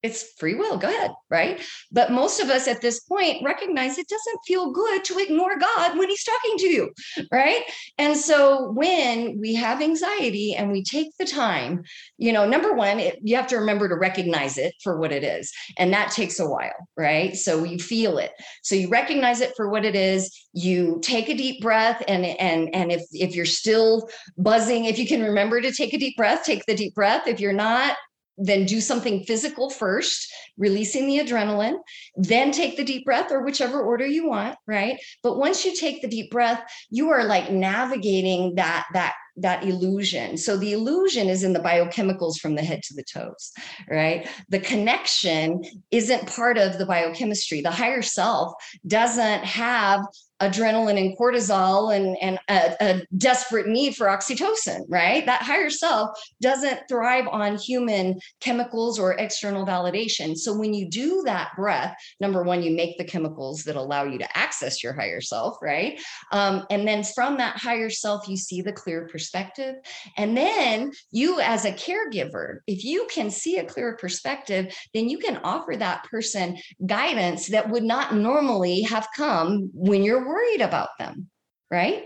it's 0.05 0.33
free 0.37 0.55
will 0.55 0.77
go 0.77 0.87
ahead 0.87 1.11
right? 1.31 1.59
But 1.91 2.11
most 2.11 2.39
of 2.39 2.49
us 2.49 2.67
at 2.67 2.81
this 2.81 2.99
point 3.01 3.43
recognize 3.43 3.97
it 3.97 4.07
doesn't 4.07 4.39
feel 4.47 4.71
good 4.71 5.03
to 5.05 5.17
ignore 5.17 5.57
god 5.57 5.97
when 5.97 6.09
he's 6.09 6.23
talking 6.23 6.57
to 6.57 6.67
you 6.67 6.91
right? 7.31 7.63
And 7.97 8.15
so 8.15 8.71
when 8.71 9.39
we 9.39 9.55
have 9.55 9.81
anxiety 9.81 10.55
and 10.55 10.71
we 10.71 10.83
take 10.83 11.09
the 11.17 11.25
time 11.25 11.83
you 12.17 12.31
know 12.31 12.47
number 12.47 12.73
one 12.73 12.99
it, 12.99 13.19
you 13.23 13.35
have 13.35 13.47
to 13.47 13.57
remember 13.57 13.89
to 13.89 13.95
recognize 13.95 14.57
it 14.57 14.73
for 14.83 14.99
what 14.99 15.11
it 15.11 15.23
is 15.23 15.51
and 15.77 15.91
that 15.93 16.11
takes 16.11 16.39
a 16.39 16.47
while 16.47 16.87
right? 16.95 17.35
So 17.35 17.63
you 17.63 17.79
feel 17.79 18.17
it. 18.17 18.31
So 18.63 18.75
you 18.75 18.89
recognize 18.89 19.41
it 19.41 19.53
for 19.57 19.69
what 19.69 19.85
it 19.85 19.95
is 19.95 20.31
you 20.53 20.99
take 21.01 21.29
a 21.29 21.35
deep 21.35 21.61
breath 21.61 22.03
and 22.07 22.25
and 22.25 22.73
and 22.73 22.91
if 22.91 23.01
if 23.11 23.35
you're 23.35 23.45
still 23.45 24.07
buzzing 24.37 24.85
if 24.85 24.97
you 24.99 25.07
can 25.07 25.21
remember 25.21 25.59
to 25.59 25.71
take 25.71 25.93
a 25.93 25.97
deep 25.97 26.15
breath 26.15 26.43
take 26.43 26.65
the 26.65 26.75
deep 26.75 26.93
breath. 26.93 27.27
If 27.27 27.39
you're 27.39 27.53
not 27.53 27.97
then 28.37 28.65
do 28.65 28.81
something 28.81 29.23
physical 29.23 29.69
first, 29.69 30.31
releasing 30.57 31.07
the 31.07 31.19
adrenaline, 31.19 31.77
then 32.15 32.51
take 32.51 32.77
the 32.77 32.83
deep 32.83 33.05
breath 33.05 33.31
or 33.31 33.43
whichever 33.43 33.81
order 33.81 34.05
you 34.05 34.27
want, 34.27 34.57
right? 34.67 34.99
But 35.23 35.37
once 35.37 35.65
you 35.65 35.75
take 35.75 36.01
the 36.01 36.07
deep 36.07 36.31
breath, 36.31 36.63
you 36.89 37.09
are 37.09 37.23
like 37.23 37.51
navigating 37.51 38.55
that 38.55 38.85
that 38.93 39.15
that 39.37 39.63
illusion. 39.65 40.37
So 40.37 40.55
the 40.55 40.71
illusion 40.71 41.27
is 41.27 41.43
in 41.43 41.53
the 41.53 41.59
biochemicals 41.59 42.37
from 42.39 42.55
the 42.55 42.61
head 42.61 42.81
to 42.83 42.93
the 42.93 43.03
toes, 43.03 43.51
right? 43.89 44.29
The 44.49 44.59
connection 44.59 45.61
isn't 45.91 46.27
part 46.27 46.57
of 46.57 46.77
the 46.77 46.85
biochemistry. 46.85 47.61
The 47.61 47.71
higher 47.71 48.01
self 48.01 48.53
doesn't 48.87 49.43
have 49.43 50.05
adrenaline 50.41 50.99
and 50.99 51.17
cortisol 51.17 51.95
and, 51.95 52.17
and 52.21 52.37
a, 52.49 52.75
a, 52.81 53.01
desperate 53.17 53.67
need 53.67 53.95
for 53.95 54.07
oxytocin, 54.07 54.81
right? 54.89 55.25
That 55.25 55.41
higher 55.41 55.69
self 55.69 56.17
doesn't 56.41 56.81
thrive 56.89 57.27
on 57.29 57.57
human 57.57 58.19
chemicals 58.41 58.99
or 58.99 59.13
external 59.13 59.65
validation. 59.65 60.35
So 60.35 60.53
when 60.57 60.73
you 60.73 60.89
do 60.89 61.23
that 61.25 61.51
breath, 61.55 61.95
number 62.19 62.43
one, 62.43 62.61
you 62.61 62.75
make 62.75 62.97
the 62.97 63.05
chemicals 63.05 63.63
that 63.63 63.77
allow 63.77 64.03
you 64.03 64.17
to 64.17 64.37
access 64.37 64.83
your 64.83 64.93
higher 64.93 65.21
self, 65.21 65.57
right? 65.61 66.01
Um, 66.33 66.65
and 66.69 66.85
then 66.85 67.03
from 67.03 67.37
that 67.37 67.57
higher 67.57 67.89
self, 67.89 68.27
you 68.27 68.35
see 68.35 68.61
the 68.61 68.73
clear 68.73 69.07
perspective. 69.07 69.75
And 70.17 70.35
then 70.35 70.91
you, 71.11 71.39
as 71.39 71.63
a 71.63 71.71
caregiver, 71.71 72.57
if 72.67 72.83
you 72.83 73.07
can 73.09 73.31
see 73.31 73.59
a 73.59 73.65
clear 73.65 73.95
perspective, 73.95 74.75
then 74.93 75.07
you 75.07 75.17
can 75.17 75.37
offer 75.43 75.77
that 75.77 76.03
person 76.03 76.57
guidance 76.85 77.47
that 77.47 77.69
would 77.69 77.83
not 77.83 78.15
normally 78.15 78.81
have 78.81 79.07
come 79.15 79.69
when 79.73 80.03
you're 80.03 80.24
worried 80.25 80.61
about 80.61 80.89
them, 80.99 81.29
right? 81.71 82.05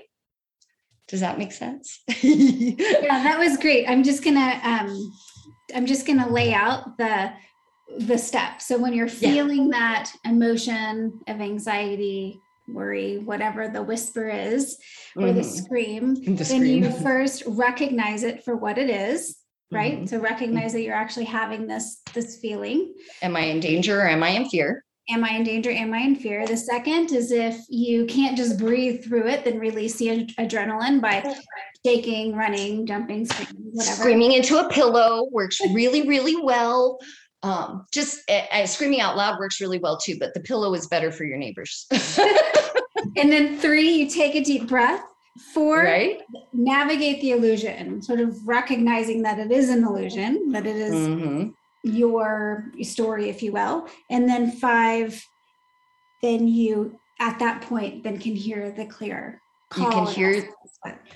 Does 1.07 1.21
that 1.21 1.39
make 1.39 1.51
sense? 1.51 2.01
yeah, 2.21 3.23
that 3.23 3.39
was 3.39 3.57
great. 3.57 3.87
I'm 3.87 4.03
just 4.03 4.23
gonna 4.23 4.59
um, 4.63 5.13
I'm 5.73 5.85
just 5.85 6.05
gonna 6.05 6.29
lay 6.29 6.53
out 6.53 6.97
the 6.97 7.31
the 7.97 8.17
steps. 8.17 8.67
So 8.67 8.77
when 8.77 8.93
you're 8.93 9.07
feeling 9.07 9.71
yeah. 9.71 9.79
that 9.79 10.11
emotion 10.23 11.19
of 11.27 11.41
anxiety, 11.41 12.39
worry, 12.67 13.17
whatever 13.17 13.67
the 13.67 13.81
whisper 13.81 14.29
is, 14.29 14.77
or 15.15 15.23
mm-hmm. 15.23 15.37
the 15.37 15.43
scream, 15.43 16.13
the 16.13 16.31
then 16.31 16.45
scream. 16.45 16.83
you 16.83 16.91
first 17.03 17.43
recognize 17.47 18.23
it 18.23 18.43
for 18.43 18.55
what 18.55 18.77
it 18.77 18.91
is, 18.91 19.37
right? 19.71 19.95
Mm-hmm. 19.95 20.05
So 20.05 20.19
recognize 20.19 20.73
that 20.73 20.81
you're 20.81 20.93
actually 20.93 21.25
having 21.25 21.67
this 21.67 22.01
this 22.13 22.37
feeling. 22.37 22.93
Am 23.21 23.35
I 23.35 23.41
in 23.41 23.59
danger 23.59 24.01
or 24.01 24.07
am 24.07 24.23
I 24.23 24.29
in 24.29 24.47
fear? 24.49 24.83
Am 25.09 25.23
I 25.23 25.31
in 25.31 25.43
danger? 25.43 25.71
Am 25.71 25.93
I 25.93 25.99
in 25.99 26.15
fear? 26.15 26.45
The 26.45 26.57
second 26.57 27.11
is 27.11 27.31
if 27.31 27.57
you 27.69 28.05
can't 28.05 28.37
just 28.37 28.57
breathe 28.57 29.03
through 29.03 29.27
it, 29.27 29.43
then 29.43 29.59
release 29.59 29.97
the 29.97 30.09
ad- 30.09 30.35
adrenaline 30.37 31.01
by 31.01 31.35
shaking, 31.85 32.35
running, 32.35 32.85
jumping, 32.85 33.25
screaming, 33.25 33.71
whatever. 33.71 33.95
Screaming 33.97 34.31
into 34.33 34.57
a 34.57 34.69
pillow 34.69 35.27
works 35.31 35.59
really, 35.73 36.07
really 36.07 36.35
well. 36.35 36.99
Um, 37.41 37.85
just 37.91 38.29
uh, 38.29 38.65
screaming 38.65 38.99
out 38.99 39.15
loud 39.15 39.39
works 39.39 39.61
really 39.61 39.79
well 39.79 39.97
too, 39.97 40.17
but 40.19 40.33
the 40.33 40.41
pillow 40.41 40.73
is 40.73 40.87
better 40.87 41.11
for 41.11 41.23
your 41.23 41.37
neighbors. 41.37 41.87
and 43.17 43.31
then 43.31 43.57
three, 43.57 43.89
you 43.89 44.09
take 44.09 44.35
a 44.35 44.43
deep 44.43 44.67
breath. 44.67 45.03
Four, 45.53 45.83
right? 45.83 46.19
navigate 46.51 47.21
the 47.21 47.31
illusion, 47.31 48.01
sort 48.01 48.19
of 48.19 48.45
recognizing 48.45 49.21
that 49.21 49.39
it 49.39 49.51
is 49.51 49.69
an 49.69 49.85
illusion, 49.85 50.51
that 50.51 50.67
it 50.67 50.75
is 50.75 50.93
mm-hmm 50.93 51.49
your 51.83 52.71
story, 52.81 53.29
if 53.29 53.41
you 53.41 53.51
will. 53.51 53.87
And 54.09 54.27
then 54.27 54.51
five, 54.51 55.23
then 56.21 56.47
you 56.47 56.99
at 57.19 57.39
that 57.39 57.61
point 57.61 58.03
then 58.03 58.17
can 58.17 58.35
hear 58.35 58.71
the 58.71 58.85
clear 58.85 59.41
you 59.77 59.89
can 59.89 60.07
hear 60.07 60.49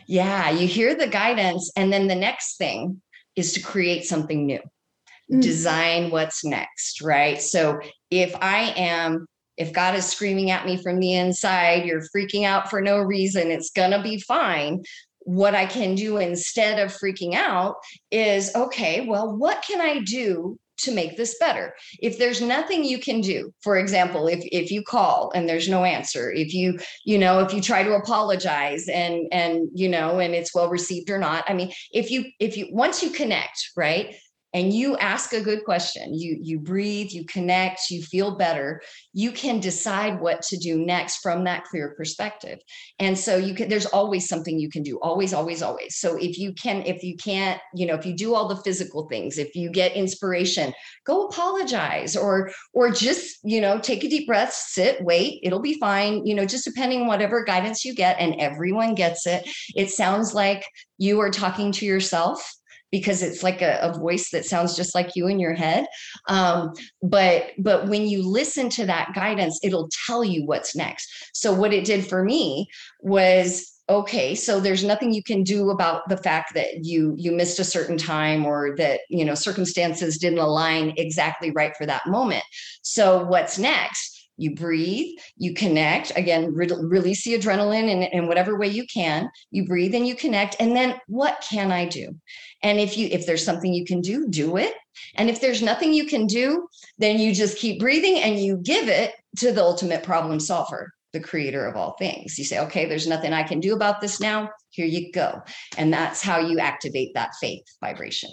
yeah 0.06 0.50
you 0.50 0.68
hear 0.68 0.94
the 0.96 1.08
guidance 1.08 1.72
and 1.76 1.92
then 1.92 2.08
the 2.08 2.16
next 2.16 2.58
thing 2.58 3.02
is 3.36 3.54
to 3.54 3.62
create 3.62 4.06
something 4.06 4.46
new 4.46 4.60
mm-hmm. 4.60 5.40
design 5.40 6.12
what's 6.12 6.44
next 6.44 7.02
right 7.02 7.42
so 7.42 7.80
if 8.12 8.36
i 8.42 8.74
am 8.76 9.26
if 9.58 9.74
god 9.74 9.96
is 9.96 10.06
screaming 10.06 10.52
at 10.52 10.66
me 10.66 10.82
from 10.82 11.00
the 11.00 11.14
inside 11.14 11.86
you're 11.86 12.04
freaking 12.16 12.46
out 12.46 12.70
for 12.70 12.82
no 12.82 13.00
reason 13.00 13.50
it's 13.50 13.72
gonna 13.72 14.04
be 14.04 14.20
fine 14.20 14.84
what 15.26 15.56
I 15.56 15.66
can 15.66 15.96
do 15.96 16.18
instead 16.18 16.80
of 16.80 16.92
freaking 16.92 17.34
out 17.34 17.76
is 18.12 18.54
okay, 18.56 19.06
well, 19.06 19.36
what 19.36 19.64
can 19.68 19.82
I 19.82 20.00
do 20.00 20.58
to 20.80 20.92
make 20.92 21.18
this 21.18 21.38
better? 21.40 21.74
If 22.00 22.18
there's 22.18 22.42
nothing 22.42 22.84
you 22.84 23.00
can 23.00 23.22
do, 23.22 23.54
for 23.62 23.78
example, 23.78 24.28
if 24.28 24.44
if 24.52 24.72
you 24.72 24.84
call 24.84 25.32
and 25.34 25.48
there's 25.48 25.70
no 25.70 25.84
answer, 25.84 26.32
if 26.32 26.54
you, 26.54 26.80
you 27.06 27.18
know, 27.18 27.40
if 27.40 27.54
you 27.54 27.62
try 27.62 27.84
to 27.84 27.94
apologize 27.94 28.88
and 28.88 29.28
and 29.32 29.70
you 29.74 29.90
know, 29.90 30.20
and 30.20 30.34
it's 30.34 30.54
well 30.54 30.70
received 30.70 31.10
or 31.10 31.18
not. 31.18 31.44
I 31.48 31.54
mean, 31.54 31.72
if 31.92 32.12
you 32.12 32.26
if 32.40 32.58
you 32.58 32.68
once 32.72 33.04
you 33.04 33.12
connect, 33.12 33.72
right? 33.78 34.16
And 34.54 34.72
you 34.72 34.96
ask 34.98 35.34
a 35.34 35.42
good 35.42 35.64
question. 35.66 36.14
You 36.14 36.38
you 36.42 36.60
breathe 36.60 37.12
you 37.12 37.26
connect 37.26 37.90
you 37.90 38.02
feel 38.04 38.36
better. 38.38 38.82
You 39.14 39.32
can 39.32 39.60
decide 39.60 40.22
what 40.22 40.42
to 40.44 40.58
do 40.58 40.78
next 40.78 41.18
from 41.18 41.44
that 41.46 41.64
clear 41.66 41.94
perspective. 41.98 42.60
And 43.00 43.18
so 43.18 43.38
you 43.38 43.56
can 43.56 43.70
there's 43.70 43.88
always 43.88 44.28
something 44.28 44.60
you 44.60 44.70
can 44.70 44.84
do 44.84 45.00
always 45.02 45.34
always 45.34 45.62
always. 45.62 45.98
So 45.98 46.16
if 46.18 46.38
you 46.38 46.54
can 46.54 46.84
if 46.84 47.04
you 47.04 47.16
can't 47.18 47.60
you 47.74 47.86
know 47.86 47.96
if 47.96 48.06
you 48.06 48.16
do 48.16 48.36
all 48.36 48.48
the 48.48 48.62
physical 48.64 49.08
things 49.08 49.38
if 49.38 49.56
you 49.56 49.72
get 49.72 49.94
inspiration 49.94 50.74
go 51.06 51.28
apologize 51.28 52.16
or 52.16 52.52
or 52.74 52.92
just 52.92 53.38
you 53.44 53.60
know 53.60 53.80
take 53.80 54.04
a 54.04 54.10
deep 54.10 54.28
breath 54.28 54.54
sit 54.54 55.04
wait 55.04 55.40
it'll 55.44 55.62
be 55.62 55.80
fine. 55.80 56.26
You 56.26 56.36
know 56.36 56.46
just 56.46 56.66
depending 56.66 57.08
whatever 57.08 57.44
guidance 57.44 57.84
you 57.84 57.96
get 57.96 58.18
and 58.20 58.36
everyone 58.40 58.94
gets 58.96 59.26
it. 59.26 59.50
It 59.76 59.90
sounds 59.90 60.34
like 60.34 60.64
you 60.98 61.20
are 61.20 61.32
talking 61.32 61.72
to 61.74 61.86
yourself 61.86 62.54
because 62.94 63.24
it's 63.24 63.42
like 63.42 63.64
a, 63.64 63.80
a, 63.82 63.92
voice 63.92 64.30
that 64.30 64.46
sounds 64.46 64.76
just 64.76 64.94
like 64.94 65.16
you 65.16 65.28
in 65.28 65.40
your 65.40 65.56
head. 65.56 65.88
Um, 66.30 66.74
but 67.02 67.48
but 67.58 67.88
when 67.88 68.08
you 68.08 68.22
listen 68.22 68.70
to 68.70 68.86
that 68.86 69.14
guidance 69.16 69.60
it'll 69.64 69.90
tell 70.06 70.24
you 70.24 70.46
what's 70.46 70.76
next. 70.76 71.10
So 71.34 71.52
what 71.52 71.74
it 71.74 71.86
did 71.86 72.08
for 72.08 72.24
me 72.24 72.68
was 73.02 73.72
okay 73.90 74.34
so 74.34 74.62
there's 74.62 74.86
nothing 74.86 75.12
you 75.12 75.22
can 75.22 75.44
do 75.44 75.70
about 75.70 76.08
the 76.08 76.16
fact 76.16 76.54
that 76.54 76.86
you 76.86 77.14
you 77.18 77.34
missed 77.34 77.60
a 77.60 77.66
certain 77.66 77.98
time 77.98 78.46
or 78.46 78.74
that 78.78 79.02
you 79.10 79.26
know 79.26 79.36
circumstances 79.36 80.18
didn't 80.18 80.40
align 80.40 80.94
exactly 80.96 81.50
right 81.52 81.76
for 81.76 81.88
that 81.88 82.06
moment. 82.06 82.44
So 82.84 83.26
what's 83.26 83.58
next 83.58 84.13
you 84.38 84.56
breathe, 84.56 85.18
you 85.38 85.54
connect. 85.54 86.12
Again, 86.16 86.54
re- 86.54 86.68
release 86.68 87.24
the 87.24 87.38
adrenaline 87.38 87.90
in, 87.90 88.04
in 88.04 88.28
whatever 88.28 88.58
way 88.58 88.68
you 88.68 88.86
can. 88.88 89.30
You 89.52 89.66
breathe 89.66 89.94
and 89.96 90.08
you 90.08 90.16
connect. 90.16 90.56
And 90.60 90.76
then 90.76 90.96
what 91.08 91.46
can 91.48 91.72
I 91.72 91.86
do? 91.86 92.16
And 92.62 92.80
if 92.80 92.98
you 92.98 93.08
if 93.12 93.26
there's 93.26 93.46
something 93.46 93.74
you 93.74 93.86
can 93.86 94.02
do, 94.02 94.28
do 94.28 94.58
it. 94.58 94.74
And 95.16 95.30
if 95.30 95.42
there's 95.42 95.62
nothing 95.62 95.94
you 95.94 96.06
can 96.06 96.28
do, 96.28 96.68
then 96.98 97.20
you 97.20 97.34
just 97.34 97.58
keep 97.58 97.80
breathing 97.80 98.20
and 98.20 98.40
you 98.40 98.58
give 98.58 98.88
it 98.88 99.14
to 99.38 99.52
the 99.52 99.62
ultimate 99.62 100.04
problem 100.04 100.40
solver, 100.40 100.92
the 101.12 101.20
creator 101.20 101.66
of 101.66 101.76
all 101.76 101.96
things. 101.98 102.38
You 102.38 102.46
say, 102.46 102.60
okay, 102.60 102.86
there's 102.86 103.08
nothing 103.08 103.34
I 103.34 103.44
can 103.44 103.60
do 103.60 103.74
about 103.74 104.02
this 104.02 104.20
now. 104.20 104.50
Here 104.70 104.86
you 104.86 105.12
go. 105.12 105.42
And 105.78 105.92
that's 105.92 106.22
how 106.22 106.40
you 106.40 106.60
activate 106.60 107.14
that 107.16 107.32
faith 107.40 107.64
vibration. 107.82 108.30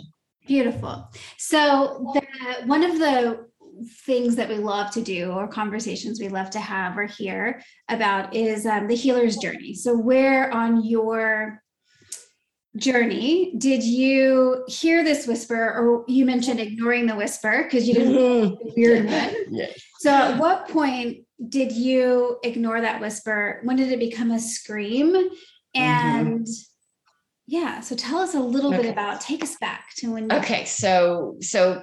Beautiful. 0.46 1.08
So 1.38 2.12
the 2.14 2.66
one 2.66 2.82
of 2.82 2.98
the 2.98 3.49
things 4.04 4.36
that 4.36 4.48
we 4.48 4.56
love 4.56 4.90
to 4.92 5.02
do 5.02 5.30
or 5.32 5.48
conversations 5.48 6.20
we 6.20 6.28
love 6.28 6.50
to 6.50 6.60
have 6.60 6.96
or 6.96 7.04
hear 7.04 7.62
about 7.88 8.34
is 8.34 8.66
um, 8.66 8.88
the 8.88 8.94
healer's 8.94 9.36
journey. 9.36 9.74
So 9.74 9.96
where 9.96 10.52
on 10.52 10.84
your 10.84 11.62
journey 12.76 13.52
did 13.58 13.82
you 13.82 14.64
hear 14.68 15.02
this 15.02 15.26
whisper 15.26 15.56
or 15.56 16.04
you 16.06 16.24
mentioned 16.24 16.60
ignoring 16.60 17.06
the 17.06 17.16
whisper 17.16 17.64
because 17.64 17.88
you 17.88 17.94
didn't 17.94 18.14
mm-hmm. 18.14 18.68
weird 18.76 19.06
one 19.06 19.34
yes. 19.50 19.82
so 19.98 20.10
at 20.10 20.38
what 20.38 20.68
point 20.68 21.18
did 21.48 21.72
you 21.72 22.38
ignore 22.44 22.80
that 22.80 23.00
whisper 23.00 23.60
when 23.64 23.76
did 23.76 23.90
it 23.90 23.98
become 23.98 24.30
a 24.30 24.38
scream 24.38 25.12
mm-hmm. 25.12 25.34
and 25.74 26.46
mm-hmm. 26.46 26.52
yeah 27.48 27.80
so 27.80 27.96
tell 27.96 28.18
us 28.18 28.36
a 28.36 28.40
little 28.40 28.72
okay. 28.72 28.82
bit 28.82 28.92
about 28.92 29.20
take 29.20 29.42
us 29.42 29.56
back 29.56 29.86
to 29.96 30.12
when 30.12 30.30
okay 30.30 30.64
so 30.64 31.36
so 31.40 31.82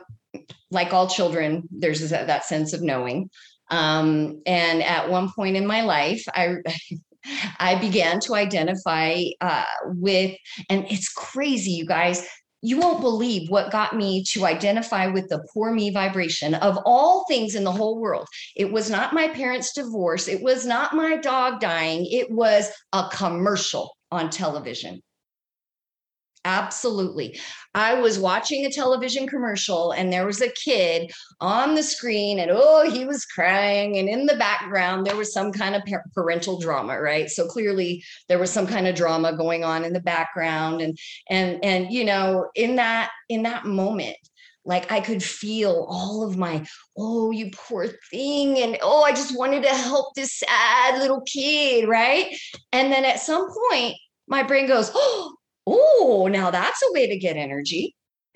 like 0.71 0.93
all 0.93 1.07
children 1.07 1.67
there's 1.71 2.09
that, 2.09 2.45
sense 2.45 2.73
of 2.73 2.81
knowing 2.81 3.29
um, 3.69 4.41
and 4.45 4.81
at 4.83 5.09
one 5.09 5.29
point 5.35 5.55
in 5.55 5.65
my 5.65 5.81
life 5.81 6.23
i 6.33 6.55
I 7.59 7.75
began 7.79 8.19
to 8.21 8.35
identify 8.35 9.23
uh, 9.41 9.63
with, 9.85 10.35
and 10.69 10.85
it's 10.89 11.09
crazy, 11.09 11.71
you 11.71 11.85
guys. 11.85 12.27
You 12.61 12.79
won't 12.79 13.01
believe 13.01 13.49
what 13.49 13.71
got 13.71 13.95
me 13.95 14.23
to 14.31 14.45
identify 14.45 15.07
with 15.07 15.29
the 15.29 15.45
poor 15.53 15.71
me 15.71 15.91
vibration 15.91 16.55
of 16.55 16.77
all 16.85 17.23
things 17.27 17.53
in 17.53 17.63
the 17.63 17.71
whole 17.71 17.99
world. 17.99 18.27
It 18.55 18.71
was 18.71 18.89
not 18.89 19.13
my 19.13 19.27
parents' 19.27 19.73
divorce. 19.73 20.27
It 20.27 20.41
was 20.41 20.65
not 20.65 20.95
my 20.95 21.17
dog 21.17 21.59
dying. 21.59 22.07
It 22.09 22.31
was 22.31 22.69
a 22.93 23.09
commercial 23.11 23.95
on 24.11 24.31
television. 24.31 25.01
Absolutely. 26.47 27.37
I 27.75 27.95
was 27.95 28.17
watching 28.17 28.65
a 28.65 28.71
television 28.71 29.27
commercial 29.27 29.91
and 29.91 30.13
there 30.13 30.25
was 30.25 30.41
a 30.41 30.49
kid 30.51 31.11
on 31.41 31.75
the 31.75 31.83
screen 31.83 32.39
and 32.39 32.49
oh, 32.53 32.89
he 32.89 33.03
was 33.03 33.25
crying. 33.25 33.97
And 33.97 34.07
in 34.07 34.25
the 34.25 34.37
background, 34.37 35.05
there 35.05 35.17
was 35.17 35.33
some 35.33 35.51
kind 35.51 35.75
of 35.75 35.81
parental 36.13 36.57
drama, 36.57 37.01
right? 37.01 37.29
So 37.29 37.47
clearly 37.47 38.01
there 38.29 38.39
was 38.39 38.49
some 38.49 38.65
kind 38.65 38.87
of 38.87 38.95
drama 38.95 39.35
going 39.35 39.65
on 39.65 39.83
in 39.83 39.91
the 39.91 39.99
background. 39.99 40.79
And, 40.79 40.97
and, 41.29 41.59
and, 41.65 41.91
you 41.91 42.05
know, 42.05 42.47
in 42.55 42.77
that, 42.77 43.11
in 43.27 43.43
that 43.43 43.65
moment, 43.65 44.15
like 44.63 44.89
I 44.89 45.01
could 45.01 45.21
feel 45.21 45.85
all 45.89 46.25
of 46.25 46.37
my, 46.37 46.65
oh, 46.97 47.31
you 47.31 47.51
poor 47.53 47.87
thing. 48.09 48.59
And 48.59 48.77
oh, 48.81 49.03
I 49.03 49.11
just 49.11 49.37
wanted 49.37 49.63
to 49.63 49.69
help 49.75 50.15
this 50.15 50.39
sad 50.39 50.99
little 50.99 51.23
kid, 51.27 51.89
right? 51.89 52.33
And 52.71 52.89
then 52.89 53.03
at 53.03 53.19
some 53.19 53.49
point, 53.69 53.97
my 54.29 54.43
brain 54.43 54.65
goes, 54.67 54.91
oh, 54.95 55.36
oh, 55.67 56.27
now 56.31 56.49
that's 56.49 56.81
a 56.81 56.93
way 56.93 57.07
to 57.07 57.17
get 57.17 57.35
energy. 57.35 57.95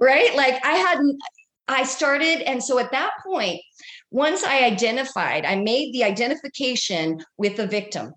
right? 0.00 0.34
Like 0.34 0.64
I 0.64 0.74
hadn't, 0.74 1.18
I 1.68 1.84
started. 1.84 2.40
And 2.48 2.62
so 2.62 2.78
at 2.78 2.90
that 2.92 3.10
point, 3.24 3.60
once 4.10 4.42
I 4.42 4.64
identified, 4.64 5.44
I 5.44 5.56
made 5.56 5.92
the 5.92 6.04
identification 6.04 7.22
with 7.36 7.56
the 7.56 7.66
victim. 7.66 8.12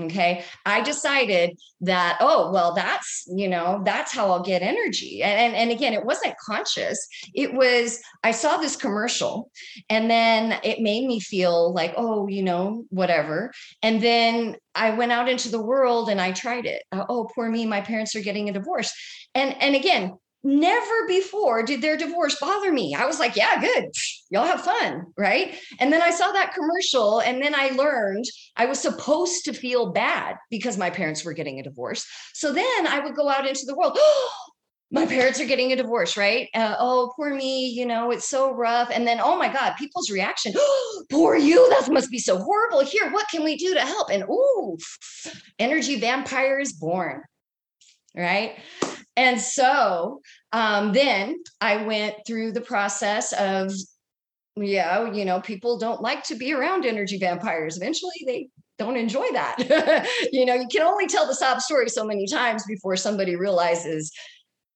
Okay. 0.00 0.42
I 0.64 0.80
decided 0.80 1.58
that, 1.82 2.16
oh, 2.20 2.50
well, 2.50 2.74
that's, 2.74 3.24
you 3.28 3.46
know, 3.46 3.82
that's 3.84 4.10
how 4.10 4.30
I'll 4.30 4.42
get 4.42 4.62
energy. 4.62 5.22
And, 5.22 5.38
and, 5.38 5.54
and 5.54 5.70
again, 5.70 5.92
it 5.92 6.04
wasn't 6.04 6.34
conscious. 6.38 7.06
It 7.34 7.52
was, 7.52 8.00
I 8.24 8.30
saw 8.30 8.56
this 8.56 8.74
commercial 8.74 9.50
and 9.90 10.10
then 10.10 10.58
it 10.64 10.80
made 10.80 11.06
me 11.06 11.20
feel 11.20 11.74
like, 11.74 11.92
oh, 11.98 12.26
you 12.26 12.42
know, 12.42 12.84
whatever. 12.88 13.52
And 13.82 14.00
then 14.00 14.56
I 14.74 14.90
went 14.90 15.12
out 15.12 15.28
into 15.28 15.50
the 15.50 15.62
world 15.62 16.08
and 16.08 16.22
I 16.22 16.32
tried 16.32 16.64
it. 16.64 16.82
Uh, 16.90 17.04
oh, 17.10 17.28
poor 17.34 17.50
me. 17.50 17.66
My 17.66 17.82
parents 17.82 18.16
are 18.16 18.22
getting 18.22 18.48
a 18.48 18.52
divorce. 18.52 18.92
And, 19.34 19.54
and 19.60 19.76
again, 19.76 20.16
never 20.44 21.06
before 21.06 21.62
did 21.62 21.82
their 21.82 21.96
divorce 21.96 22.38
bother 22.40 22.72
me. 22.72 22.94
I 22.94 23.06
was 23.06 23.18
like, 23.18 23.36
yeah, 23.36 23.60
good. 23.60 23.86
Y'all 24.30 24.46
have 24.46 24.62
fun. 24.62 25.06
Right. 25.16 25.56
And 25.78 25.92
then 25.92 26.02
I 26.02 26.10
saw 26.10 26.32
that 26.32 26.54
commercial 26.54 27.20
and 27.20 27.42
then 27.42 27.54
I 27.54 27.70
learned 27.70 28.24
I 28.56 28.66
was 28.66 28.78
supposed 28.78 29.44
to 29.44 29.52
feel 29.52 29.92
bad 29.92 30.36
because 30.50 30.76
my 30.76 30.90
parents 30.90 31.24
were 31.24 31.32
getting 31.32 31.60
a 31.60 31.62
divorce. 31.62 32.06
So 32.34 32.52
then 32.52 32.86
I 32.86 33.00
would 33.00 33.14
go 33.14 33.28
out 33.28 33.46
into 33.46 33.66
the 33.66 33.76
world. 33.76 33.98
my 34.92 35.06
parents 35.06 35.40
are 35.40 35.46
getting 35.46 35.72
a 35.72 35.76
divorce, 35.76 36.18
right? 36.18 36.48
Uh, 36.54 36.76
oh, 36.78 37.12
poor 37.16 37.34
me, 37.34 37.66
you 37.66 37.86
know, 37.86 38.10
it's 38.10 38.28
so 38.28 38.52
rough. 38.52 38.90
And 38.92 39.06
then, 39.06 39.20
oh 39.22 39.38
my 39.38 39.50
God, 39.50 39.74
people's 39.78 40.10
reaction, 40.10 40.52
oh, 40.54 41.04
poor 41.10 41.34
you, 41.34 41.66
that 41.70 41.90
must 41.90 42.10
be 42.10 42.18
so 42.18 42.36
horrible. 42.36 42.80
Here, 42.80 43.10
what 43.10 43.26
can 43.30 43.42
we 43.42 43.56
do 43.56 43.72
to 43.72 43.80
help? 43.80 44.10
And 44.10 44.24
ooh, 44.24 44.76
energy 45.58 45.98
vampire 45.98 46.58
is 46.58 46.74
born, 46.74 47.22
right? 48.14 48.56
And 49.16 49.40
so 49.40 50.20
um, 50.52 50.92
then 50.92 51.42
I 51.60 51.84
went 51.84 52.16
through 52.26 52.52
the 52.52 52.60
process 52.60 53.32
of, 53.32 53.72
yeah, 54.56 55.12
you 55.12 55.24
know, 55.24 55.40
people 55.40 55.78
don't 55.78 56.00
like 56.00 56.24
to 56.24 56.34
be 56.34 56.52
around 56.52 56.86
energy 56.86 57.18
vampires. 57.18 57.76
Eventually 57.76 58.24
they 58.26 58.48
don't 58.78 58.96
enjoy 58.96 59.26
that. 59.32 60.08
you 60.32 60.46
know, 60.46 60.54
you 60.54 60.66
can 60.70 60.82
only 60.82 61.06
tell 61.06 61.26
the 61.26 61.34
sob 61.34 61.60
story 61.60 61.88
so 61.88 62.04
many 62.04 62.26
times 62.26 62.64
before 62.66 62.96
somebody 62.96 63.36
realizes 63.36 64.12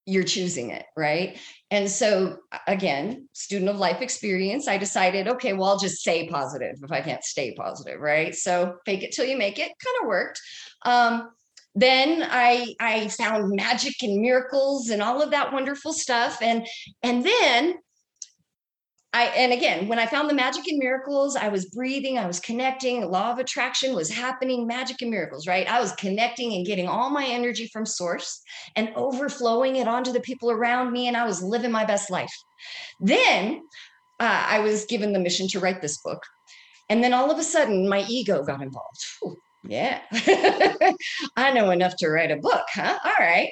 you're 0.06 0.24
choosing 0.24 0.70
it, 0.70 0.84
right? 0.96 1.38
And 1.72 1.90
so, 1.90 2.36
again, 2.68 3.28
student 3.32 3.68
of 3.68 3.78
life 3.78 4.00
experience, 4.00 4.68
I 4.68 4.78
decided, 4.78 5.26
okay, 5.26 5.52
well, 5.52 5.70
I'll 5.70 5.78
just 5.78 6.04
say 6.04 6.28
positive 6.28 6.76
if 6.80 6.92
I 6.92 7.00
can't 7.00 7.24
stay 7.24 7.54
positive, 7.54 8.00
right? 8.00 8.32
So, 8.34 8.76
fake 8.86 9.02
it 9.02 9.12
till 9.12 9.24
you 9.24 9.36
make 9.36 9.58
it 9.58 9.72
kind 9.84 9.96
of 10.00 10.06
worked. 10.06 10.40
Um, 10.84 11.30
then 11.76 12.26
I 12.28 12.74
I 12.80 13.08
found 13.08 13.54
magic 13.54 14.02
and 14.02 14.20
miracles 14.20 14.88
and 14.88 15.02
all 15.02 15.22
of 15.22 15.30
that 15.30 15.52
wonderful 15.52 15.92
stuff. 15.92 16.38
And 16.40 16.66
and 17.02 17.22
then 17.22 17.74
I 19.12 19.24
and 19.26 19.52
again 19.52 19.86
when 19.86 19.98
I 19.98 20.06
found 20.06 20.30
the 20.30 20.34
magic 20.34 20.66
and 20.66 20.78
miracles 20.78 21.36
I 21.36 21.48
was 21.48 21.66
breathing 21.66 22.18
I 22.18 22.26
was 22.26 22.40
connecting 22.40 23.04
law 23.10 23.30
of 23.30 23.38
attraction 23.38 23.94
was 23.94 24.10
happening 24.10 24.66
magic 24.66 25.02
and 25.02 25.10
miracles 25.10 25.46
right? 25.46 25.70
I 25.70 25.78
was 25.78 25.92
connecting 25.92 26.54
and 26.54 26.66
getting 26.66 26.88
all 26.88 27.10
my 27.10 27.26
energy 27.26 27.68
from 27.70 27.84
source 27.84 28.40
and 28.74 28.90
overflowing 28.96 29.76
it 29.76 29.86
onto 29.86 30.12
the 30.12 30.20
people 30.20 30.50
around 30.50 30.92
me 30.92 31.08
and 31.08 31.16
I 31.16 31.26
was 31.26 31.42
living 31.42 31.70
my 31.70 31.84
best 31.84 32.10
life. 32.10 32.32
Then 33.00 33.60
uh, 34.18 34.46
I 34.48 34.60
was 34.60 34.86
given 34.86 35.12
the 35.12 35.18
mission 35.20 35.46
to 35.48 35.60
write 35.60 35.82
this 35.82 35.98
book. 36.02 36.22
And 36.88 37.04
then 37.04 37.12
all 37.12 37.30
of 37.30 37.38
a 37.38 37.42
sudden 37.42 37.86
my 37.86 38.06
ego 38.08 38.42
got 38.44 38.62
involved 38.62 39.04
yeah, 39.68 40.00
I 41.36 41.52
know 41.52 41.70
enough 41.70 41.96
to 41.98 42.08
write 42.08 42.30
a 42.30 42.36
book, 42.36 42.64
huh? 42.72 42.98
All 43.04 43.12
right. 43.18 43.50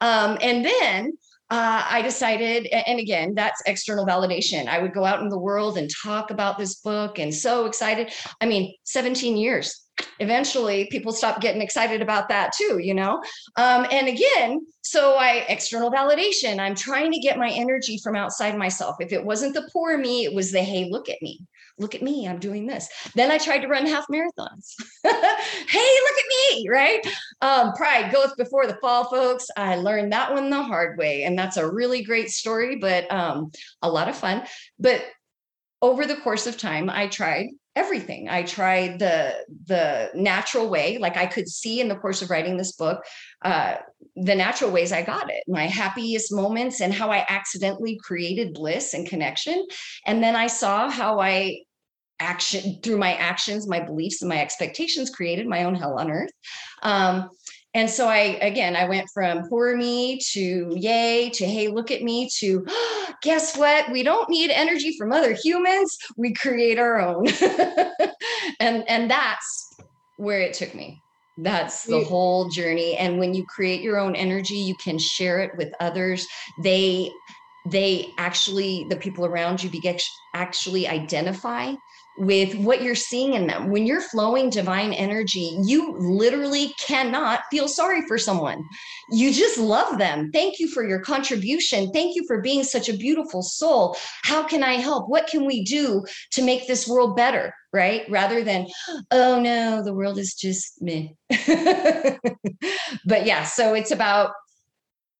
Um, 0.00 0.38
and 0.40 0.64
then 0.64 1.12
uh, 1.50 1.84
I 1.88 2.02
decided, 2.02 2.66
and 2.66 2.98
again, 2.98 3.34
that's 3.34 3.62
external 3.66 4.06
validation. 4.06 4.66
I 4.66 4.78
would 4.78 4.94
go 4.94 5.04
out 5.04 5.20
in 5.20 5.28
the 5.28 5.38
world 5.38 5.76
and 5.76 5.90
talk 6.02 6.30
about 6.30 6.58
this 6.58 6.76
book 6.76 7.18
and 7.18 7.34
so 7.34 7.66
excited. 7.66 8.12
I 8.40 8.46
mean, 8.46 8.74
17 8.84 9.36
years. 9.36 9.82
Eventually, 10.18 10.88
people 10.90 11.12
stop 11.12 11.40
getting 11.40 11.62
excited 11.62 12.02
about 12.02 12.28
that 12.28 12.52
too, 12.52 12.78
you 12.78 12.94
know? 12.94 13.22
Um, 13.56 13.86
and 13.92 14.08
again, 14.08 14.66
so 14.82 15.14
I 15.14 15.44
external 15.48 15.92
validation. 15.92 16.58
I'm 16.58 16.74
trying 16.74 17.12
to 17.12 17.20
get 17.20 17.38
my 17.38 17.50
energy 17.50 17.98
from 18.02 18.16
outside 18.16 18.58
myself. 18.58 18.96
If 18.98 19.12
it 19.12 19.24
wasn't 19.24 19.54
the 19.54 19.68
poor 19.72 19.96
me, 19.96 20.24
it 20.24 20.34
was 20.34 20.50
the 20.50 20.62
hey, 20.62 20.88
look 20.90 21.08
at 21.08 21.22
me 21.22 21.40
look 21.78 21.94
at 21.94 22.02
me, 22.02 22.28
I'm 22.28 22.38
doing 22.38 22.66
this. 22.66 22.88
Then 23.14 23.30
I 23.30 23.38
tried 23.38 23.60
to 23.60 23.68
run 23.68 23.86
half 23.86 24.06
marathons. 24.08 24.74
hey, 25.02 25.10
look 25.10 26.18
at 26.18 26.52
me, 26.52 26.68
right? 26.68 27.06
Um, 27.40 27.72
pride 27.72 28.12
goeth 28.12 28.36
before 28.36 28.66
the 28.66 28.78
fall, 28.80 29.04
folks. 29.10 29.48
I 29.56 29.76
learned 29.76 30.12
that 30.12 30.32
one 30.32 30.50
the 30.50 30.62
hard 30.62 30.98
way. 30.98 31.24
And 31.24 31.38
that's 31.38 31.56
a 31.56 31.70
really 31.70 32.02
great 32.02 32.30
story, 32.30 32.76
but 32.76 33.10
um, 33.12 33.50
a 33.82 33.90
lot 33.90 34.08
of 34.08 34.16
fun. 34.16 34.44
But 34.78 35.04
over 35.82 36.06
the 36.06 36.16
course 36.16 36.46
of 36.46 36.56
time, 36.56 36.88
I 36.88 37.08
tried 37.08 37.48
everything. 37.76 38.28
I 38.28 38.44
tried 38.44 39.00
the 39.00 39.34
the 39.66 40.10
natural 40.14 40.68
way, 40.68 40.98
like 40.98 41.16
I 41.16 41.26
could 41.26 41.48
see 41.48 41.80
in 41.80 41.88
the 41.88 41.96
course 41.96 42.22
of 42.22 42.30
writing 42.30 42.56
this 42.56 42.72
book, 42.72 43.04
uh, 43.44 43.76
the 44.16 44.34
natural 44.34 44.70
ways 44.70 44.92
I 44.92 45.02
got 45.02 45.30
it, 45.30 45.42
my 45.48 45.66
happiest 45.66 46.32
moments, 46.32 46.80
and 46.80 46.92
how 46.92 47.10
I 47.10 47.24
accidentally 47.28 47.98
created 48.02 48.54
bliss 48.54 48.94
and 48.94 49.08
connection. 49.08 49.66
And 50.06 50.22
then 50.22 50.36
I 50.36 50.46
saw 50.46 50.88
how 50.88 51.20
I 51.20 51.62
action 52.20 52.78
through 52.82 52.98
my 52.98 53.14
actions, 53.14 53.68
my 53.68 53.80
beliefs, 53.80 54.22
and 54.22 54.28
my 54.28 54.40
expectations 54.40 55.10
created 55.10 55.46
my 55.46 55.64
own 55.64 55.74
hell 55.74 55.98
on 55.98 56.10
earth. 56.10 56.30
Um, 56.82 57.30
and 57.74 57.90
so 57.90 58.06
I, 58.06 58.38
again, 58.40 58.76
I 58.76 58.88
went 58.88 59.08
from 59.12 59.48
poor 59.48 59.76
me 59.76 60.20
to 60.30 60.72
yay 60.76 61.28
to 61.30 61.44
hey, 61.44 61.66
look 61.68 61.90
at 61.90 62.02
me 62.02 62.30
to 62.38 62.64
guess 63.22 63.56
what? 63.56 63.90
We 63.90 64.04
don't 64.04 64.30
need 64.30 64.50
energy 64.50 64.96
from 64.96 65.12
other 65.12 65.32
humans. 65.34 65.98
We 66.16 66.32
create 66.32 66.78
our 66.78 67.00
own. 67.00 67.26
and, 68.60 68.88
and 68.88 69.10
that's 69.10 69.74
where 70.16 70.40
it 70.40 70.54
took 70.54 70.72
me. 70.74 71.00
That's 71.36 71.84
the 71.84 72.04
whole 72.04 72.48
journey. 72.48 72.96
And 72.96 73.18
when 73.18 73.34
you 73.34 73.44
create 73.44 73.80
your 73.80 73.98
own 73.98 74.14
energy, 74.14 74.54
you 74.54 74.76
can 74.76 74.98
share 74.98 75.40
it 75.40 75.56
with 75.56 75.72
others. 75.80 76.28
They, 76.62 77.12
they 77.66 78.14
actually, 78.18 78.86
the 78.88 78.96
people 78.96 79.26
around 79.26 79.62
you 79.62 79.70
begin 79.70 79.98
actually 80.32 80.86
identify 80.86 81.74
with 82.16 82.54
what 82.54 82.82
you're 82.82 82.94
seeing 82.94 83.34
in 83.34 83.46
them. 83.46 83.70
When 83.70 83.86
you're 83.86 84.00
flowing 84.00 84.50
divine 84.50 84.92
energy, 84.92 85.58
you 85.64 85.96
literally 85.98 86.72
cannot 86.78 87.40
feel 87.50 87.68
sorry 87.68 88.06
for 88.06 88.18
someone. 88.18 88.64
You 89.10 89.32
just 89.32 89.58
love 89.58 89.98
them. 89.98 90.30
Thank 90.32 90.58
you 90.58 90.68
for 90.68 90.86
your 90.86 91.00
contribution. 91.00 91.90
Thank 91.92 92.14
you 92.14 92.24
for 92.26 92.40
being 92.40 92.62
such 92.64 92.88
a 92.88 92.96
beautiful 92.96 93.42
soul. 93.42 93.96
How 94.22 94.46
can 94.46 94.62
I 94.62 94.74
help? 94.74 95.08
What 95.08 95.26
can 95.26 95.44
we 95.44 95.64
do 95.64 96.04
to 96.32 96.42
make 96.42 96.66
this 96.66 96.86
world 96.86 97.16
better? 97.16 97.52
Right? 97.72 98.04
Rather 98.08 98.44
than, 98.44 98.68
oh 99.10 99.40
no, 99.40 99.82
the 99.82 99.94
world 99.94 100.16
is 100.18 100.34
just 100.34 100.80
me. 100.80 101.16
but 101.28 103.26
yeah, 103.26 103.44
so 103.44 103.74
it's 103.74 103.90
about 103.90 104.30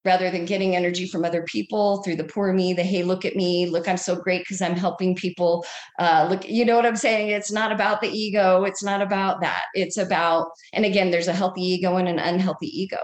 rather 0.05 0.31
than 0.31 0.45
getting 0.45 0.77
energy 0.77 1.07
from 1.07 1.25
other 1.25 1.43
people 1.45 2.03
through 2.03 2.17
the 2.17 2.25
poor 2.25 2.53
me, 2.53 2.75
the 2.75 2.83
hey, 2.83 3.03
look 3.03 3.25
at 3.25 3.37
me, 3.37 3.67
look, 3.67 3.89
I'm 3.89 3.97
so 3.97 4.15
great 4.15 4.43
because 4.43 4.61
I'm 4.61 4.77
helping 4.77 5.15
people. 5.15 5.65
Uh, 5.99 6.27
look, 6.31 6.47
you 6.49 6.65
know 6.65 6.77
what 6.77 6.87
I'm 6.87 6.97
saying? 6.97 7.29
It's 7.29 7.51
not 7.51 7.73
about 7.73 8.01
the 8.01 8.09
ego. 8.09 8.65
It's 8.65 8.83
not 8.83 9.01
about 9.01 9.41
that. 9.41 9.65
It's 9.75 9.97
about, 9.97 10.49
and 10.73 10.85
again, 10.85 11.11
there's 11.11 11.29
a 11.29 11.33
healthy 11.33 11.63
ego 11.63 11.97
and 11.97 12.09
an 12.09 12.19
unhealthy 12.19 12.69
ego. 12.69 13.01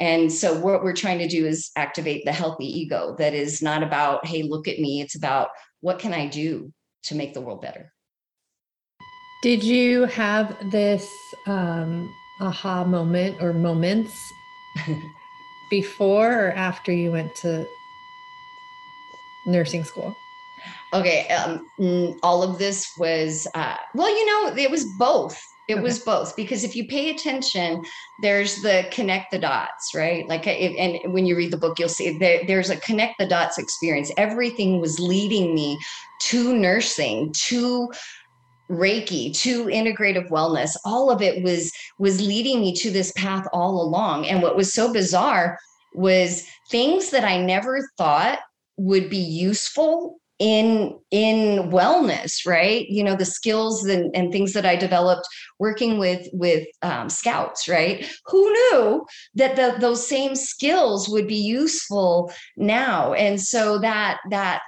And 0.00 0.32
so 0.32 0.58
what 0.58 0.82
we're 0.82 0.94
trying 0.94 1.18
to 1.18 1.28
do 1.28 1.44
is 1.46 1.70
activate 1.76 2.24
the 2.24 2.32
healthy 2.32 2.66
ego 2.66 3.14
that 3.18 3.34
is 3.34 3.60
not 3.60 3.82
about, 3.82 4.26
hey, 4.26 4.42
look 4.42 4.68
at 4.68 4.78
me. 4.78 5.00
It's 5.00 5.16
about 5.16 5.48
what 5.80 5.98
can 5.98 6.14
I 6.14 6.28
do 6.28 6.72
to 7.04 7.14
make 7.14 7.34
the 7.34 7.40
world 7.40 7.60
better? 7.60 7.92
Did 9.42 9.62
you 9.62 10.04
have 10.06 10.56
this 10.72 11.08
um, 11.46 12.12
aha 12.40 12.84
moment 12.84 13.40
or 13.40 13.52
moments 13.52 14.12
before 15.70 16.46
or 16.46 16.52
after 16.52 16.92
you 16.92 17.12
went 17.12 17.34
to 17.36 17.66
nursing 19.46 19.84
school? 19.84 20.16
Okay, 20.92 21.28
um, 21.28 21.68
mm, 21.78 22.18
all 22.22 22.42
of 22.42 22.58
this 22.58 22.92
was 22.98 23.46
uh, 23.54 23.76
well, 23.94 24.10
you 24.10 24.26
know, 24.26 24.56
it 24.56 24.70
was 24.70 24.84
both. 24.98 25.40
It 25.68 25.74
okay. 25.74 25.82
was 25.82 25.98
both 25.98 26.34
because 26.34 26.64
if 26.64 26.74
you 26.74 26.88
pay 26.88 27.10
attention, 27.10 27.84
there's 28.22 28.62
the 28.62 28.88
connect 28.90 29.32
the 29.32 29.38
dots, 29.38 29.94
right? 29.94 30.26
Like, 30.26 30.46
if, 30.46 30.74
and 30.78 31.12
when 31.12 31.26
you 31.26 31.36
read 31.36 31.50
the 31.50 31.58
book, 31.58 31.78
you'll 31.78 31.90
see 31.90 32.16
there, 32.16 32.40
there's 32.46 32.70
a 32.70 32.76
connect 32.78 33.18
the 33.18 33.26
dots 33.26 33.58
experience. 33.58 34.10
Everything 34.16 34.80
was 34.80 34.98
leading 34.98 35.54
me 35.54 35.78
to 36.22 36.56
nursing, 36.56 37.32
to 37.48 37.92
reiki 38.70 39.34
to 39.34 39.64
integrative 39.66 40.28
wellness 40.28 40.76
all 40.84 41.10
of 41.10 41.22
it 41.22 41.42
was 41.42 41.72
was 41.98 42.20
leading 42.20 42.60
me 42.60 42.74
to 42.74 42.90
this 42.90 43.12
path 43.12 43.46
all 43.52 43.80
along. 43.80 44.26
And 44.26 44.42
what 44.42 44.56
was 44.56 44.72
so 44.72 44.92
bizarre 44.92 45.58
was 45.94 46.44
things 46.70 47.10
that 47.10 47.24
i 47.24 47.40
never 47.40 47.88
thought 47.96 48.40
would 48.76 49.08
be 49.08 49.18
useful 49.18 50.20
in 50.38 50.96
in 51.10 51.68
wellness 51.70 52.46
right? 52.46 52.88
You 52.88 53.02
know 53.02 53.16
the 53.16 53.24
skills 53.24 53.84
and, 53.84 54.14
and 54.14 54.30
things 54.30 54.52
that 54.52 54.64
i 54.64 54.76
developed 54.76 55.26
working 55.58 55.98
with 55.98 56.28
with 56.32 56.66
um, 56.82 57.08
scouts 57.08 57.68
right? 57.68 58.08
Who 58.26 58.52
knew 58.52 59.06
that 59.34 59.56
the, 59.56 59.76
those 59.80 60.06
same 60.06 60.36
skills 60.36 61.08
would 61.08 61.26
be 61.26 61.34
useful 61.36 62.32
now? 62.56 63.14
And 63.14 63.40
so 63.40 63.78
that 63.78 64.20
that 64.30 64.60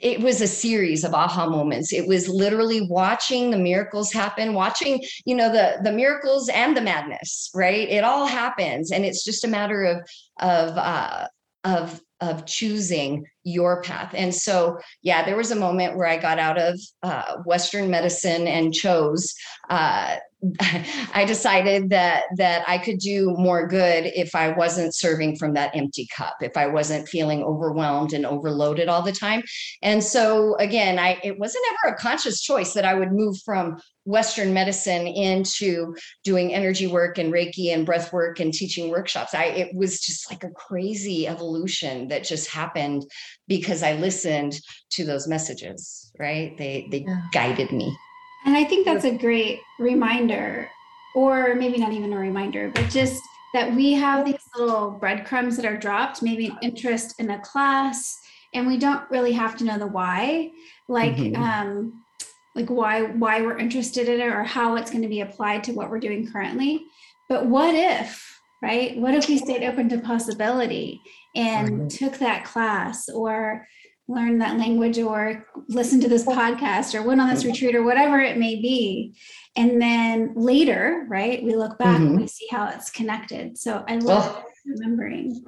it 0.00 0.20
was 0.20 0.40
a 0.40 0.46
series 0.46 1.02
of 1.02 1.14
aha 1.14 1.48
moments. 1.48 1.92
It 1.92 2.06
was 2.06 2.28
literally 2.28 2.82
watching 2.82 3.50
the 3.50 3.58
miracles 3.58 4.12
happen 4.12 4.54
watching 4.54 5.02
you 5.24 5.34
know 5.34 5.50
the 5.50 5.78
the 5.82 5.92
miracles 5.92 6.48
and 6.50 6.76
the 6.76 6.80
madness 6.80 7.50
right? 7.54 7.88
It 7.88 8.04
all 8.04 8.26
happens 8.26 8.92
and 8.92 9.04
it's 9.04 9.24
just 9.24 9.44
a 9.44 9.48
matter 9.48 9.84
of 9.84 9.98
of 10.40 10.76
uh 10.76 11.26
of 11.64 12.00
of 12.20 12.44
choosing 12.46 13.24
your 13.44 13.82
path. 13.82 14.12
And 14.14 14.34
so 14.34 14.78
yeah 15.02 15.24
there 15.24 15.36
was 15.36 15.50
a 15.50 15.56
moment 15.56 15.96
where 15.96 16.08
i 16.08 16.16
got 16.16 16.38
out 16.38 16.58
of 16.58 16.78
uh, 17.02 17.36
western 17.44 17.90
medicine 17.90 18.46
and 18.46 18.74
chose 18.74 19.34
uh, 19.70 20.16
I 20.60 21.24
decided 21.26 21.90
that 21.90 22.24
that 22.36 22.62
I 22.68 22.78
could 22.78 22.98
do 22.98 23.34
more 23.36 23.66
good 23.66 24.06
if 24.06 24.36
I 24.36 24.52
wasn't 24.52 24.94
serving 24.94 25.36
from 25.36 25.54
that 25.54 25.74
empty 25.74 26.06
cup, 26.14 26.36
if 26.42 26.56
I 26.56 26.68
wasn't 26.68 27.08
feeling 27.08 27.42
overwhelmed 27.42 28.12
and 28.12 28.24
overloaded 28.24 28.88
all 28.88 29.02
the 29.02 29.10
time. 29.10 29.42
And 29.82 30.02
so 30.02 30.54
again, 30.56 30.98
I 30.98 31.18
it 31.24 31.40
wasn't 31.40 31.64
ever 31.70 31.92
a 31.92 31.98
conscious 31.98 32.40
choice 32.40 32.72
that 32.74 32.84
I 32.84 32.94
would 32.94 33.10
move 33.10 33.36
from 33.44 33.80
Western 34.04 34.54
medicine 34.54 35.08
into 35.08 35.96
doing 36.22 36.54
energy 36.54 36.86
work 36.86 37.18
and 37.18 37.32
Reiki 37.32 37.74
and 37.74 37.84
breath 37.84 38.12
work 38.12 38.38
and 38.38 38.54
teaching 38.54 38.90
workshops. 38.90 39.34
I 39.34 39.46
it 39.46 39.74
was 39.74 40.00
just 40.00 40.30
like 40.30 40.44
a 40.44 40.50
crazy 40.50 41.26
evolution 41.26 42.08
that 42.08 42.22
just 42.22 42.48
happened 42.48 43.04
because 43.48 43.82
I 43.82 43.94
listened 43.94 44.60
to 44.90 45.04
those 45.04 45.26
messages, 45.26 46.12
right? 46.16 46.56
They 46.56 46.86
they 46.92 47.04
yeah. 47.08 47.22
guided 47.32 47.72
me. 47.72 47.92
And 48.48 48.56
I 48.56 48.64
think 48.64 48.86
that's 48.86 49.04
a 49.04 49.14
great 49.14 49.60
reminder, 49.78 50.70
or 51.14 51.54
maybe 51.54 51.76
not 51.76 51.92
even 51.92 52.14
a 52.14 52.18
reminder, 52.18 52.70
but 52.74 52.88
just 52.88 53.22
that 53.52 53.76
we 53.76 53.92
have 53.92 54.24
these 54.24 54.40
little 54.56 54.92
breadcrumbs 54.92 55.58
that 55.58 55.66
are 55.66 55.76
dropped, 55.76 56.22
maybe 56.22 56.46
an 56.46 56.56
interest 56.62 57.20
in 57.20 57.28
a 57.28 57.38
class, 57.40 58.18
and 58.54 58.66
we 58.66 58.78
don't 58.78 59.02
really 59.10 59.32
have 59.32 59.54
to 59.58 59.64
know 59.64 59.78
the 59.78 59.86
why, 59.86 60.50
like 60.88 61.16
mm-hmm. 61.16 61.42
um, 61.42 62.02
like 62.54 62.70
why 62.70 63.02
why 63.02 63.42
we're 63.42 63.58
interested 63.58 64.08
in 64.08 64.18
it 64.18 64.32
or 64.32 64.44
how 64.44 64.76
it's 64.76 64.90
going 64.90 65.02
to 65.02 65.08
be 65.08 65.20
applied 65.20 65.62
to 65.64 65.72
what 65.72 65.90
we're 65.90 66.00
doing 66.00 66.26
currently. 66.32 66.86
But 67.28 67.44
what 67.44 67.74
if, 67.74 68.40
right? 68.62 68.96
What 68.96 69.12
if 69.12 69.28
we 69.28 69.36
stayed 69.36 69.62
open 69.62 69.90
to 69.90 69.98
possibility 69.98 71.02
and 71.36 71.68
mm-hmm. 71.68 71.88
took 71.88 72.16
that 72.20 72.46
class 72.46 73.10
or 73.10 73.68
learn 74.08 74.38
that 74.38 74.58
language 74.58 74.98
or 74.98 75.46
listen 75.68 76.00
to 76.00 76.08
this 76.08 76.24
podcast 76.24 76.94
or 76.94 77.02
went 77.02 77.20
on 77.20 77.28
this 77.28 77.44
retreat 77.44 77.76
or 77.76 77.82
whatever 77.82 78.18
it 78.18 78.38
may 78.38 78.56
be. 78.56 79.14
And 79.54 79.80
then 79.80 80.32
later, 80.34 81.04
right, 81.08 81.42
we 81.42 81.54
look 81.54 81.78
back 81.78 81.98
mm-hmm. 81.98 82.06
and 82.06 82.20
we 82.20 82.26
see 82.26 82.46
how 82.50 82.68
it's 82.68 82.90
connected. 82.90 83.58
So 83.58 83.84
I 83.86 83.96
love 83.96 84.34
well, 84.34 84.46
remembering. 84.64 85.44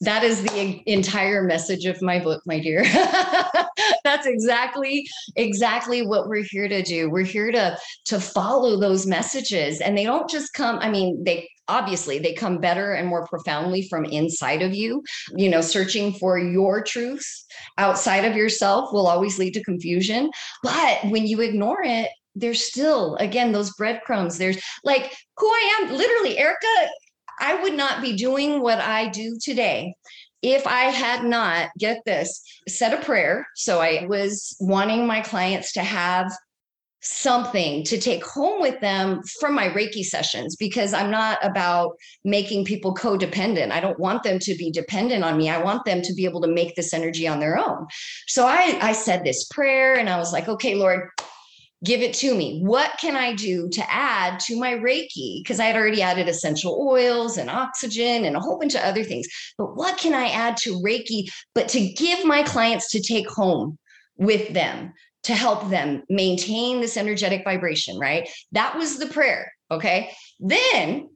That 0.00 0.22
is 0.22 0.42
the 0.42 0.82
entire 0.86 1.42
message 1.42 1.84
of 1.84 2.00
my 2.00 2.18
book, 2.18 2.42
my 2.46 2.60
dear. 2.60 2.84
That's 4.04 4.26
exactly 4.26 5.06
exactly 5.36 6.06
what 6.06 6.28
we're 6.28 6.44
here 6.48 6.68
to 6.68 6.82
do. 6.82 7.10
We're 7.10 7.24
here 7.24 7.50
to 7.50 7.76
to 8.06 8.20
follow 8.20 8.78
those 8.78 9.06
messages 9.06 9.80
and 9.80 9.98
they 9.98 10.04
don't 10.04 10.30
just 10.30 10.54
come 10.54 10.78
I 10.80 10.88
mean 10.88 11.24
they 11.24 11.48
obviously 11.68 12.18
they 12.18 12.32
come 12.32 12.58
better 12.58 12.92
and 12.92 13.08
more 13.08 13.26
profoundly 13.26 13.86
from 13.88 14.04
inside 14.04 14.62
of 14.62 14.74
you. 14.74 15.02
You 15.36 15.50
know 15.50 15.60
searching 15.60 16.12
for 16.12 16.38
your 16.38 16.82
truths 16.82 17.46
outside 17.76 18.24
of 18.24 18.36
yourself 18.36 18.92
will 18.92 19.06
always 19.06 19.38
lead 19.38 19.54
to 19.54 19.64
confusion. 19.64 20.30
But 20.62 21.04
when 21.04 21.26
you 21.26 21.40
ignore 21.40 21.82
it 21.82 22.10
there's 22.34 22.64
still 22.64 23.16
again 23.16 23.52
those 23.52 23.74
breadcrumbs. 23.74 24.38
There's 24.38 24.62
like 24.84 25.14
who 25.36 25.48
i 25.48 25.80
am. 25.80 25.96
Literally 25.96 26.38
erica 26.38 26.66
i 27.40 27.60
would 27.62 27.74
not 27.74 28.02
be 28.02 28.16
doing 28.16 28.60
what 28.60 28.78
i 28.80 29.08
do 29.08 29.38
today 29.42 29.94
if 30.42 30.66
I 30.66 30.82
had 30.82 31.24
not, 31.24 31.70
get 31.78 32.04
this, 32.06 32.42
said 32.68 32.94
a 32.94 33.02
prayer. 33.02 33.46
So 33.56 33.80
I 33.80 34.06
was 34.06 34.56
wanting 34.60 35.06
my 35.06 35.20
clients 35.20 35.72
to 35.72 35.82
have 35.82 36.30
something 37.00 37.84
to 37.84 37.98
take 37.98 38.24
home 38.24 38.60
with 38.60 38.80
them 38.80 39.22
from 39.38 39.54
my 39.54 39.68
Reiki 39.68 40.02
sessions 40.02 40.56
because 40.56 40.92
I'm 40.92 41.10
not 41.10 41.38
about 41.44 41.92
making 42.24 42.64
people 42.64 42.94
codependent. 42.94 43.70
I 43.70 43.80
don't 43.80 43.98
want 44.00 44.24
them 44.24 44.38
to 44.40 44.54
be 44.56 44.70
dependent 44.70 45.22
on 45.22 45.36
me. 45.36 45.48
I 45.48 45.62
want 45.62 45.84
them 45.84 46.02
to 46.02 46.12
be 46.14 46.24
able 46.24 46.40
to 46.42 46.48
make 46.48 46.74
this 46.74 46.92
energy 46.92 47.28
on 47.28 47.38
their 47.38 47.56
own. 47.56 47.86
So 48.26 48.46
I, 48.46 48.78
I 48.82 48.92
said 48.92 49.24
this 49.24 49.46
prayer 49.46 49.94
and 49.96 50.08
I 50.08 50.18
was 50.18 50.32
like, 50.32 50.48
okay, 50.48 50.74
Lord, 50.74 51.08
give 51.84 52.00
it 52.00 52.14
to 52.14 52.34
me. 52.34 52.60
What 52.62 52.90
can 53.00 53.14
I 53.14 53.32
do 53.34 53.68
to 53.68 53.92
add 53.92 54.40
to 54.40 54.58
my 54.58 54.74
Reiki? 54.74 55.42
Because 55.42 55.60
I 55.60 55.66
had 55.66 55.76
already 55.76 56.02
added 56.02 56.28
essential 56.28 56.84
oils 56.88 57.36
and 57.36 57.48
oxygen 57.48 58.24
and 58.24 58.34
a 58.34 58.40
whole 58.40 58.58
bunch 58.58 58.74
of 58.74 58.82
other 58.82 59.04
things. 59.04 59.28
But 59.56 59.76
what 59.76 59.96
can 59.98 60.14
I 60.14 60.28
add 60.30 60.56
to 60.58 60.80
Reiki, 60.80 61.30
but 61.54 61.68
to 61.68 61.88
give 61.88 62.24
my 62.24 62.42
clients 62.42 62.90
to 62.90 63.00
take 63.00 63.28
home 63.28 63.78
with 64.16 64.52
them 64.52 64.92
to 65.28 65.34
help 65.34 65.68
them 65.68 66.02
maintain 66.08 66.80
this 66.80 66.96
energetic 66.96 67.44
vibration, 67.44 67.98
right? 67.98 68.26
That 68.52 68.78
was 68.78 68.98
the 68.98 69.04
prayer. 69.06 69.52
Okay. 69.70 70.10
Then 70.40 71.10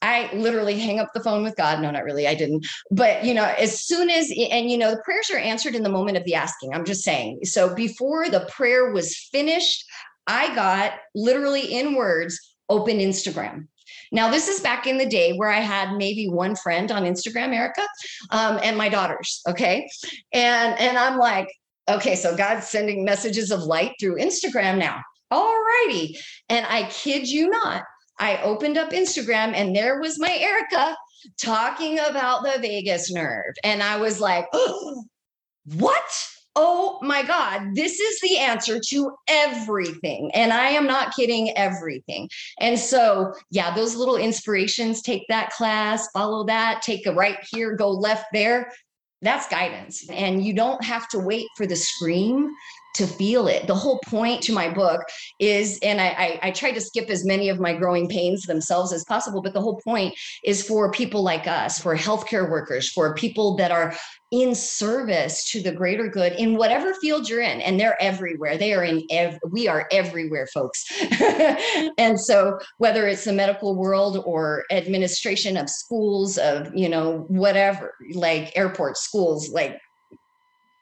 I 0.00 0.30
literally 0.32 0.78
hang 0.78 1.00
up 1.00 1.10
the 1.12 1.22
phone 1.22 1.42
with 1.42 1.54
God. 1.54 1.82
No, 1.82 1.90
not 1.90 2.04
really. 2.04 2.26
I 2.26 2.34
didn't. 2.34 2.66
But, 2.90 3.26
you 3.26 3.34
know, 3.34 3.44
as 3.44 3.84
soon 3.84 4.08
as, 4.08 4.32
and, 4.50 4.70
you 4.70 4.78
know, 4.78 4.92
the 4.92 5.02
prayers 5.04 5.28
are 5.30 5.36
answered 5.36 5.74
in 5.74 5.82
the 5.82 5.90
moment 5.90 6.16
of 6.16 6.24
the 6.24 6.34
asking. 6.34 6.72
I'm 6.72 6.86
just 6.86 7.02
saying. 7.02 7.40
So 7.44 7.74
before 7.74 8.30
the 8.30 8.48
prayer 8.50 8.90
was 8.90 9.14
finished, 9.30 9.84
I 10.26 10.54
got 10.54 10.94
literally 11.14 11.74
in 11.74 11.94
words, 11.94 12.56
open 12.70 13.00
Instagram. 13.00 13.66
Now, 14.12 14.30
this 14.30 14.48
is 14.48 14.60
back 14.60 14.86
in 14.86 14.96
the 14.96 15.04
day 15.04 15.34
where 15.34 15.50
I 15.50 15.60
had 15.60 15.94
maybe 15.98 16.26
one 16.26 16.56
friend 16.56 16.90
on 16.90 17.04
Instagram, 17.04 17.54
Erica, 17.54 17.86
um, 18.30 18.58
and 18.62 18.78
my 18.78 18.88
daughters. 18.88 19.42
Okay. 19.46 19.86
And 20.32 20.78
and 20.80 20.96
I'm 20.96 21.18
like, 21.18 21.48
okay, 21.88 22.14
so 22.14 22.36
God's 22.36 22.68
sending 22.68 23.04
messages 23.04 23.50
of 23.50 23.62
light 23.62 23.92
through 24.00 24.16
Instagram 24.16 24.78
now. 24.78 25.02
All 25.30 25.54
righty. 25.62 26.18
And 26.48 26.66
I 26.66 26.84
kid 26.84 27.28
you 27.28 27.48
not, 27.48 27.84
I 28.18 28.40
opened 28.42 28.78
up 28.78 28.90
Instagram 28.90 29.54
and 29.54 29.74
there 29.74 30.00
was 30.00 30.18
my 30.18 30.32
Erica 30.32 30.96
talking 31.40 31.98
about 31.98 32.42
the 32.42 32.58
vagus 32.60 33.10
nerve. 33.12 33.54
And 33.64 33.82
I 33.82 33.98
was 33.98 34.20
like, 34.20 34.46
oh, 34.52 35.04
what? 35.76 36.28
oh 36.60 36.98
my 37.02 37.22
God, 37.22 37.68
this 37.74 38.00
is 38.00 38.20
the 38.20 38.36
answer 38.36 38.80
to 38.88 39.12
everything. 39.28 40.28
And 40.34 40.52
I 40.52 40.70
am 40.70 40.88
not 40.88 41.14
kidding, 41.14 41.56
everything. 41.56 42.28
And 42.58 42.76
so, 42.76 43.32
yeah, 43.52 43.72
those 43.72 43.94
little 43.94 44.16
inspirations 44.16 45.00
take 45.00 45.22
that 45.28 45.50
class, 45.50 46.08
follow 46.12 46.44
that, 46.46 46.82
take 46.82 47.06
a 47.06 47.12
right 47.12 47.38
here, 47.52 47.76
go 47.76 47.88
left 47.90 48.24
there. 48.32 48.72
That's 49.20 49.48
guidance. 49.48 50.08
And 50.10 50.44
you 50.44 50.52
don't 50.52 50.82
have 50.84 51.08
to 51.08 51.18
wait 51.18 51.46
for 51.56 51.66
the 51.66 51.76
scream 51.76 52.54
to 52.98 53.06
feel 53.06 53.48
it. 53.48 53.66
The 53.66 53.74
whole 53.74 54.00
point 54.06 54.42
to 54.42 54.52
my 54.52 54.68
book 54.68 55.02
is, 55.38 55.78
and 55.82 56.00
I, 56.00 56.08
I, 56.08 56.38
I 56.42 56.50
try 56.50 56.72
to 56.72 56.80
skip 56.80 57.08
as 57.10 57.24
many 57.24 57.48
of 57.48 57.60
my 57.60 57.72
growing 57.72 58.08
pains 58.08 58.42
themselves 58.42 58.92
as 58.92 59.04
possible, 59.04 59.40
but 59.40 59.54
the 59.54 59.60
whole 59.60 59.80
point 59.80 60.14
is 60.44 60.66
for 60.66 60.90
people 60.90 61.22
like 61.22 61.46
us, 61.46 61.78
for 61.78 61.96
healthcare 61.96 62.50
workers, 62.50 62.90
for 62.90 63.14
people 63.14 63.56
that 63.56 63.70
are 63.70 63.94
in 64.30 64.54
service 64.54 65.50
to 65.50 65.62
the 65.62 65.72
greater 65.72 66.06
good 66.06 66.32
in 66.34 66.56
whatever 66.56 66.92
field 66.94 67.28
you're 67.28 67.40
in 67.40 67.62
and 67.62 67.80
they're 67.80 68.00
everywhere 68.02 68.58
they 68.58 68.74
are 68.74 68.84
in 68.84 69.02
ev- 69.10 69.38
we 69.50 69.66
are 69.66 69.88
everywhere 69.90 70.46
folks 70.52 70.84
and 71.96 72.20
so 72.20 72.58
whether 72.76 73.06
it's 73.06 73.24
the 73.24 73.32
medical 73.32 73.74
world 73.74 74.22
or 74.26 74.64
administration 74.70 75.56
of 75.56 75.70
schools 75.70 76.36
of 76.36 76.70
you 76.74 76.90
know 76.90 77.24
whatever 77.28 77.94
like 78.12 78.52
airports 78.54 79.00
schools 79.00 79.48
like 79.48 79.78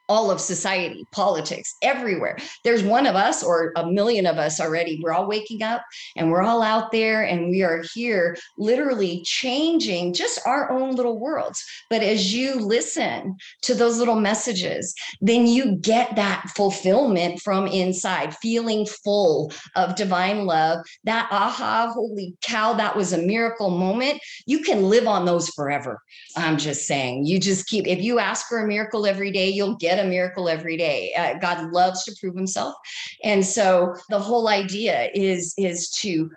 all 0.09 0.31
of 0.31 0.39
society, 0.39 1.05
politics, 1.11 1.75
everywhere. 1.81 2.37
There's 2.63 2.83
one 2.83 3.05
of 3.05 3.15
us 3.15 3.43
or 3.43 3.73
a 3.75 3.85
million 3.85 4.25
of 4.25 4.37
us 4.37 4.59
already. 4.59 4.99
We're 5.03 5.13
all 5.13 5.27
waking 5.27 5.63
up 5.63 5.83
and 6.15 6.31
we're 6.31 6.43
all 6.43 6.61
out 6.61 6.91
there 6.91 7.23
and 7.23 7.49
we 7.49 7.63
are 7.63 7.83
here 7.93 8.37
literally 8.57 9.21
changing 9.25 10.13
just 10.13 10.39
our 10.45 10.71
own 10.71 10.95
little 10.95 11.19
worlds. 11.19 11.63
But 11.89 12.03
as 12.03 12.33
you 12.33 12.55
listen 12.55 13.35
to 13.63 13.73
those 13.73 13.97
little 13.97 14.19
messages, 14.19 14.93
then 15.21 15.45
you 15.47 15.75
get 15.77 16.15
that 16.15 16.49
fulfillment 16.55 17.41
from 17.41 17.67
inside, 17.67 18.35
feeling 18.37 18.85
full 18.85 19.51
of 19.75 19.95
divine 19.95 20.45
love. 20.45 20.85
That 21.03 21.27
aha, 21.31 21.91
holy 21.93 22.35
cow, 22.41 22.73
that 22.73 22.95
was 22.95 23.13
a 23.13 23.17
miracle 23.17 23.69
moment. 23.69 24.19
You 24.45 24.59
can 24.59 24.83
live 24.83 25.07
on 25.07 25.25
those 25.25 25.49
forever. 25.49 26.01
I'm 26.35 26.57
just 26.57 26.85
saying, 26.85 27.25
you 27.25 27.39
just 27.39 27.67
keep, 27.67 27.87
if 27.87 28.01
you 28.01 28.19
ask 28.19 28.47
for 28.47 28.59
a 28.59 28.67
miracle 28.67 29.05
every 29.05 29.31
day, 29.31 29.49
you'll 29.49 29.75
get 29.75 29.96
a 29.99 30.03
miracle 30.03 30.49
every 30.49 30.77
day. 30.77 31.13
Uh, 31.17 31.35
God 31.39 31.71
loves 31.71 32.03
to 32.05 32.15
prove 32.19 32.35
himself. 32.35 32.75
And 33.23 33.45
so 33.45 33.95
the 34.09 34.19
whole 34.19 34.47
idea 34.47 35.09
is 35.13 35.53
is 35.57 35.89
to 36.01 36.29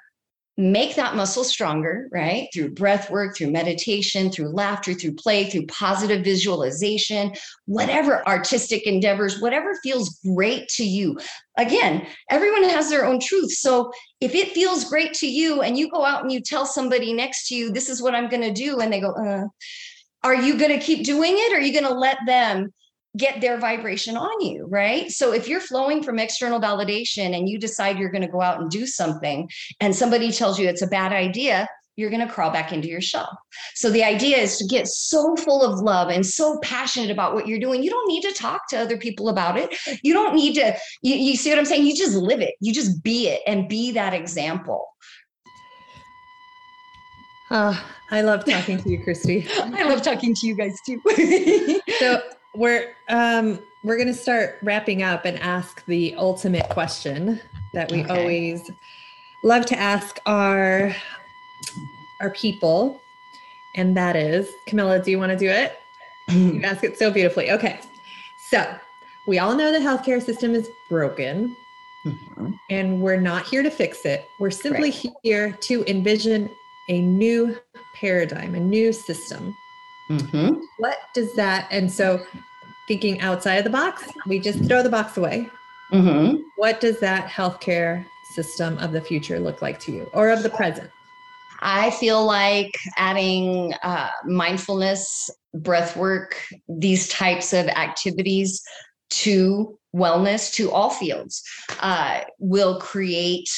make 0.61 0.95
that 0.95 1.17
muscle 1.17 1.45
stronger, 1.45 2.07
right? 2.13 2.49
Through 2.53 2.75
breath 2.75 3.11
work, 3.11 3.35
through 3.35 3.51
meditation, 3.51 4.31
through 4.31 4.51
laughter, 4.51 4.93
through 4.93 5.15
play, 5.15 5.49
through 5.49 5.67
positive 5.67 6.23
visualization, 6.23 7.33
whatever 7.65 8.27
artistic 8.29 8.87
endeavors, 8.87 9.41
whatever 9.41 9.79
feels 9.83 10.21
great 10.35 10.69
to 10.69 10.85
you. 10.85 11.19
Again, 11.57 12.07
everyone 12.29 12.65
has 12.65 12.91
their 12.91 13.07
own 13.07 13.21
truth. 13.21 13.53
So 13.53 13.91
if 14.21 14.35
it 14.35 14.53
feels 14.53 14.85
great 14.85 15.15
to 15.15 15.27
you 15.27 15.63
and 15.63 15.79
you 15.79 15.89
go 15.91 16.05
out 16.05 16.23
and 16.23 16.31
you 16.31 16.41
tell 16.41 16.67
somebody 16.67 17.15
next 17.15 17.49
to 17.49 17.55
you, 17.55 17.73
this 17.73 17.89
is 17.89 18.03
what 18.03 18.15
I'm 18.15 18.29
going 18.29 18.43
to 18.43 18.53
do, 18.53 18.81
and 18.81 18.93
they 18.93 19.01
go, 19.01 19.13
uh, 19.13 19.47
are 20.23 20.35
you 20.35 20.59
going 20.59 20.79
to 20.79 20.85
keep 20.85 21.07
doing 21.07 21.35
it? 21.37 21.53
Or 21.55 21.57
are 21.57 21.61
you 21.61 21.73
going 21.73 21.91
to 21.91 21.99
let 21.99 22.19
them 22.27 22.71
get 23.17 23.41
their 23.41 23.59
vibration 23.59 24.17
on 24.17 24.41
you, 24.41 24.67
right? 24.69 25.11
So 25.11 25.33
if 25.33 25.49
you're 25.49 25.61
flowing 25.61 26.03
from 26.03 26.19
external 26.19 26.61
validation 26.61 27.37
and 27.37 27.49
you 27.49 27.59
decide 27.59 27.99
you're 27.99 28.11
going 28.11 28.23
to 28.23 28.29
go 28.29 28.41
out 28.41 28.61
and 28.61 28.71
do 28.71 28.87
something 28.87 29.49
and 29.81 29.95
somebody 29.95 30.31
tells 30.31 30.59
you 30.59 30.69
it's 30.69 30.83
a 30.83 30.87
bad 30.87 31.13
idea, 31.13 31.69
you're 31.97 32.11
going 32.11 32.27
to 32.27 32.33
crawl 32.33 32.51
back 32.51 32.73
into 32.73 32.89
your 32.89 33.01
shell. 33.01 33.39
So 33.75 33.91
the 33.91 34.05
idea 34.05 34.39
is 34.39 34.57
to 34.59 34.67
get 34.67 34.87
so 34.87 35.37
full 35.37 35.63
of 35.63 35.81
love 35.81 36.09
and 36.09 36.25
so 36.25 36.59
passionate 36.63 37.11
about 37.11 37.35
what 37.35 37.47
you're 37.47 37.59
doing. 37.59 37.83
You 37.83 37.91
don't 37.91 38.09
need 38.09 38.23
to 38.23 38.33
talk 38.33 38.69
to 38.71 38.79
other 38.79 38.97
people 38.97 39.29
about 39.29 39.59
it. 39.59 39.77
You 40.03 40.15
don't 40.15 40.35
need 40.35 40.55
to, 40.55 40.77
you, 41.03 41.17
you 41.17 41.37
see 41.37 41.51
what 41.51 41.59
I'm 41.59 41.65
saying? 41.65 41.87
You 41.87 41.95
just 41.95 42.17
live 42.17 42.41
it. 42.41 42.55
You 42.61 42.73
just 42.73 43.03
be 43.03 43.29
it 43.29 43.43
and 43.47 43.69
be 43.69 43.93
that 43.93 44.15
example. 44.15 44.87
Uh, 47.51 47.77
I 48.13 48.23
love 48.23 48.45
talking 48.45 48.79
to 48.79 48.89
you, 48.89 49.03
Christi. 49.03 49.47
I 49.59 49.83
love 49.89 50.03
talking 50.03 50.35
to 50.35 50.47
you 50.47 50.57
guys 50.57 50.77
too. 50.87 51.01
so 51.99 52.23
we're 52.55 52.95
um 53.09 53.59
we're 53.83 53.97
going 53.97 54.09
to 54.09 54.15
start 54.15 54.59
wrapping 54.63 55.03
up 55.03 55.25
and 55.25 55.39
ask 55.39 55.85
the 55.87 56.15
ultimate 56.17 56.69
question 56.69 57.41
that 57.73 57.91
we 57.91 58.03
okay. 58.03 58.21
always 58.21 58.71
love 59.45 59.65
to 59.67 59.79
ask 59.79 60.19
our 60.27 60.95
our 62.21 62.31
people 62.31 63.01
and 63.77 63.97
that 63.97 64.17
is 64.17 64.51
camilla 64.67 65.03
do 65.03 65.11
you 65.11 65.19
want 65.19 65.31
to 65.31 65.39
do 65.39 65.49
it 65.49 65.79
you 66.29 66.63
ask 66.63 66.85
it 66.85 66.99
so 66.99 67.11
beautifully 67.11 67.51
okay 67.51 67.81
so 68.51 68.75
we 69.27 69.39
all 69.39 69.55
know 69.55 69.71
the 69.71 69.79
healthcare 69.79 70.23
system 70.23 70.55
is 70.55 70.69
broken 70.89 71.55
mm-hmm. 72.05 72.51
and 72.69 73.01
we're 73.01 73.21
not 73.21 73.47
here 73.47 73.63
to 73.63 73.71
fix 73.71 74.05
it 74.05 74.29
we're 74.41 74.51
simply 74.51 74.91
right. 74.91 75.13
here 75.23 75.53
to 75.61 75.85
envision 75.87 76.51
a 76.89 77.01
new 77.01 77.57
paradigm 77.95 78.55
a 78.55 78.61
new 78.61 78.93
system 78.93 79.55
Mm-hmm. 80.11 80.61
What 80.79 80.99
does 81.15 81.35
that, 81.37 81.69
and 81.71 81.91
so 81.91 82.21
thinking 82.89 83.21
outside 83.21 83.55
of 83.55 83.65
the 83.65 83.71
box, 83.71 84.03
we 84.27 84.41
just 84.41 84.65
throw 84.65 84.83
the 84.83 84.91
box 84.91 85.17
away. 85.17 85.49
Mm-hmm. 85.93 86.37
What 86.57 86.81
does 86.81 86.99
that 87.01 87.29
healthcare 87.29 88.05
system 88.35 88.77
of 88.79 88.93
the 88.93 89.01
future 89.01 89.39
look 89.39 89.63
like 89.63 89.79
to 89.81 89.93
you 89.93 90.11
or 90.13 90.31
of 90.31 90.43
the 90.43 90.51
present? 90.51 90.91
I 91.63 91.91
feel 91.91 92.25
like 92.25 92.73
adding 92.97 93.75
uh, 93.83 94.09
mindfulness, 94.25 95.31
breath 95.55 95.97
work, 95.97 96.43
these 96.69 97.07
types 97.09 97.53
of 97.53 97.69
activities 97.69 98.63
to 99.11 99.79
wellness, 99.95 100.53
to 100.55 100.71
all 100.71 100.91
fields, 100.91 101.43
uh, 101.81 102.21
will 102.39 102.81
create 102.81 103.49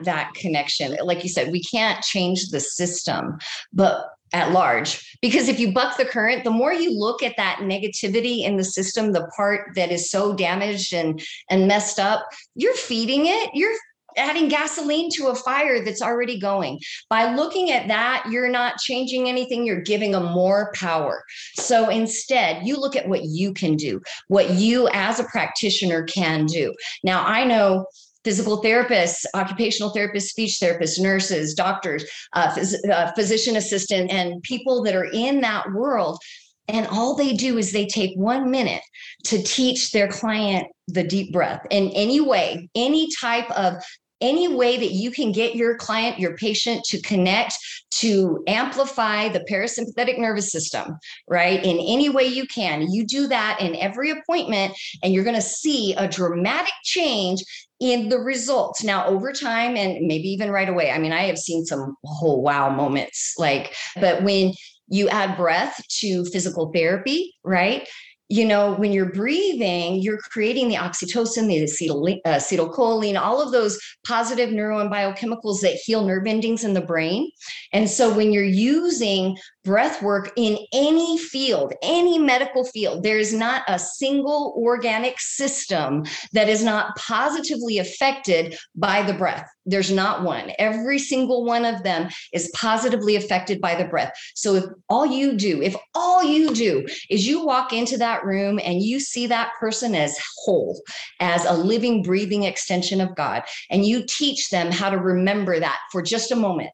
that 0.00 0.32
connection. 0.34 0.96
Like 1.02 1.22
you 1.22 1.28
said, 1.28 1.52
we 1.52 1.62
can't 1.62 2.02
change 2.02 2.48
the 2.48 2.60
system, 2.60 3.38
but 3.72 4.06
at 4.32 4.52
large 4.52 5.16
because 5.22 5.48
if 5.48 5.60
you 5.60 5.72
buck 5.72 5.96
the 5.96 6.04
current 6.04 6.42
the 6.44 6.50
more 6.50 6.72
you 6.72 6.96
look 6.98 7.22
at 7.22 7.36
that 7.36 7.58
negativity 7.60 8.42
in 8.44 8.56
the 8.56 8.64
system 8.64 9.12
the 9.12 9.26
part 9.36 9.70
that 9.74 9.92
is 9.92 10.10
so 10.10 10.34
damaged 10.34 10.92
and 10.92 11.22
and 11.50 11.68
messed 11.68 11.98
up 12.00 12.26
you're 12.54 12.74
feeding 12.74 13.26
it 13.26 13.50
you're 13.54 13.76
adding 14.16 14.48
gasoline 14.48 15.10
to 15.10 15.28
a 15.28 15.34
fire 15.34 15.84
that's 15.84 16.02
already 16.02 16.38
going. 16.38 16.80
By 17.08 17.34
looking 17.34 17.70
at 17.70 17.88
that, 17.88 18.26
you're 18.30 18.48
not 18.48 18.78
changing 18.78 19.28
anything, 19.28 19.66
you're 19.66 19.82
giving 19.82 20.12
them 20.12 20.24
more 20.24 20.72
power. 20.74 21.22
So 21.56 21.90
instead, 21.90 22.66
you 22.66 22.78
look 22.78 22.96
at 22.96 23.08
what 23.08 23.24
you 23.24 23.52
can 23.52 23.76
do, 23.76 24.00
what 24.28 24.50
you 24.50 24.88
as 24.92 25.20
a 25.20 25.24
practitioner 25.24 26.04
can 26.04 26.46
do. 26.46 26.74
Now, 27.04 27.24
I 27.26 27.44
know 27.44 27.86
physical 28.26 28.60
therapists, 28.60 29.24
occupational 29.34 29.94
therapists, 29.94 30.22
speech 30.22 30.58
therapists, 30.60 30.98
nurses, 30.98 31.54
doctors, 31.54 32.04
uh, 32.32 32.50
phys- 32.50 32.90
uh, 32.90 33.12
physician 33.12 33.54
assistant, 33.54 34.10
and 34.10 34.42
people 34.42 34.82
that 34.82 34.96
are 34.96 35.08
in 35.12 35.40
that 35.40 35.70
world. 35.72 36.18
And 36.66 36.88
all 36.88 37.14
they 37.14 37.34
do 37.34 37.56
is 37.56 37.70
they 37.70 37.86
take 37.86 38.16
one 38.16 38.50
minute 38.50 38.82
to 39.26 39.40
teach 39.40 39.92
their 39.92 40.08
client 40.08 40.66
the 40.88 41.04
deep 41.04 41.32
breath 41.32 41.60
in 41.70 41.90
any 41.90 42.20
way, 42.20 42.68
any 42.74 43.08
type 43.20 43.48
of 43.52 43.74
any 44.20 44.48
way 44.48 44.78
that 44.78 44.92
you 44.92 45.10
can 45.10 45.30
get 45.30 45.54
your 45.54 45.76
client, 45.76 46.18
your 46.18 46.36
patient 46.36 46.82
to 46.84 47.00
connect, 47.02 47.56
to 47.90 48.42
amplify 48.46 49.28
the 49.28 49.44
parasympathetic 49.50 50.18
nervous 50.18 50.50
system, 50.50 50.96
right? 51.28 51.62
In 51.62 51.78
any 51.78 52.08
way 52.08 52.24
you 52.24 52.46
can. 52.46 52.90
You 52.90 53.06
do 53.06 53.26
that 53.28 53.58
in 53.60 53.76
every 53.76 54.10
appointment, 54.10 54.74
and 55.02 55.12
you're 55.12 55.24
going 55.24 55.36
to 55.36 55.42
see 55.42 55.94
a 55.94 56.08
dramatic 56.08 56.72
change 56.82 57.42
in 57.80 58.08
the 58.08 58.18
results 58.18 58.82
now 58.82 59.06
over 59.06 59.32
time 59.32 59.76
and 59.76 60.06
maybe 60.06 60.28
even 60.28 60.50
right 60.50 60.68
away 60.68 60.90
i 60.90 60.98
mean 60.98 61.12
i 61.12 61.22
have 61.22 61.38
seen 61.38 61.64
some 61.64 61.94
whole 62.04 62.42
wow 62.42 62.70
moments 62.70 63.34
like 63.38 63.74
but 64.00 64.22
when 64.22 64.52
you 64.88 65.08
add 65.08 65.36
breath 65.36 65.82
to 65.88 66.24
physical 66.26 66.72
therapy 66.72 67.34
right 67.44 67.86
you 68.28 68.44
know, 68.44 68.74
when 68.74 68.92
you're 68.92 69.12
breathing, 69.12 70.02
you're 70.02 70.18
creating 70.18 70.68
the 70.68 70.74
oxytocin, 70.74 71.46
the 71.46 71.62
acetyl, 71.62 72.18
uh, 72.24 72.28
acetylcholine, 72.28 73.18
all 73.20 73.40
of 73.40 73.52
those 73.52 73.78
positive 74.04 74.50
neuro 74.50 74.80
and 74.80 74.90
biochemicals 74.90 75.60
that 75.60 75.78
heal 75.84 76.04
nerve 76.04 76.26
endings 76.26 76.64
in 76.64 76.74
the 76.74 76.80
brain. 76.80 77.30
And 77.72 77.88
so 77.88 78.12
when 78.12 78.32
you're 78.32 78.42
using 78.42 79.36
breath 79.66 80.00
work 80.00 80.32
in 80.36 80.56
any 80.72 81.18
field, 81.18 81.74
any 81.82 82.20
medical 82.20 82.64
field. 82.64 83.02
There 83.02 83.18
is 83.18 83.34
not 83.34 83.64
a 83.66 83.80
single 83.80 84.54
organic 84.56 85.18
system 85.18 86.04
that 86.32 86.48
is 86.48 86.62
not 86.62 86.96
positively 86.96 87.78
affected 87.78 88.56
by 88.76 89.02
the 89.02 89.12
breath. 89.12 89.44
There's 89.66 89.90
not 89.90 90.22
one. 90.22 90.52
Every 90.60 91.00
single 91.00 91.44
one 91.44 91.64
of 91.64 91.82
them 91.82 92.08
is 92.32 92.48
positively 92.54 93.16
affected 93.16 93.60
by 93.60 93.74
the 93.74 93.86
breath. 93.86 94.12
So 94.36 94.54
if 94.54 94.64
all 94.88 95.04
you 95.04 95.36
do, 95.36 95.60
if 95.60 95.74
all 95.96 96.22
you 96.22 96.54
do 96.54 96.86
is 97.10 97.26
you 97.26 97.44
walk 97.44 97.72
into 97.72 97.98
that 97.98 98.24
room 98.24 98.60
and 98.62 98.80
you 98.80 99.00
see 99.00 99.26
that 99.26 99.50
person 99.58 99.96
as 99.96 100.16
whole, 100.44 100.80
as 101.18 101.44
a 101.44 101.52
living, 101.52 102.04
breathing 102.04 102.44
extension 102.44 103.00
of 103.00 103.16
God, 103.16 103.42
and 103.68 103.84
you 103.84 104.04
teach 104.08 104.50
them 104.50 104.70
how 104.70 104.90
to 104.90 104.98
remember 104.98 105.58
that 105.58 105.80
for 105.90 106.02
just 106.02 106.30
a 106.30 106.36
moment, 106.36 106.70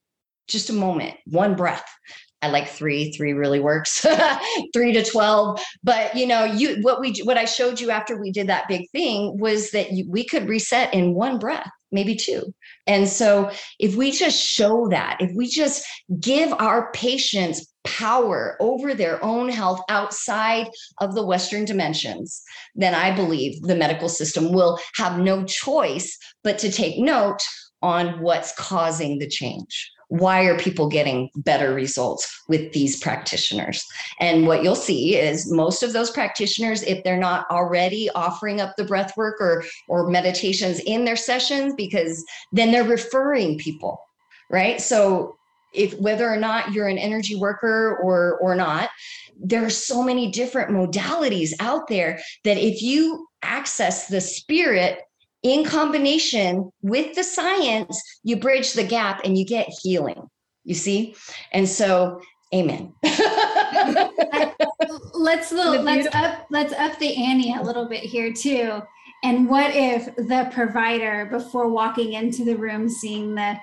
just 0.46 0.68
a 0.68 0.74
moment, 0.74 1.16
one 1.24 1.56
breath. 1.56 1.84
I 2.42 2.48
like 2.48 2.68
three, 2.68 3.12
three 3.12 3.32
really 3.32 3.60
works, 3.60 4.04
three 4.74 4.92
to 4.92 5.04
12. 5.04 5.60
But 5.84 6.16
you 6.16 6.26
know, 6.26 6.44
you, 6.44 6.78
what 6.82 7.00
we, 7.00 7.14
what 7.24 7.38
I 7.38 7.44
showed 7.44 7.80
you 7.80 7.90
after 7.90 8.20
we 8.20 8.32
did 8.32 8.48
that 8.48 8.68
big 8.68 8.90
thing 8.90 9.38
was 9.38 9.70
that 9.70 9.92
you, 9.92 10.04
we 10.10 10.24
could 10.24 10.48
reset 10.48 10.92
in 10.92 11.14
one 11.14 11.38
breath, 11.38 11.70
maybe 11.92 12.16
two. 12.16 12.52
And 12.86 13.08
so 13.08 13.50
if 13.78 13.94
we 13.94 14.10
just 14.10 14.42
show 14.42 14.88
that, 14.88 15.18
if 15.20 15.30
we 15.36 15.46
just 15.46 15.84
give 16.18 16.52
our 16.54 16.90
patients 16.92 17.66
power 17.84 18.56
over 18.60 18.94
their 18.94 19.22
own 19.24 19.48
health 19.48 19.80
outside 19.88 20.68
of 21.00 21.14
the 21.14 21.24
Western 21.24 21.64
dimensions, 21.64 22.42
then 22.74 22.94
I 22.94 23.14
believe 23.14 23.62
the 23.62 23.76
medical 23.76 24.08
system 24.08 24.52
will 24.52 24.78
have 24.96 25.18
no 25.18 25.44
choice 25.44 26.18
but 26.42 26.58
to 26.58 26.72
take 26.72 26.98
note 26.98 27.40
on 27.82 28.20
what's 28.20 28.54
causing 28.56 29.18
the 29.18 29.28
change 29.28 29.90
why 30.12 30.44
are 30.44 30.58
people 30.58 30.88
getting 30.88 31.30
better 31.36 31.72
results 31.72 32.42
with 32.46 32.70
these 32.74 33.00
practitioners? 33.00 33.82
And 34.20 34.46
what 34.46 34.62
you'll 34.62 34.74
see 34.74 35.16
is 35.16 35.50
most 35.50 35.82
of 35.82 35.94
those 35.94 36.10
practitioners 36.10 36.82
if 36.82 37.02
they're 37.02 37.16
not 37.16 37.50
already 37.50 38.10
offering 38.10 38.60
up 38.60 38.76
the 38.76 38.84
breath 38.84 39.16
work 39.16 39.40
or 39.40 39.64
or 39.88 40.10
meditations 40.10 40.80
in 40.80 41.06
their 41.06 41.16
sessions 41.16 41.72
because 41.78 42.22
then 42.52 42.72
they're 42.72 42.84
referring 42.84 43.56
people 43.56 43.98
right? 44.50 44.82
So 44.82 45.34
if 45.72 45.94
whether 45.94 46.30
or 46.30 46.36
not 46.36 46.72
you're 46.72 46.88
an 46.88 46.98
energy 46.98 47.34
worker 47.34 47.96
or 48.02 48.38
or 48.42 48.54
not 48.54 48.90
there 49.40 49.64
are 49.64 49.70
so 49.70 50.02
many 50.02 50.30
different 50.30 50.70
modalities 50.70 51.52
out 51.58 51.88
there 51.88 52.20
that 52.44 52.58
if 52.58 52.82
you 52.82 53.26
access 53.42 54.08
the 54.08 54.20
spirit 54.20 55.00
in 55.42 55.64
combination 55.64 56.70
with 56.82 57.14
the 57.14 57.24
science, 57.24 58.00
you 58.22 58.36
bridge 58.36 58.74
the 58.74 58.84
gap 58.84 59.22
and 59.24 59.36
you 59.36 59.44
get 59.44 59.68
healing. 59.82 60.28
You 60.64 60.74
see? 60.74 61.16
And 61.52 61.68
so, 61.68 62.20
amen. 62.54 62.92
let's 65.14 65.52
let's 65.52 66.14
up 66.14 66.46
let's 66.50 66.72
up 66.72 66.98
the 66.98 67.16
ante 67.16 67.54
a 67.54 67.62
little 67.62 67.88
bit 67.88 68.02
here 68.02 68.32
too. 68.32 68.80
And 69.24 69.48
what 69.48 69.74
if 69.74 70.14
the 70.16 70.50
provider, 70.52 71.28
before 71.30 71.68
walking 71.68 72.14
into 72.14 72.44
the 72.44 72.56
room, 72.56 72.88
seeing 72.88 73.34
the 73.34 73.56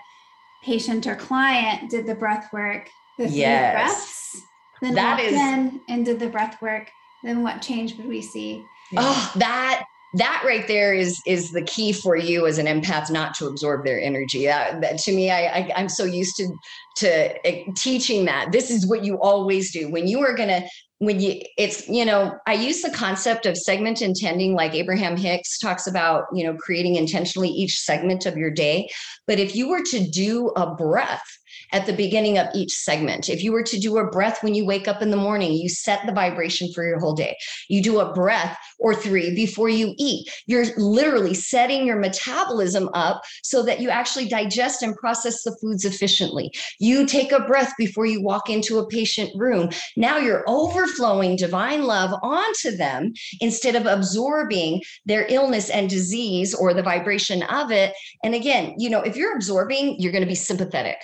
patient 0.64 1.06
or 1.06 1.16
client, 1.16 1.90
did 1.90 2.06
the 2.06 2.16
breath 2.16 2.52
work, 2.54 2.90
the 3.18 3.28
three 3.28 3.40
yes. 3.40 3.74
breaths, 3.74 4.42
then 4.82 4.96
that 4.96 5.18
walked 5.18 5.24
is... 5.24 5.34
in 5.34 5.82
and 5.90 6.06
did 6.06 6.20
the 6.20 6.30
breath 6.30 6.62
work? 6.62 6.90
Then 7.24 7.44
what 7.44 7.62
change 7.62 7.98
would 7.98 8.08
we 8.08 8.22
see? 8.22 8.64
Oh, 8.96 9.32
that 9.36 9.86
that 10.16 10.44
right 10.46 10.68
there 10.68 10.94
is 10.94 11.22
is 11.28 11.52
the 11.52 11.62
key 11.62 11.94
for 11.94 12.16
you 12.16 12.48
as 12.48 12.58
an 12.58 12.66
empath 12.66 13.12
not 13.12 13.36
to 13.36 13.46
absorb 13.46 13.86
their 13.86 14.02
energy. 14.02 14.46
That, 14.46 14.82
that 14.82 14.98
to 15.00 15.14
me 15.14 15.30
I, 15.30 15.46
I 15.46 15.72
i'm 15.76 15.90
so 15.90 16.04
used 16.04 16.36
to 16.38 16.52
to 16.98 17.48
eh, 17.48 17.64
teaching 17.76 18.26
that. 18.26 18.52
This 18.52 18.72
is 18.72 18.88
what 18.88 19.04
you 19.04 19.20
always 19.22 19.72
do. 19.72 19.90
When 19.90 20.08
you 20.08 20.22
are 20.22 20.34
going 20.34 20.50
to 20.50 20.68
when 20.98 21.20
you 21.20 21.42
it's 21.58 21.88
you 21.88 22.04
know 22.04 22.38
i 22.46 22.54
use 22.54 22.82
the 22.82 22.92
concept 22.92 23.46
of 23.46 23.56
segment 23.56 24.02
intending 24.02 24.54
like 24.54 24.76
abraham 24.76 25.16
hicks 25.16 25.58
talks 25.58 25.88
about 25.88 26.26
you 26.34 26.44
know 26.44 26.54
creating 26.58 26.96
intentionally 26.96 27.48
each 27.48 27.80
segment 27.80 28.26
of 28.26 28.36
your 28.36 28.52
day. 28.52 28.90
But 29.28 29.40
if 29.40 29.56
you 29.56 29.70
were 29.70 29.84
to 29.84 30.10
do 30.10 30.50
a 30.56 30.76
breath 30.76 31.39
at 31.72 31.86
the 31.86 31.94
beginning 31.94 32.38
of 32.38 32.48
each 32.54 32.72
segment. 32.72 33.30
If 33.30 33.44
you 33.44 33.52
were 33.52 33.64
to 33.64 33.80
do 33.80 33.98
a 33.98 34.10
breath 34.10 34.44
when 34.44 34.56
you 34.56 34.66
wake 34.66 34.88
up 34.88 35.02
in 35.02 35.12
the 35.12 35.18
morning, 35.18 35.54
you 35.54 35.70
set 35.70 36.06
the 36.06 36.12
vibration 36.12 36.72
for 36.74 36.86
your 36.86 37.00
whole 37.00 37.14
day. 37.14 37.36
You 37.68 37.82
do 37.82 38.00
a 38.00 38.14
breath 38.14 38.58
or 38.80 38.96
three 38.96 39.36
before 39.36 39.70
you 39.70 39.94
eat. 39.98 40.30
You're 40.48 40.66
literally 40.78 41.34
setting 41.34 41.86
your 41.86 41.98
metabolism 41.98 42.90
up 42.94 43.22
so 43.44 43.64
that 43.64 43.80
you 43.80 43.90
actually 43.90 44.28
digest 44.28 44.82
and 44.82 44.96
process 44.96 45.44
the 45.44 45.56
foods 45.62 45.86
efficiently. 45.86 46.52
You 46.80 47.06
take 47.06 47.32
a 47.32 47.42
breath 47.42 47.74
before 47.78 48.06
you 48.06 48.22
walk 48.22 48.50
into 48.50 48.80
a 48.80 48.88
patient 48.88 49.32
room. 49.36 49.70
Now 49.96 50.18
you're 50.18 50.44
overflowing 50.48 51.36
divine 51.36 51.84
love 51.84 52.18
onto 52.24 52.76
them 52.76 53.14
instead 53.42 53.76
of 53.76 53.86
absorbing 53.86 54.82
their 55.06 55.26
illness 55.30 55.70
and 55.70 55.90
disease 55.90 56.54
or 56.54 56.74
the 56.74 56.84
vibration 56.84 57.44
of 57.44 57.72
it. 57.72 57.94
And 58.24 58.36
again, 58.36 58.76
you 58.78 58.90
know, 58.90 59.02
if 59.02 59.16
you're 59.16 59.36
absorbing, 59.36 60.00
you're 60.00 60.12
going 60.12 60.24
to 60.24 60.28
be 60.28 60.36
sympathetic. 60.36 60.98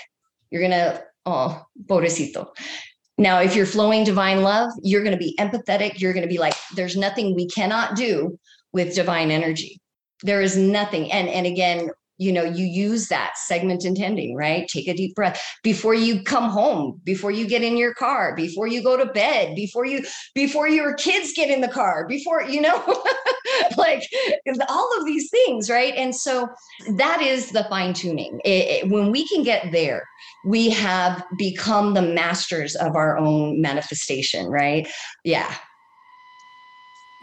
You're 0.56 0.70
going 0.70 0.72
to, 0.72 1.04
oh, 1.26 1.66
pobrecito. 1.86 2.48
Now, 3.18 3.42
if 3.42 3.58
you're 3.58 3.66
flowing 3.66 4.06
divine 4.06 4.42
love, 4.42 4.72
you're 4.82 5.04
going 5.04 5.12
to 5.12 5.18
be 5.18 5.36
empathetic. 5.38 6.00
You're 6.00 6.14
going 6.14 6.24
to 6.24 6.30
be 6.30 6.38
like, 6.38 6.54
there's 6.78 6.96
nothing 6.96 7.36
we 7.36 7.46
cannot 7.50 7.98
do 7.98 8.40
with 8.72 8.96
divine 8.96 9.32
energy. 9.32 9.82
There 10.24 10.42
is 10.42 10.56
nothing. 10.56 11.12
And, 11.12 11.28
and 11.28 11.46
again, 11.46 11.90
you 12.18 12.32
know 12.32 12.44
you 12.44 12.66
use 12.66 13.08
that 13.08 13.38
segment 13.38 13.86
intending 13.86 14.36
right? 14.36 14.68
Take 14.68 14.88
a 14.88 14.94
deep 14.94 15.16
breath 15.16 15.42
before 15.64 15.94
you 15.94 16.24
come 16.24 16.50
home 16.50 17.02
before 17.04 17.32
you 17.32 17.48
get 17.48 17.64
in 17.64 17.78
your 17.78 17.94
car 17.94 18.36
before 18.36 18.68
you 18.68 18.84
go 18.84 18.98
to 18.98 19.06
bed 19.06 19.56
before 19.56 19.86
you 19.86 20.06
before 20.34 20.68
your 20.68 20.94
kids 20.96 21.34
get 21.36 21.50
in 21.50 21.62
the 21.62 21.68
car 21.68 22.08
before 22.08 22.44
you 22.44 22.62
know 22.62 23.04
like 23.78 24.04
all 24.70 24.98
of 24.98 25.06
these 25.06 25.30
things 25.30 25.70
right? 25.70 25.94
And 25.96 26.16
so 26.16 26.48
that 26.98 27.22
is 27.22 27.52
the 27.52 27.66
fine 27.66 27.94
tuning. 27.94 28.40
When 28.86 29.12
we 29.12 29.28
can 29.28 29.44
get 29.44 29.72
there 29.72 30.06
we 30.46 30.70
have 30.70 31.24
become 31.38 31.94
the 31.94 32.02
masters 32.02 32.76
of 32.76 32.96
our 32.96 33.18
own 33.18 33.62
manifestation 33.62 34.48
right? 34.48 34.88
Yeah 35.24 35.56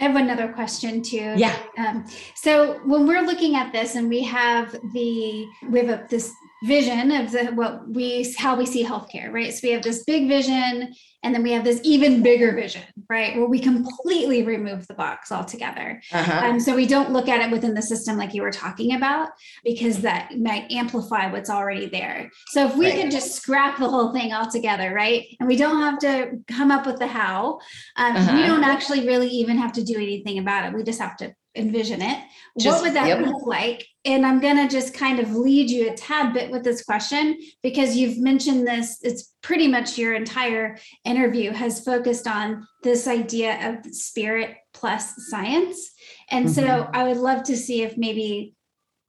I 0.02 0.06
have 0.06 0.16
another 0.16 0.52
question 0.52 1.00
too. 1.00 1.34
Yeah. 1.36 1.56
Um, 1.78 2.04
so 2.34 2.80
when 2.84 3.06
we're 3.06 3.22
looking 3.22 3.54
at 3.54 3.72
this 3.72 3.94
and 3.94 4.08
we 4.08 4.20
have 4.22 4.72
the 4.92 5.46
we 5.70 5.78
have 5.78 5.90
a, 5.90 6.06
this 6.10 6.34
vision 6.64 7.10
of 7.10 7.32
the 7.32 7.46
what 7.46 7.88
we 7.88 8.32
how 8.38 8.56
we 8.56 8.66
see 8.66 8.84
healthcare, 8.84 9.32
right? 9.32 9.52
So 9.52 9.60
we 9.64 9.72
have 9.72 9.82
this 9.82 10.04
big 10.04 10.28
vision, 10.28 10.94
and 11.22 11.34
then 11.34 11.42
we 11.42 11.52
have 11.52 11.64
this 11.64 11.80
even 11.82 12.22
bigger 12.22 12.52
vision, 12.52 12.82
right? 13.08 13.36
Where 13.36 13.46
we 13.46 13.58
completely 13.58 14.42
remove 14.42 14.86
the 14.86 14.94
box 14.94 15.32
altogether. 15.32 16.00
Uh-huh. 16.12 16.46
Um, 16.46 16.60
so 16.60 16.74
we 16.74 16.86
don't 16.86 17.12
look 17.12 17.28
at 17.28 17.40
it 17.40 17.50
within 17.50 17.74
the 17.74 17.82
system 17.82 18.16
like 18.16 18.34
you 18.34 18.42
were 18.42 18.50
talking 18.50 18.94
about, 18.94 19.30
because 19.64 19.98
that 20.02 20.38
might 20.38 20.70
amplify 20.70 21.30
what's 21.30 21.50
already 21.50 21.86
there. 21.86 22.30
So 22.48 22.66
if 22.66 22.76
we 22.76 22.86
right. 22.86 23.02
could 23.02 23.10
just 23.10 23.34
scrap 23.34 23.78
the 23.78 23.88
whole 23.88 24.12
thing 24.12 24.32
altogether, 24.32 24.92
right? 24.94 25.26
And 25.40 25.48
we 25.48 25.56
don't 25.56 25.80
have 25.80 25.98
to 26.00 26.38
come 26.48 26.70
up 26.70 26.86
with 26.86 26.98
the 26.98 27.06
how. 27.06 27.58
Um, 27.96 28.16
uh-huh. 28.16 28.36
We 28.36 28.42
don't 28.42 28.64
actually 28.64 29.06
really 29.06 29.28
even 29.28 29.58
have 29.58 29.72
to 29.72 29.84
do 29.84 29.96
anything 29.96 30.38
about 30.38 30.66
it. 30.66 30.74
We 30.74 30.82
just 30.82 31.00
have 31.00 31.16
to 31.18 31.34
envision 31.54 32.00
it. 32.02 32.18
Just, 32.58 32.76
what 32.76 32.82
would 32.82 32.94
that 32.94 33.08
yep. 33.08 33.26
look 33.26 33.46
like? 33.46 33.86
And 34.04 34.26
I'm 34.26 34.40
going 34.40 34.56
to 34.56 34.68
just 34.68 34.94
kind 34.94 35.20
of 35.20 35.34
lead 35.34 35.70
you 35.70 35.90
a 35.90 35.94
tad 35.94 36.32
bit 36.32 36.50
with 36.50 36.64
this 36.64 36.84
question 36.84 37.38
because 37.62 37.96
you've 37.96 38.18
mentioned 38.18 38.66
this. 38.66 38.98
It's 39.02 39.34
pretty 39.42 39.68
much 39.68 39.98
your 39.98 40.14
entire 40.14 40.78
interview 41.04 41.50
has 41.50 41.84
focused 41.84 42.26
on 42.26 42.66
this 42.82 43.06
idea 43.06 43.70
of 43.70 43.86
spirit 43.94 44.56
plus 44.72 45.14
science. 45.28 45.92
And 46.30 46.46
mm-hmm. 46.46 46.54
so 46.54 46.90
I 46.92 47.04
would 47.04 47.18
love 47.18 47.44
to 47.44 47.56
see 47.56 47.82
if 47.82 47.96
maybe 47.96 48.54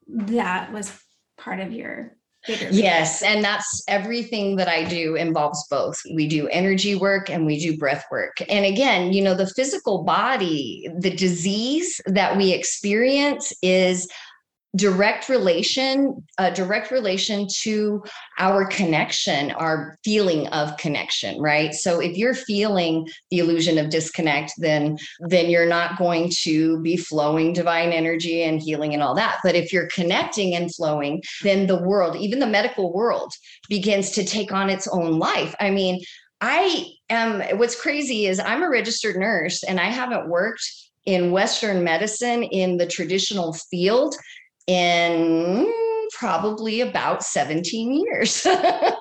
that 0.06 0.72
was 0.72 0.92
part 1.36 1.60
of 1.60 1.72
your 1.72 2.16
Yes. 2.46 3.22
And 3.22 3.42
that's 3.42 3.82
everything 3.88 4.56
that 4.56 4.68
I 4.68 4.84
do 4.84 5.14
involves 5.14 5.66
both. 5.68 6.00
We 6.12 6.28
do 6.28 6.48
energy 6.48 6.94
work 6.94 7.30
and 7.30 7.46
we 7.46 7.58
do 7.58 7.76
breath 7.76 8.04
work. 8.10 8.42
And 8.48 8.64
again, 8.64 9.12
you 9.12 9.22
know, 9.22 9.34
the 9.34 9.46
physical 9.46 10.02
body, 10.04 10.88
the 10.98 11.10
disease 11.10 12.00
that 12.06 12.36
we 12.36 12.52
experience 12.52 13.52
is 13.62 14.08
direct 14.76 15.28
relation 15.28 16.24
a 16.38 16.50
direct 16.50 16.90
relation 16.90 17.46
to 17.62 18.02
our 18.38 18.66
connection 18.66 19.52
our 19.52 19.96
feeling 20.04 20.46
of 20.48 20.76
connection 20.76 21.40
right? 21.40 21.74
So 21.74 22.00
if 22.00 22.16
you're 22.16 22.34
feeling 22.34 23.08
the 23.30 23.38
illusion 23.38 23.78
of 23.78 23.90
disconnect 23.90 24.52
then 24.58 24.98
then 25.20 25.48
you're 25.48 25.68
not 25.68 25.98
going 25.98 26.30
to 26.42 26.80
be 26.80 26.96
flowing 26.96 27.52
divine 27.52 27.92
energy 27.92 28.42
and 28.42 28.60
healing 28.60 28.94
and 28.94 29.02
all 29.02 29.14
that. 29.14 29.38
But 29.44 29.54
if 29.54 29.72
you're 29.72 29.88
connecting 29.88 30.54
and 30.54 30.74
flowing 30.74 31.22
then 31.42 31.66
the 31.66 31.82
world 31.82 32.16
even 32.16 32.40
the 32.40 32.46
medical 32.46 32.92
world 32.92 33.32
begins 33.68 34.10
to 34.12 34.24
take 34.24 34.52
on 34.52 34.70
its 34.70 34.88
own 34.88 35.18
life. 35.18 35.54
I 35.60 35.70
mean 35.70 36.00
i 36.40 36.84
am 37.10 37.40
what's 37.58 37.80
crazy 37.80 38.26
is 38.26 38.40
i'm 38.40 38.64
a 38.64 38.68
registered 38.68 39.16
nurse 39.16 39.62
and 39.62 39.78
i 39.78 39.86
haven't 39.86 40.28
worked 40.28 40.68
in 41.06 41.30
western 41.30 41.84
medicine 41.84 42.42
in 42.42 42.76
the 42.76 42.86
traditional 42.86 43.52
field 43.52 44.16
in 44.66 45.72
probably 46.12 46.80
about 46.80 47.22
17 47.22 47.92
years. 47.92 48.46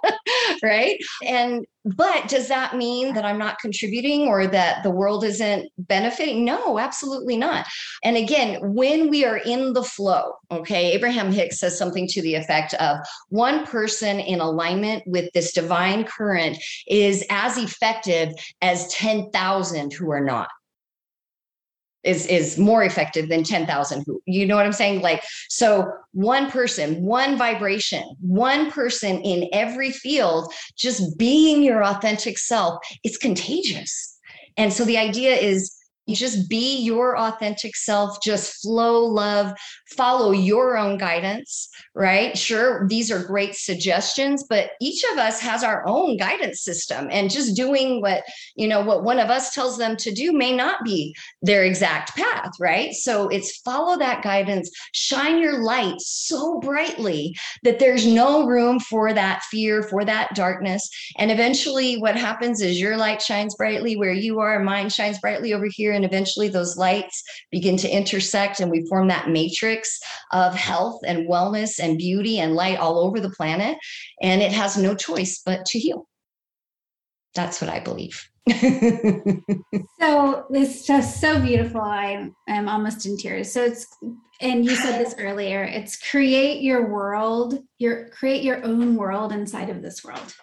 right? 0.64 0.98
And 1.24 1.66
but 1.86 2.30
does 2.30 2.48
that 2.48 2.78
mean 2.78 3.14
that 3.14 3.26
I'm 3.26 3.38
not 3.38 3.60
contributing 3.60 4.28
or 4.28 4.48
that 4.48 4.84
the 4.84 4.90
world 4.90 5.26
isn't 5.26 5.70
benefiting? 5.78 6.46
No, 6.46 6.80
absolutely 6.80 7.36
not. 7.36 7.66
And 8.04 8.16
again, 8.16 8.74
when 8.74 9.10
we 9.10 9.26
are 9.26 9.38
in 9.38 9.74
the 9.74 9.84
flow, 9.84 10.32
okay, 10.50 10.94
Abraham 10.94 11.32
Hicks 11.32 11.60
says 11.60 11.78
something 11.78 12.08
to 12.08 12.22
the 12.22 12.36
effect 12.36 12.74
of 12.76 13.00
one 13.30 13.66
person 13.66 14.22
in 14.22 14.40
alignment 14.40 15.04
with 15.06 15.30
this 15.34 15.54
divine 15.54 16.06
current 16.06 16.58
is 16.88 17.26
as 17.30 17.58
effective 17.58 18.34
as 18.62 18.88
10,000 18.88 19.92
who 19.92 20.10
are 20.10 20.24
not 20.24 20.48
is 22.04 22.26
is 22.28 22.58
more 22.58 22.84
effective 22.84 23.30
than 23.30 23.44
10,000 23.44 24.04
who 24.06 24.22
you 24.26 24.46
know 24.46 24.56
what 24.56 24.66
I'm 24.66 24.74
saying? 24.74 25.02
Like 25.02 25.24
so 25.50 25.92
one 26.12 26.50
person 26.50 27.02
one 27.02 27.38
vibration 27.38 28.04
one 28.22 28.72
person 28.72 29.22
in 29.22 29.50
every 29.54 29.92
field 29.92 30.54
just 30.76 31.18
being 31.18 31.64
your 31.64 31.84
authentic 31.84 32.38
self 32.38 32.84
it's 33.04 33.18
contagious. 33.18 34.18
And 34.58 34.72
so 34.72 34.86
the 34.86 34.98
idea 34.98 35.36
is 35.36 35.76
just 36.10 36.50
be 36.50 36.80
your 36.80 37.18
authentic 37.18 37.76
self. 37.76 38.22
Just 38.22 38.62
flow 38.62 39.06
love 39.06 39.54
follow 39.96 40.32
your 40.32 40.78
own 40.78 40.98
guidance 40.98 41.70
right? 41.96 42.38
Sure 42.38 42.88
these 42.88 43.12
are 43.12 43.24
great 43.24 43.56
suggestions 43.56 44.44
but 44.50 44.72
each 44.82 45.04
of 45.12 45.18
us 45.18 45.40
has 45.40 45.64
our 45.64 45.86
own 45.88 46.18
guidance 46.18 46.62
system 46.62 47.08
and 47.12 47.30
just 47.30 47.56
doing 47.56 48.02
what 48.02 48.24
you 48.56 48.68
know 48.68 48.82
what 48.82 49.04
one 49.04 49.20
of 49.20 49.30
us 49.30 49.54
tells 49.54 49.78
them 49.78 49.96
to 49.98 50.12
do 50.12 50.34
may 50.34 50.56
not 50.56 50.84
be 50.84 51.16
their 51.42 51.64
exact 51.64 52.16
path 52.16 52.52
right? 52.60 52.94
So 52.94 53.28
it's 53.30 53.58
follow 53.58 53.98
that 53.98 54.24
guidance. 54.24 54.72
Shine 54.94 55.40
your 55.40 55.64
light 55.64 56.00
so 56.00 56.60
brightly 56.60 57.36
that 57.64 57.80
there's 57.80 58.06
no 58.06 58.46
room 58.46 58.80
for 58.80 59.14
that 59.14 59.44
fear 59.44 59.84
for 59.84 60.04
that 60.06 60.34
darkness. 60.36 60.90
And 61.18 61.32
eventually 61.32 61.98
what 61.98 62.16
happens 62.16 62.62
is 62.62 62.80
your 62.80 62.98
light 62.98 63.22
shines 63.22 63.56
brightly 63.56 63.96
where 63.96 64.12
you 64.14 64.40
are 64.40 64.60
mine 64.60 64.90
shines 64.90 65.20
brightly 65.20 65.54
over 65.54 65.68
here 65.70 65.93
and 65.94 66.06
eventually 66.06 66.48
those 66.48 66.78
lights 66.78 67.24
begin 67.52 67.78
to 67.78 67.90
intersect 67.90 68.60
and 68.60 68.70
we 68.70 68.86
form 68.88 69.08
that 69.08 69.30
matrix 69.30 70.00
of 70.32 70.56
health 70.56 71.00
and 71.06 71.28
wellness 71.28 71.80
and 71.80 71.98
beauty 71.98 72.40
and 72.40 72.56
light 72.56 72.78
all 72.78 73.00
over 73.00 73.20
the 73.20 73.30
planet 73.30 73.78
and 74.22 74.42
it 74.42 74.52
has 74.52 74.78
no 74.78 74.96
choice 74.96 75.42
but 75.46 75.66
to 75.66 75.80
heal. 75.80 76.08
That's 77.36 77.62
what 77.62 77.70
i 77.70 77.80
believe. 77.80 78.30
So 80.00 80.46
it's 80.50 80.86
just 80.86 81.22
so 81.22 81.40
beautiful. 81.40 81.80
I 81.80 82.30
am 82.50 82.68
almost 82.68 83.06
in 83.06 83.18
tears. 83.18 83.54
So 83.54 83.64
it's 83.64 83.88
and 84.42 84.66
you 84.66 84.76
said 84.76 85.00
this 85.00 85.16
earlier 85.18 85.64
it's 85.64 85.96
create 85.98 86.62
your 86.62 86.88
world 86.88 87.60
your 87.78 88.10
create 88.10 88.44
your 88.44 88.64
own 88.66 88.96
world 88.96 89.32
inside 89.32 89.70
of 89.70 89.82
this 89.82 90.04
world 90.04 90.36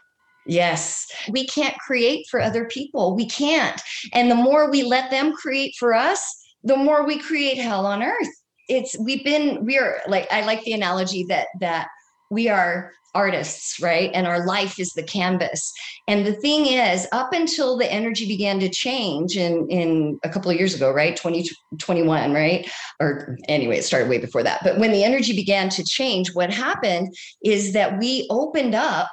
Yes, 0.50 1.06
we 1.30 1.46
can't 1.46 1.78
create 1.78 2.26
for 2.28 2.40
other 2.40 2.64
people. 2.64 3.14
We 3.14 3.26
can't. 3.26 3.80
And 4.12 4.28
the 4.28 4.34
more 4.34 4.68
we 4.68 4.82
let 4.82 5.10
them 5.10 5.32
create 5.32 5.76
for 5.78 5.94
us, 5.94 6.20
the 6.64 6.76
more 6.76 7.06
we 7.06 7.18
create 7.18 7.56
hell 7.56 7.86
on 7.86 8.02
earth. 8.02 8.28
It's 8.68 8.98
we've 8.98 9.24
been 9.24 9.64
we 9.64 9.78
are 9.78 10.00
like 10.08 10.30
I 10.32 10.44
like 10.44 10.62
the 10.64 10.72
analogy 10.72 11.24
that 11.28 11.48
that 11.60 11.88
we 12.30 12.48
are 12.48 12.92
artists, 13.14 13.80
right? 13.80 14.10
And 14.14 14.26
our 14.26 14.46
life 14.46 14.78
is 14.78 14.92
the 14.92 15.02
canvas. 15.02 15.72
And 16.06 16.24
the 16.24 16.34
thing 16.34 16.66
is, 16.66 17.06
up 17.12 17.32
until 17.32 17.76
the 17.76 17.90
energy 17.90 18.26
began 18.26 18.60
to 18.60 18.68
change 18.68 19.36
in 19.36 19.68
in 19.68 20.18
a 20.24 20.28
couple 20.28 20.50
of 20.50 20.56
years 20.56 20.74
ago, 20.74 20.92
right? 20.92 21.16
2021, 21.16 22.32
right? 22.32 22.70
Or 23.00 23.36
anyway, 23.48 23.78
it 23.78 23.84
started 23.84 24.08
way 24.08 24.18
before 24.18 24.42
that. 24.42 24.60
But 24.62 24.78
when 24.78 24.92
the 24.92 25.04
energy 25.04 25.34
began 25.34 25.68
to 25.70 25.84
change, 25.84 26.34
what 26.34 26.52
happened 26.52 27.14
is 27.44 27.72
that 27.72 27.98
we 27.98 28.26
opened 28.30 28.74
up 28.74 29.10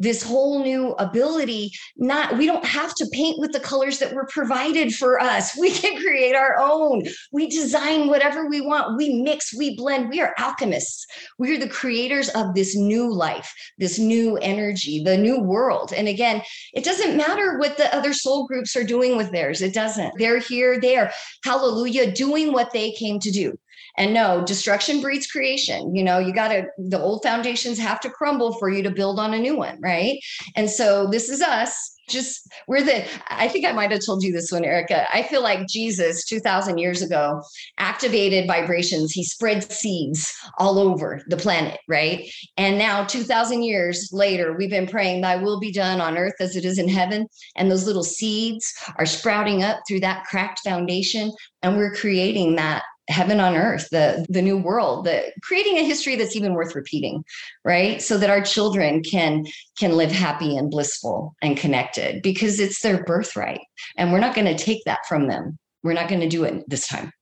this 0.00 0.22
whole 0.22 0.64
new 0.64 0.92
ability 0.92 1.70
not 1.96 2.36
we 2.38 2.46
don't 2.46 2.64
have 2.64 2.94
to 2.94 3.06
paint 3.12 3.38
with 3.38 3.52
the 3.52 3.60
colors 3.60 3.98
that 3.98 4.12
were 4.12 4.26
provided 4.26 4.92
for 4.94 5.20
us. 5.20 5.56
We 5.60 5.70
can 5.70 6.00
create 6.00 6.34
our 6.34 6.58
own. 6.58 7.02
We 7.32 7.46
design 7.46 8.08
whatever 8.08 8.48
we 8.48 8.62
want. 8.62 8.96
We 8.96 9.22
mix 9.22 9.54
we 9.54 9.76
blend. 9.76 10.08
We 10.08 10.20
are 10.22 10.34
alchemists. 10.38 11.06
We 11.38 11.54
are 11.54 11.60
the 11.60 11.68
creators 11.68 12.30
of 12.30 12.54
this 12.54 12.74
new 12.74 13.12
life 13.12 13.52
this 13.76 13.98
new 13.98 14.36
energy 14.38 15.02
the 15.04 15.18
new 15.18 15.38
world. 15.38 15.92
And 15.92 16.08
again 16.08 16.42
it 16.72 16.82
doesn't 16.82 17.16
matter 17.16 17.58
what 17.58 17.76
the 17.76 17.94
other 17.94 18.14
soul 18.14 18.46
groups 18.46 18.74
are 18.74 18.84
doing 18.84 19.16
with 19.16 19.30
theirs. 19.30 19.60
It 19.60 19.74
doesn't. 19.74 20.14
They're 20.16 20.38
here 20.38 20.80
they 20.80 20.96
are 20.96 21.12
hallelujah 21.44 22.12
doing 22.12 22.52
what 22.52 22.72
they 22.72 22.92
came 22.92 23.20
to 23.20 23.30
do 23.30 23.58
and 23.96 24.14
no, 24.14 24.44
destruction 24.44 25.00
breeds 25.00 25.26
creation. 25.26 25.94
You 25.94 26.04
know, 26.04 26.18
you 26.18 26.32
got 26.32 26.48
to, 26.48 26.66
the 26.78 27.00
old 27.00 27.22
foundations 27.22 27.78
have 27.78 28.00
to 28.00 28.10
crumble 28.10 28.54
for 28.58 28.70
you 28.70 28.82
to 28.82 28.90
build 28.90 29.18
on 29.18 29.34
a 29.34 29.38
new 29.38 29.56
one, 29.56 29.78
right? 29.80 30.18
And 30.56 30.68
so 30.70 31.06
this 31.08 31.28
is 31.28 31.42
us. 31.42 31.96
Just 32.08 32.52
we're 32.66 32.82
the, 32.82 33.04
I 33.28 33.46
think 33.46 33.64
I 33.64 33.70
might 33.70 33.92
have 33.92 34.04
told 34.04 34.24
you 34.24 34.32
this 34.32 34.50
one, 34.50 34.64
Erica. 34.64 35.06
I 35.14 35.22
feel 35.22 35.44
like 35.44 35.68
Jesus 35.68 36.24
2000 36.24 36.76
years 36.76 37.02
ago 37.02 37.40
activated 37.78 38.48
vibrations. 38.48 39.12
He 39.12 39.22
spread 39.22 39.70
seeds 39.70 40.34
all 40.58 40.80
over 40.80 41.22
the 41.28 41.36
planet, 41.36 41.78
right? 41.86 42.28
And 42.56 42.78
now 42.78 43.04
2000 43.04 43.62
years 43.62 44.10
later, 44.12 44.56
we've 44.56 44.70
been 44.70 44.88
praying, 44.88 45.20
Thy 45.20 45.36
will 45.36 45.60
be 45.60 45.70
done 45.70 46.00
on 46.00 46.18
earth 46.18 46.34
as 46.40 46.56
it 46.56 46.64
is 46.64 46.80
in 46.80 46.88
heaven. 46.88 47.28
And 47.54 47.70
those 47.70 47.86
little 47.86 48.02
seeds 48.02 48.74
are 48.96 49.06
sprouting 49.06 49.62
up 49.62 49.78
through 49.86 50.00
that 50.00 50.24
cracked 50.24 50.60
foundation. 50.64 51.30
And 51.62 51.76
we're 51.76 51.94
creating 51.94 52.56
that 52.56 52.82
heaven 53.10 53.40
on 53.40 53.56
earth 53.56 53.88
the 53.90 54.24
the 54.28 54.40
new 54.40 54.56
world 54.56 55.04
the 55.04 55.32
creating 55.42 55.76
a 55.76 55.84
history 55.84 56.16
that's 56.16 56.36
even 56.36 56.54
worth 56.54 56.74
repeating 56.74 57.24
right? 57.64 58.00
So 58.00 58.16
that 58.18 58.30
our 58.30 58.40
children 58.40 59.02
can 59.02 59.46
can 59.78 59.96
live 59.96 60.12
happy 60.12 60.56
and 60.56 60.70
blissful 60.70 61.34
and 61.42 61.56
connected 61.56 62.22
because 62.22 62.58
it's 62.58 62.80
their 62.80 63.04
birthright 63.04 63.60
and 63.96 64.12
we're 64.12 64.20
not 64.20 64.34
going 64.34 64.46
to 64.46 64.62
take 64.62 64.84
that 64.84 65.00
from 65.08 65.28
them. 65.28 65.58
We're 65.82 65.92
not 65.94 66.08
going 66.08 66.20
to 66.20 66.28
do 66.28 66.44
it 66.44 66.68
this 66.68 66.86
time. 66.86 67.12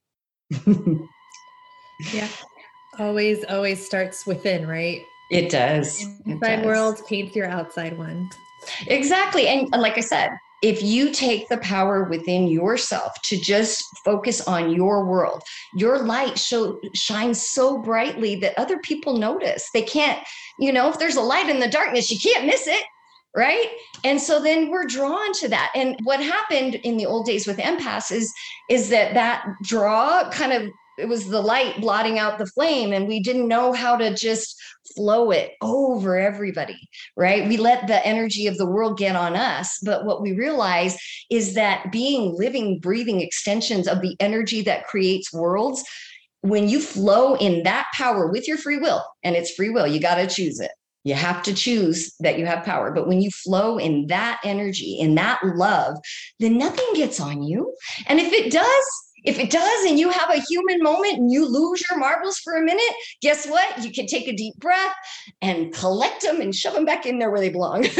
Yeah. 2.12 2.28
Always 2.98 3.44
always 3.44 3.84
starts 3.84 4.26
within 4.26 4.66
right? 4.66 5.00
It 5.30 5.50
does. 5.50 6.06
Inside 6.26 6.64
world 6.64 7.00
paints 7.08 7.36
your 7.36 7.46
outside 7.46 7.98
one. 7.98 8.28
Exactly. 8.86 9.48
And 9.48 9.68
like 9.70 9.98
i 9.98 10.00
said 10.00 10.30
if 10.62 10.82
you 10.82 11.12
take 11.12 11.48
the 11.48 11.58
power 11.58 12.04
within 12.04 12.48
yourself 12.48 13.12
to 13.22 13.38
just 13.38 13.84
focus 14.04 14.40
on 14.46 14.72
your 14.72 15.04
world 15.04 15.42
your 15.76 16.00
light 16.00 16.38
show 16.38 16.80
shines 16.94 17.46
so 17.46 17.78
brightly 17.78 18.36
that 18.36 18.58
other 18.58 18.78
people 18.78 19.16
notice. 19.16 19.68
They 19.72 19.82
can't 19.82 20.22
you 20.58 20.72
know 20.72 20.88
if 20.88 20.98
there's 20.98 21.16
a 21.16 21.20
light 21.20 21.48
in 21.48 21.60
the 21.60 21.68
darkness 21.68 22.10
you 22.10 22.18
can't 22.18 22.46
miss 22.46 22.66
it 22.66 22.84
right? 23.36 23.68
And 24.04 24.20
so 24.20 24.42
then 24.42 24.70
we're 24.70 24.86
drawn 24.86 25.32
to 25.34 25.48
that. 25.48 25.70
And 25.74 25.96
what 26.02 26.20
happened 26.20 26.76
in 26.76 26.96
the 26.96 27.06
old 27.06 27.26
days 27.26 27.46
with 27.46 27.58
empaths 27.58 28.10
is 28.10 28.32
is 28.68 28.88
that 28.88 29.14
that 29.14 29.46
draw 29.62 30.28
kind 30.30 30.52
of 30.52 30.70
it 30.98 31.08
was 31.08 31.28
the 31.28 31.40
light 31.40 31.80
blotting 31.80 32.18
out 32.18 32.38
the 32.38 32.46
flame 32.46 32.92
and 32.92 33.06
we 33.06 33.20
didn't 33.20 33.48
know 33.48 33.72
how 33.72 33.96
to 33.96 34.14
just 34.14 34.60
flow 34.96 35.30
it 35.30 35.52
over 35.62 36.18
everybody 36.18 36.88
right 37.16 37.48
we 37.48 37.56
let 37.56 37.86
the 37.86 38.04
energy 38.06 38.46
of 38.46 38.56
the 38.58 38.66
world 38.66 38.98
get 38.98 39.16
on 39.16 39.36
us 39.36 39.78
but 39.84 40.04
what 40.04 40.22
we 40.22 40.32
realize 40.32 40.96
is 41.30 41.54
that 41.54 41.90
being 41.92 42.34
living 42.36 42.78
breathing 42.78 43.20
extensions 43.20 43.86
of 43.86 44.00
the 44.00 44.16
energy 44.20 44.62
that 44.62 44.86
creates 44.86 45.32
worlds 45.32 45.84
when 46.42 46.68
you 46.68 46.80
flow 46.80 47.34
in 47.36 47.62
that 47.64 47.86
power 47.94 48.28
with 48.28 48.46
your 48.48 48.58
free 48.58 48.78
will 48.78 49.04
and 49.22 49.36
it's 49.36 49.54
free 49.54 49.70
will 49.70 49.86
you 49.86 50.00
got 50.00 50.16
to 50.16 50.26
choose 50.26 50.60
it 50.60 50.70
you 51.04 51.14
have 51.14 51.42
to 51.44 51.54
choose 51.54 52.14
that 52.20 52.38
you 52.38 52.44
have 52.44 52.64
power. 52.64 52.90
But 52.90 53.08
when 53.08 53.22
you 53.22 53.30
flow 53.30 53.78
in 53.78 54.08
that 54.08 54.40
energy, 54.44 54.98
in 54.98 55.14
that 55.14 55.40
love, 55.42 55.96
then 56.38 56.58
nothing 56.58 56.84
gets 56.94 57.18
on 57.18 57.42
you. 57.42 57.74
And 58.08 58.20
if 58.20 58.30
it 58.30 58.52
does, 58.52 59.07
if 59.24 59.38
it 59.38 59.50
does, 59.50 59.84
and 59.84 59.98
you 59.98 60.10
have 60.10 60.30
a 60.30 60.40
human 60.40 60.82
moment 60.82 61.18
and 61.18 61.30
you 61.32 61.46
lose 61.46 61.82
your 61.88 61.98
marbles 61.98 62.38
for 62.38 62.56
a 62.56 62.62
minute, 62.62 62.94
guess 63.22 63.46
what? 63.46 63.84
You 63.84 63.90
can 63.92 64.06
take 64.06 64.28
a 64.28 64.32
deep 64.32 64.56
breath 64.56 64.94
and 65.42 65.72
collect 65.72 66.22
them 66.22 66.40
and 66.40 66.54
shove 66.54 66.74
them 66.74 66.84
back 66.84 67.06
in 67.06 67.18
there 67.18 67.30
where 67.30 67.40
they 67.40 67.48
belong. 67.50 67.86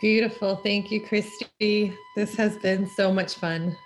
Beautiful. 0.00 0.56
Thank 0.56 0.90
you, 0.90 1.00
Christi. 1.00 1.96
This 2.16 2.34
has 2.34 2.56
been 2.58 2.88
so 2.96 3.12
much 3.12 3.36
fun. 3.36 3.76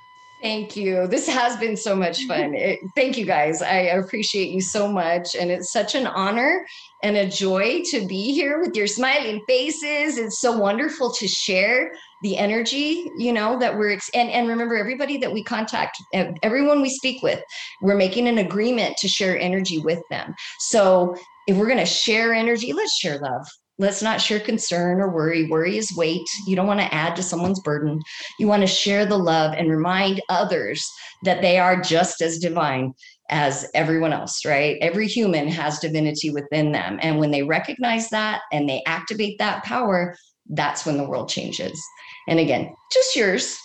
Thank 0.43 0.77
you. 0.77 1.07
This 1.07 1.27
has 1.29 1.57
been 1.57 1.77
so 1.77 1.97
much 1.97 2.25
fun. 2.25 2.55
It, 2.67 2.79
thank 2.95 3.19
you 3.19 3.27
guys. 3.27 3.63
I 3.63 3.79
appreciate 4.01 4.51
you 4.51 4.61
so 4.61 4.89
much. 4.89 5.35
And 5.35 5.51
it's 5.51 5.73
such 5.73 5.95
an 5.95 6.07
honor 6.07 6.65
and 7.03 7.17
a 7.17 7.29
joy 7.29 7.83
to 7.91 8.07
be 8.07 8.33
here 8.33 8.61
with 8.61 8.75
your 8.75 8.87
smiling 8.87 9.43
faces. 9.47 10.19
It's 10.19 10.41
so 10.41 10.57
wonderful 10.57 11.13
to 11.13 11.29
share 11.29 11.93
the 12.23 12.37
energy, 12.37 13.11
you 13.19 13.33
know, 13.33 13.59
that 13.59 13.77
we're, 13.77 13.93
ex- 13.93 14.11
and, 14.15 14.31
and 14.31 14.49
remember 14.49 14.77
everybody 14.77 15.19
that 15.19 15.33
we 15.33 15.43
contact, 15.43 15.99
everyone 16.43 16.83
we 16.83 16.89
speak 16.89 17.23
with, 17.23 17.43
we're 17.83 17.97
making 17.97 18.27
an 18.29 18.39
agreement 18.39 18.97
to 18.99 19.09
share 19.09 19.39
energy 19.39 19.79
with 19.79 20.03
them. 20.11 20.35
So 20.61 21.17
if 21.47 21.57
we're 21.57 21.67
going 21.67 21.79
to 21.79 21.87
share 21.87 22.33
energy, 22.33 22.73
let's 22.73 22.97
share 22.97 23.19
love. 23.19 23.47
Let's 23.79 24.03
not 24.03 24.23
share 24.23 24.41
concern 24.41 25.01
or 25.01 25.11
worry. 25.11 25.49
Worry 25.51 25.77
is 25.77 25.95
weight. 25.95 26.27
You 26.47 26.57
don't 26.57 26.67
want 26.67 26.81
to 26.81 26.95
add 26.95 27.15
to 27.17 27.23
someone's 27.23 27.61
burden. 27.61 28.01
You 28.39 28.47
want 28.47 28.63
to 28.63 28.67
share 28.67 29.05
the 29.05 29.19
love 29.19 29.53
and 29.53 29.71
remind 29.71 30.23
others 30.31 30.83
that 31.25 31.43
they 31.43 31.59
are 31.59 31.79
just 31.79 32.23
as 32.23 32.39
divine 32.39 32.95
as 33.29 33.69
everyone 33.75 34.15
else, 34.15 34.45
right? 34.47 34.79
Every 34.81 35.07
human 35.07 35.49
has 35.49 35.79
divinity 35.79 36.31
within 36.31 36.73
them. 36.73 36.99
And 37.03 37.19
when 37.19 37.33
they 37.33 37.43
recognize 37.43 38.09
that 38.11 38.41
and 38.51 38.67
they 38.67 38.83
activate 38.87 39.39
that 39.41 39.63
power, 39.65 40.17
that's 40.51 40.87
when 40.87 40.97
the 40.97 41.05
world 41.05 41.29
changes. 41.29 41.83
And 42.29 42.39
again, 42.39 42.75
just 42.93 43.17
yours, 43.17 43.59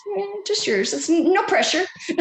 just 0.45 0.67
yours. 0.67 0.93
It's 0.93 1.09
no 1.09 1.43
pressure. 1.43 1.85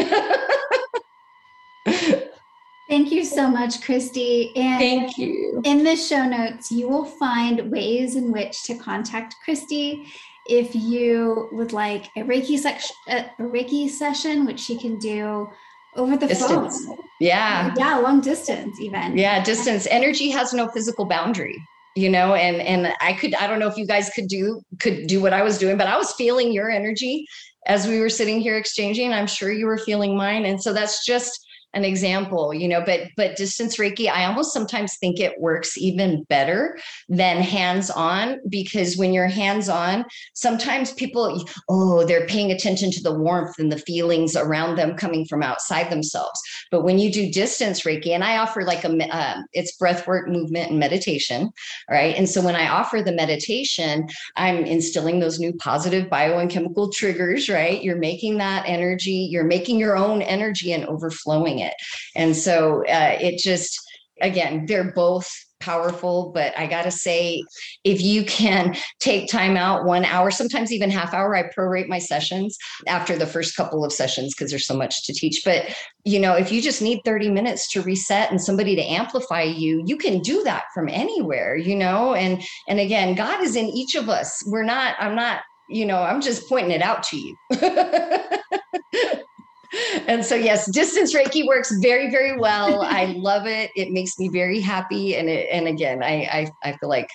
Thank 2.89 3.11
you 3.13 3.23
so 3.23 3.47
much, 3.47 3.81
Christi. 3.81 4.51
And 4.57 4.79
thank 4.79 5.17
you. 5.17 5.61
In 5.63 5.85
the 5.85 5.95
show 5.95 6.25
notes, 6.25 6.69
you 6.69 6.89
will 6.89 7.05
find 7.05 7.71
ways 7.71 8.17
in 8.17 8.33
which 8.33 8.63
to 8.63 8.75
contact 8.75 9.35
Christi 9.45 10.05
if 10.47 10.75
you 10.75 11.47
would 11.53 11.71
like 11.71 12.07
a 12.17 12.21
Reiki 12.21 12.59
section, 12.59 12.93
a 13.07 13.29
Reiki 13.39 13.89
session, 13.89 14.45
which 14.45 14.59
she 14.59 14.77
can 14.77 14.99
do 14.99 15.49
over 15.95 16.17
the 16.17 16.27
distance. 16.27 16.85
phone. 16.85 16.97
Yeah. 17.21 17.73
Yeah, 17.77 17.97
long 17.97 18.19
distance 18.19 18.77
even. 18.81 19.17
Yeah, 19.17 19.41
distance. 19.41 19.87
Energy 19.89 20.29
has 20.29 20.53
no 20.53 20.67
physical 20.67 21.05
boundary 21.05 21.63
you 21.95 22.09
know 22.09 22.35
and 22.35 22.61
and 22.61 22.93
i 23.01 23.11
could 23.13 23.35
i 23.35 23.47
don't 23.47 23.59
know 23.59 23.67
if 23.67 23.77
you 23.77 23.85
guys 23.85 24.09
could 24.09 24.27
do 24.27 24.61
could 24.79 25.07
do 25.07 25.21
what 25.21 25.33
i 25.33 25.41
was 25.41 25.57
doing 25.57 25.77
but 25.77 25.87
i 25.87 25.97
was 25.97 26.13
feeling 26.13 26.51
your 26.51 26.69
energy 26.69 27.25
as 27.67 27.87
we 27.87 27.99
were 27.99 28.09
sitting 28.09 28.41
here 28.41 28.57
exchanging. 28.57 29.13
I'm 29.13 29.27
sure 29.27 29.51
you 29.51 29.65
were 29.65 29.77
feeling 29.77 30.17
mine. 30.17 30.45
And 30.45 30.61
so 30.61 30.73
that's 30.73 31.05
just 31.05 31.45
an 31.73 31.85
example 31.85 32.53
you 32.53 32.67
know 32.67 32.81
but 32.85 33.01
but 33.15 33.35
distance 33.35 33.77
reiki 33.77 34.09
i 34.09 34.25
almost 34.25 34.53
sometimes 34.53 34.97
think 34.97 35.19
it 35.19 35.39
works 35.39 35.77
even 35.77 36.23
better 36.23 36.77
than 37.07 37.37
hands 37.37 37.89
on 37.89 38.39
because 38.49 38.97
when 38.97 39.13
you're 39.13 39.27
hands 39.27 39.69
on 39.69 40.03
sometimes 40.33 40.93
people 40.93 41.45
oh 41.69 42.05
they're 42.05 42.27
paying 42.27 42.51
attention 42.51 42.91
to 42.91 43.01
the 43.01 43.13
warmth 43.13 43.57
and 43.57 43.71
the 43.71 43.77
feelings 43.77 44.35
around 44.35 44.75
them 44.75 44.95
coming 44.95 45.25
from 45.25 45.43
outside 45.43 45.89
themselves. 45.89 46.39
But 46.69 46.83
when 46.83 46.99
you 46.99 47.11
do 47.11 47.31
distance 47.31 47.81
reiki 47.81 48.09
and 48.09 48.23
i 48.23 48.37
offer 48.37 48.63
like 48.63 48.83
a 48.83 49.15
uh, 49.15 49.41
it's 49.53 49.77
breath 49.77 50.07
work 50.07 50.27
movement 50.27 50.71
and 50.71 50.79
meditation 50.79 51.51
right? 51.89 52.15
And 52.15 52.29
so 52.29 52.41
when 52.41 52.55
i 52.55 52.67
offer 52.67 53.01
the 53.01 53.11
meditation 53.11 54.07
i'm 54.35 54.65
instilling 54.65 55.19
those 55.19 55.39
new 55.39 55.53
positive 55.53 56.09
bio 56.09 56.37
and 56.39 56.49
chemical 56.49 56.91
triggers 56.91 57.49
right? 57.49 57.81
You're 57.81 57.97
making 57.97 58.37
that 58.37 58.63
energy 58.67 59.29
you're 59.31 59.45
making 59.45 59.79
your 59.79 59.95
own 59.95 60.21
energy 60.21 60.73
and 60.73 60.85
overflowing 60.85 61.60
it. 61.61 61.73
And 62.15 62.35
so 62.35 62.83
uh, 62.87 63.17
it 63.19 63.39
just, 63.39 63.79
again, 64.21 64.65
they're 64.65 64.91
both 64.91 65.31
powerful 65.61 66.31
but 66.33 66.57
i 66.57 66.67
got 66.67 66.83
to 66.83 66.91
say 66.91 67.41
if 67.83 68.01
you 68.01 68.25
can 68.25 68.75
take 68.99 69.29
time 69.29 69.55
out 69.55 69.85
one 69.85 70.03
hour 70.05 70.29
sometimes 70.31 70.71
even 70.71 70.89
half 70.89 71.13
hour 71.13 71.35
i 71.35 71.43
prorate 71.43 71.87
my 71.87 71.99
sessions 71.99 72.57
after 72.87 73.15
the 73.17 73.27
first 73.27 73.55
couple 73.55 73.85
of 73.85 73.93
sessions 73.93 74.33
because 74.33 74.49
there's 74.49 74.65
so 74.65 74.75
much 74.75 75.05
to 75.05 75.13
teach. 75.13 75.41
But 75.45 75.73
you 76.03 76.19
know 76.19 76.33
if 76.33 76.51
you 76.51 76.61
just 76.61 76.81
need 76.81 77.01
30 77.05 77.29
minutes 77.29 77.71
to 77.71 77.81
reset 77.81 78.31
and 78.31 78.41
somebody 78.41 78.75
to 78.75 78.81
amplify 78.81 79.43
you 79.43 79.83
you 79.85 79.97
can 79.97 80.19
do 80.19 80.43
that 80.43 80.63
from 80.73 80.89
anywhere 80.89 81.55
you 81.55 81.75
know? 81.75 82.15
And 82.15 82.41
and 82.67 82.79
again 82.79 83.15
god 83.15 83.41
is 83.43 83.55
in 83.55 83.67
each 83.67 83.95
of 83.95 84.09
us. 84.09 84.43
We're 84.47 84.63
not 84.63 84.95
i'm 84.99 85.15
not 85.15 85.41
you 85.69 85.85
know 85.85 86.01
i'm 86.01 86.21
just 86.21 86.49
pointing 86.49 86.71
it 86.71 86.81
out 86.81 87.03
to 87.03 87.17
you 87.17 87.35
and 90.07 90.25
so 90.25 90.35
yes 90.35 90.69
distance 90.71 91.13
reiki 91.13 91.45
works 91.45 91.71
very 91.81 92.09
very 92.09 92.37
well. 92.37 92.81
I 92.85 93.05
love 93.17 93.45
it. 93.45 93.71
It 93.75 93.91
makes 93.91 94.17
me 94.19 94.29
very 94.29 94.59
happy. 94.59 95.15
And 95.15 95.29
it, 95.29 95.47
and 95.51 95.67
again 95.67 96.03
I, 96.03 96.23
I 96.23 96.51
i 96.63 96.77
feel 96.77 96.89
like 96.89 97.09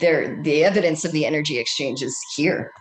there 0.00 0.40
the 0.42 0.64
evidence 0.64 1.04
of 1.04 1.12
the 1.12 1.26
energy 1.26 1.58
exchange 1.58 2.02
is 2.02 2.18
here. 2.34 2.72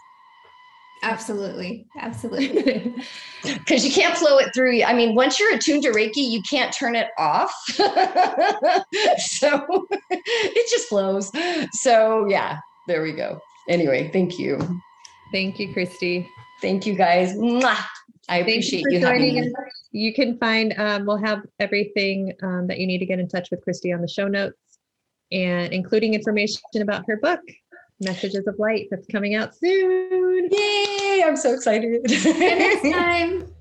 Absolutely. 1.04 1.88
Absolutely. 1.98 2.96
Because 3.44 3.84
you 3.84 3.92
can't 3.92 4.16
flow 4.16 4.38
it 4.38 4.54
through. 4.54 4.84
I 4.84 4.94
mean 4.94 5.16
once 5.16 5.40
you're 5.40 5.56
attuned 5.56 5.82
to 5.84 5.92
reiki 5.92 6.30
you 6.30 6.44
can't 6.48 6.72
turn 6.72 6.96
it 6.96 7.08
off. 7.18 7.52
So 9.18 9.88
it 10.12 10.70
just 10.70 10.88
flows. 10.88 11.32
So 11.74 12.28
yeah 12.30 12.60
there 12.88 13.02
we 13.02 13.14
go. 13.14 13.40
Anyway 13.68 14.10
thank 14.14 14.38
you. 14.38 14.60
Thank 15.32 15.60
you 15.60 15.74
christi. 15.74 16.30
Thank 16.62 16.86
you 16.86 16.94
guys. 16.94 17.34
Mwah. 17.34 17.84
I 18.32 18.38
appreciate 18.38 18.86
you, 18.90 19.00
you 19.00 19.06
having 19.06 19.36
me. 19.36 19.52
You 19.92 20.14
can 20.14 20.38
find, 20.38 20.74
um, 20.78 21.06
we'll 21.06 21.18
have 21.18 21.46
everything 21.60 22.34
um, 22.42 22.66
that 22.68 22.80
you 22.80 22.88
need 22.88 23.00
to 23.00 23.06
get 23.06 23.20
in 23.20 23.28
touch 23.28 23.52
with 23.52 23.62
Christi 23.62 23.92
on 23.92 24.00
the 24.00 24.08
show 24.08 24.30
notes 24.30 24.56
and 25.34 25.74
including 25.74 26.14
information 26.14 26.62
about 26.76 27.04
her 27.08 27.18
book, 27.18 27.42
Messages 28.00 28.48
of 28.48 28.58
Light, 28.58 28.88
that's 28.90 29.06
coming 29.08 29.36
out 29.36 29.54
soon. 29.54 30.48
Yay! 30.50 31.24
I'm 31.26 31.36
so 31.36 31.54
excited. 31.54 32.04
next 32.10 32.90
time. 32.90 33.46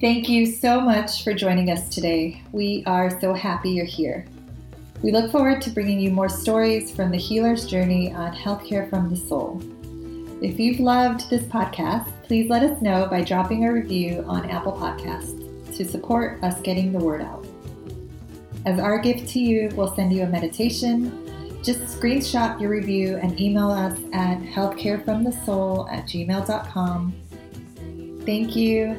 Thank 0.00 0.30
you 0.30 0.46
so 0.46 0.80
much 0.80 1.24
for 1.24 1.34
joining 1.34 1.70
us 1.70 1.90
today. 1.90 2.42
We 2.52 2.84
are 2.86 3.20
so 3.20 3.34
happy 3.34 3.70
you're 3.70 3.84
here. 3.84 4.26
We 5.02 5.12
look 5.12 5.30
forward 5.30 5.62
to 5.62 5.70
bringing 5.70 6.00
you 6.00 6.10
more 6.10 6.28
stories 6.28 6.90
from 6.90 7.12
the 7.12 7.18
healer's 7.18 7.66
journey 7.66 8.12
on 8.12 8.34
healthcare 8.34 8.90
from 8.90 9.08
the 9.08 9.16
soul. 9.16 9.62
If 10.42 10.58
you've 10.58 10.80
loved 10.80 11.30
this 11.30 11.44
podcast, 11.44 12.10
please 12.24 12.50
let 12.50 12.64
us 12.64 12.82
know 12.82 13.06
by 13.06 13.22
dropping 13.22 13.64
a 13.64 13.72
review 13.72 14.24
on 14.26 14.50
Apple 14.50 14.72
Podcasts 14.72 15.76
to 15.76 15.84
support 15.84 16.42
us 16.42 16.60
getting 16.62 16.92
the 16.92 16.98
word 16.98 17.22
out. 17.22 17.46
As 18.66 18.80
our 18.80 18.98
gift 18.98 19.28
to 19.30 19.40
you, 19.40 19.70
we'll 19.74 19.94
send 19.94 20.12
you 20.12 20.24
a 20.24 20.26
meditation. 20.26 21.24
Just 21.62 21.80
screenshot 21.80 22.60
your 22.60 22.70
review 22.70 23.16
and 23.16 23.40
email 23.40 23.70
us 23.70 23.98
at 24.12 24.40
healthcarefromthesoul 24.40 25.92
at 25.92 26.06
gmail.com. 26.06 27.14
Thank 28.26 28.56
you, 28.56 28.98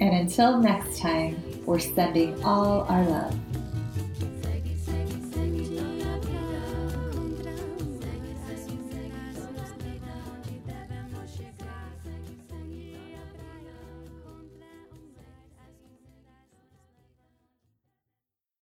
and 0.00 0.14
until 0.14 0.58
next 0.58 0.98
time, 0.98 1.42
we're 1.64 1.78
sending 1.78 2.42
all 2.44 2.82
our 2.82 3.04
love. 3.04 3.38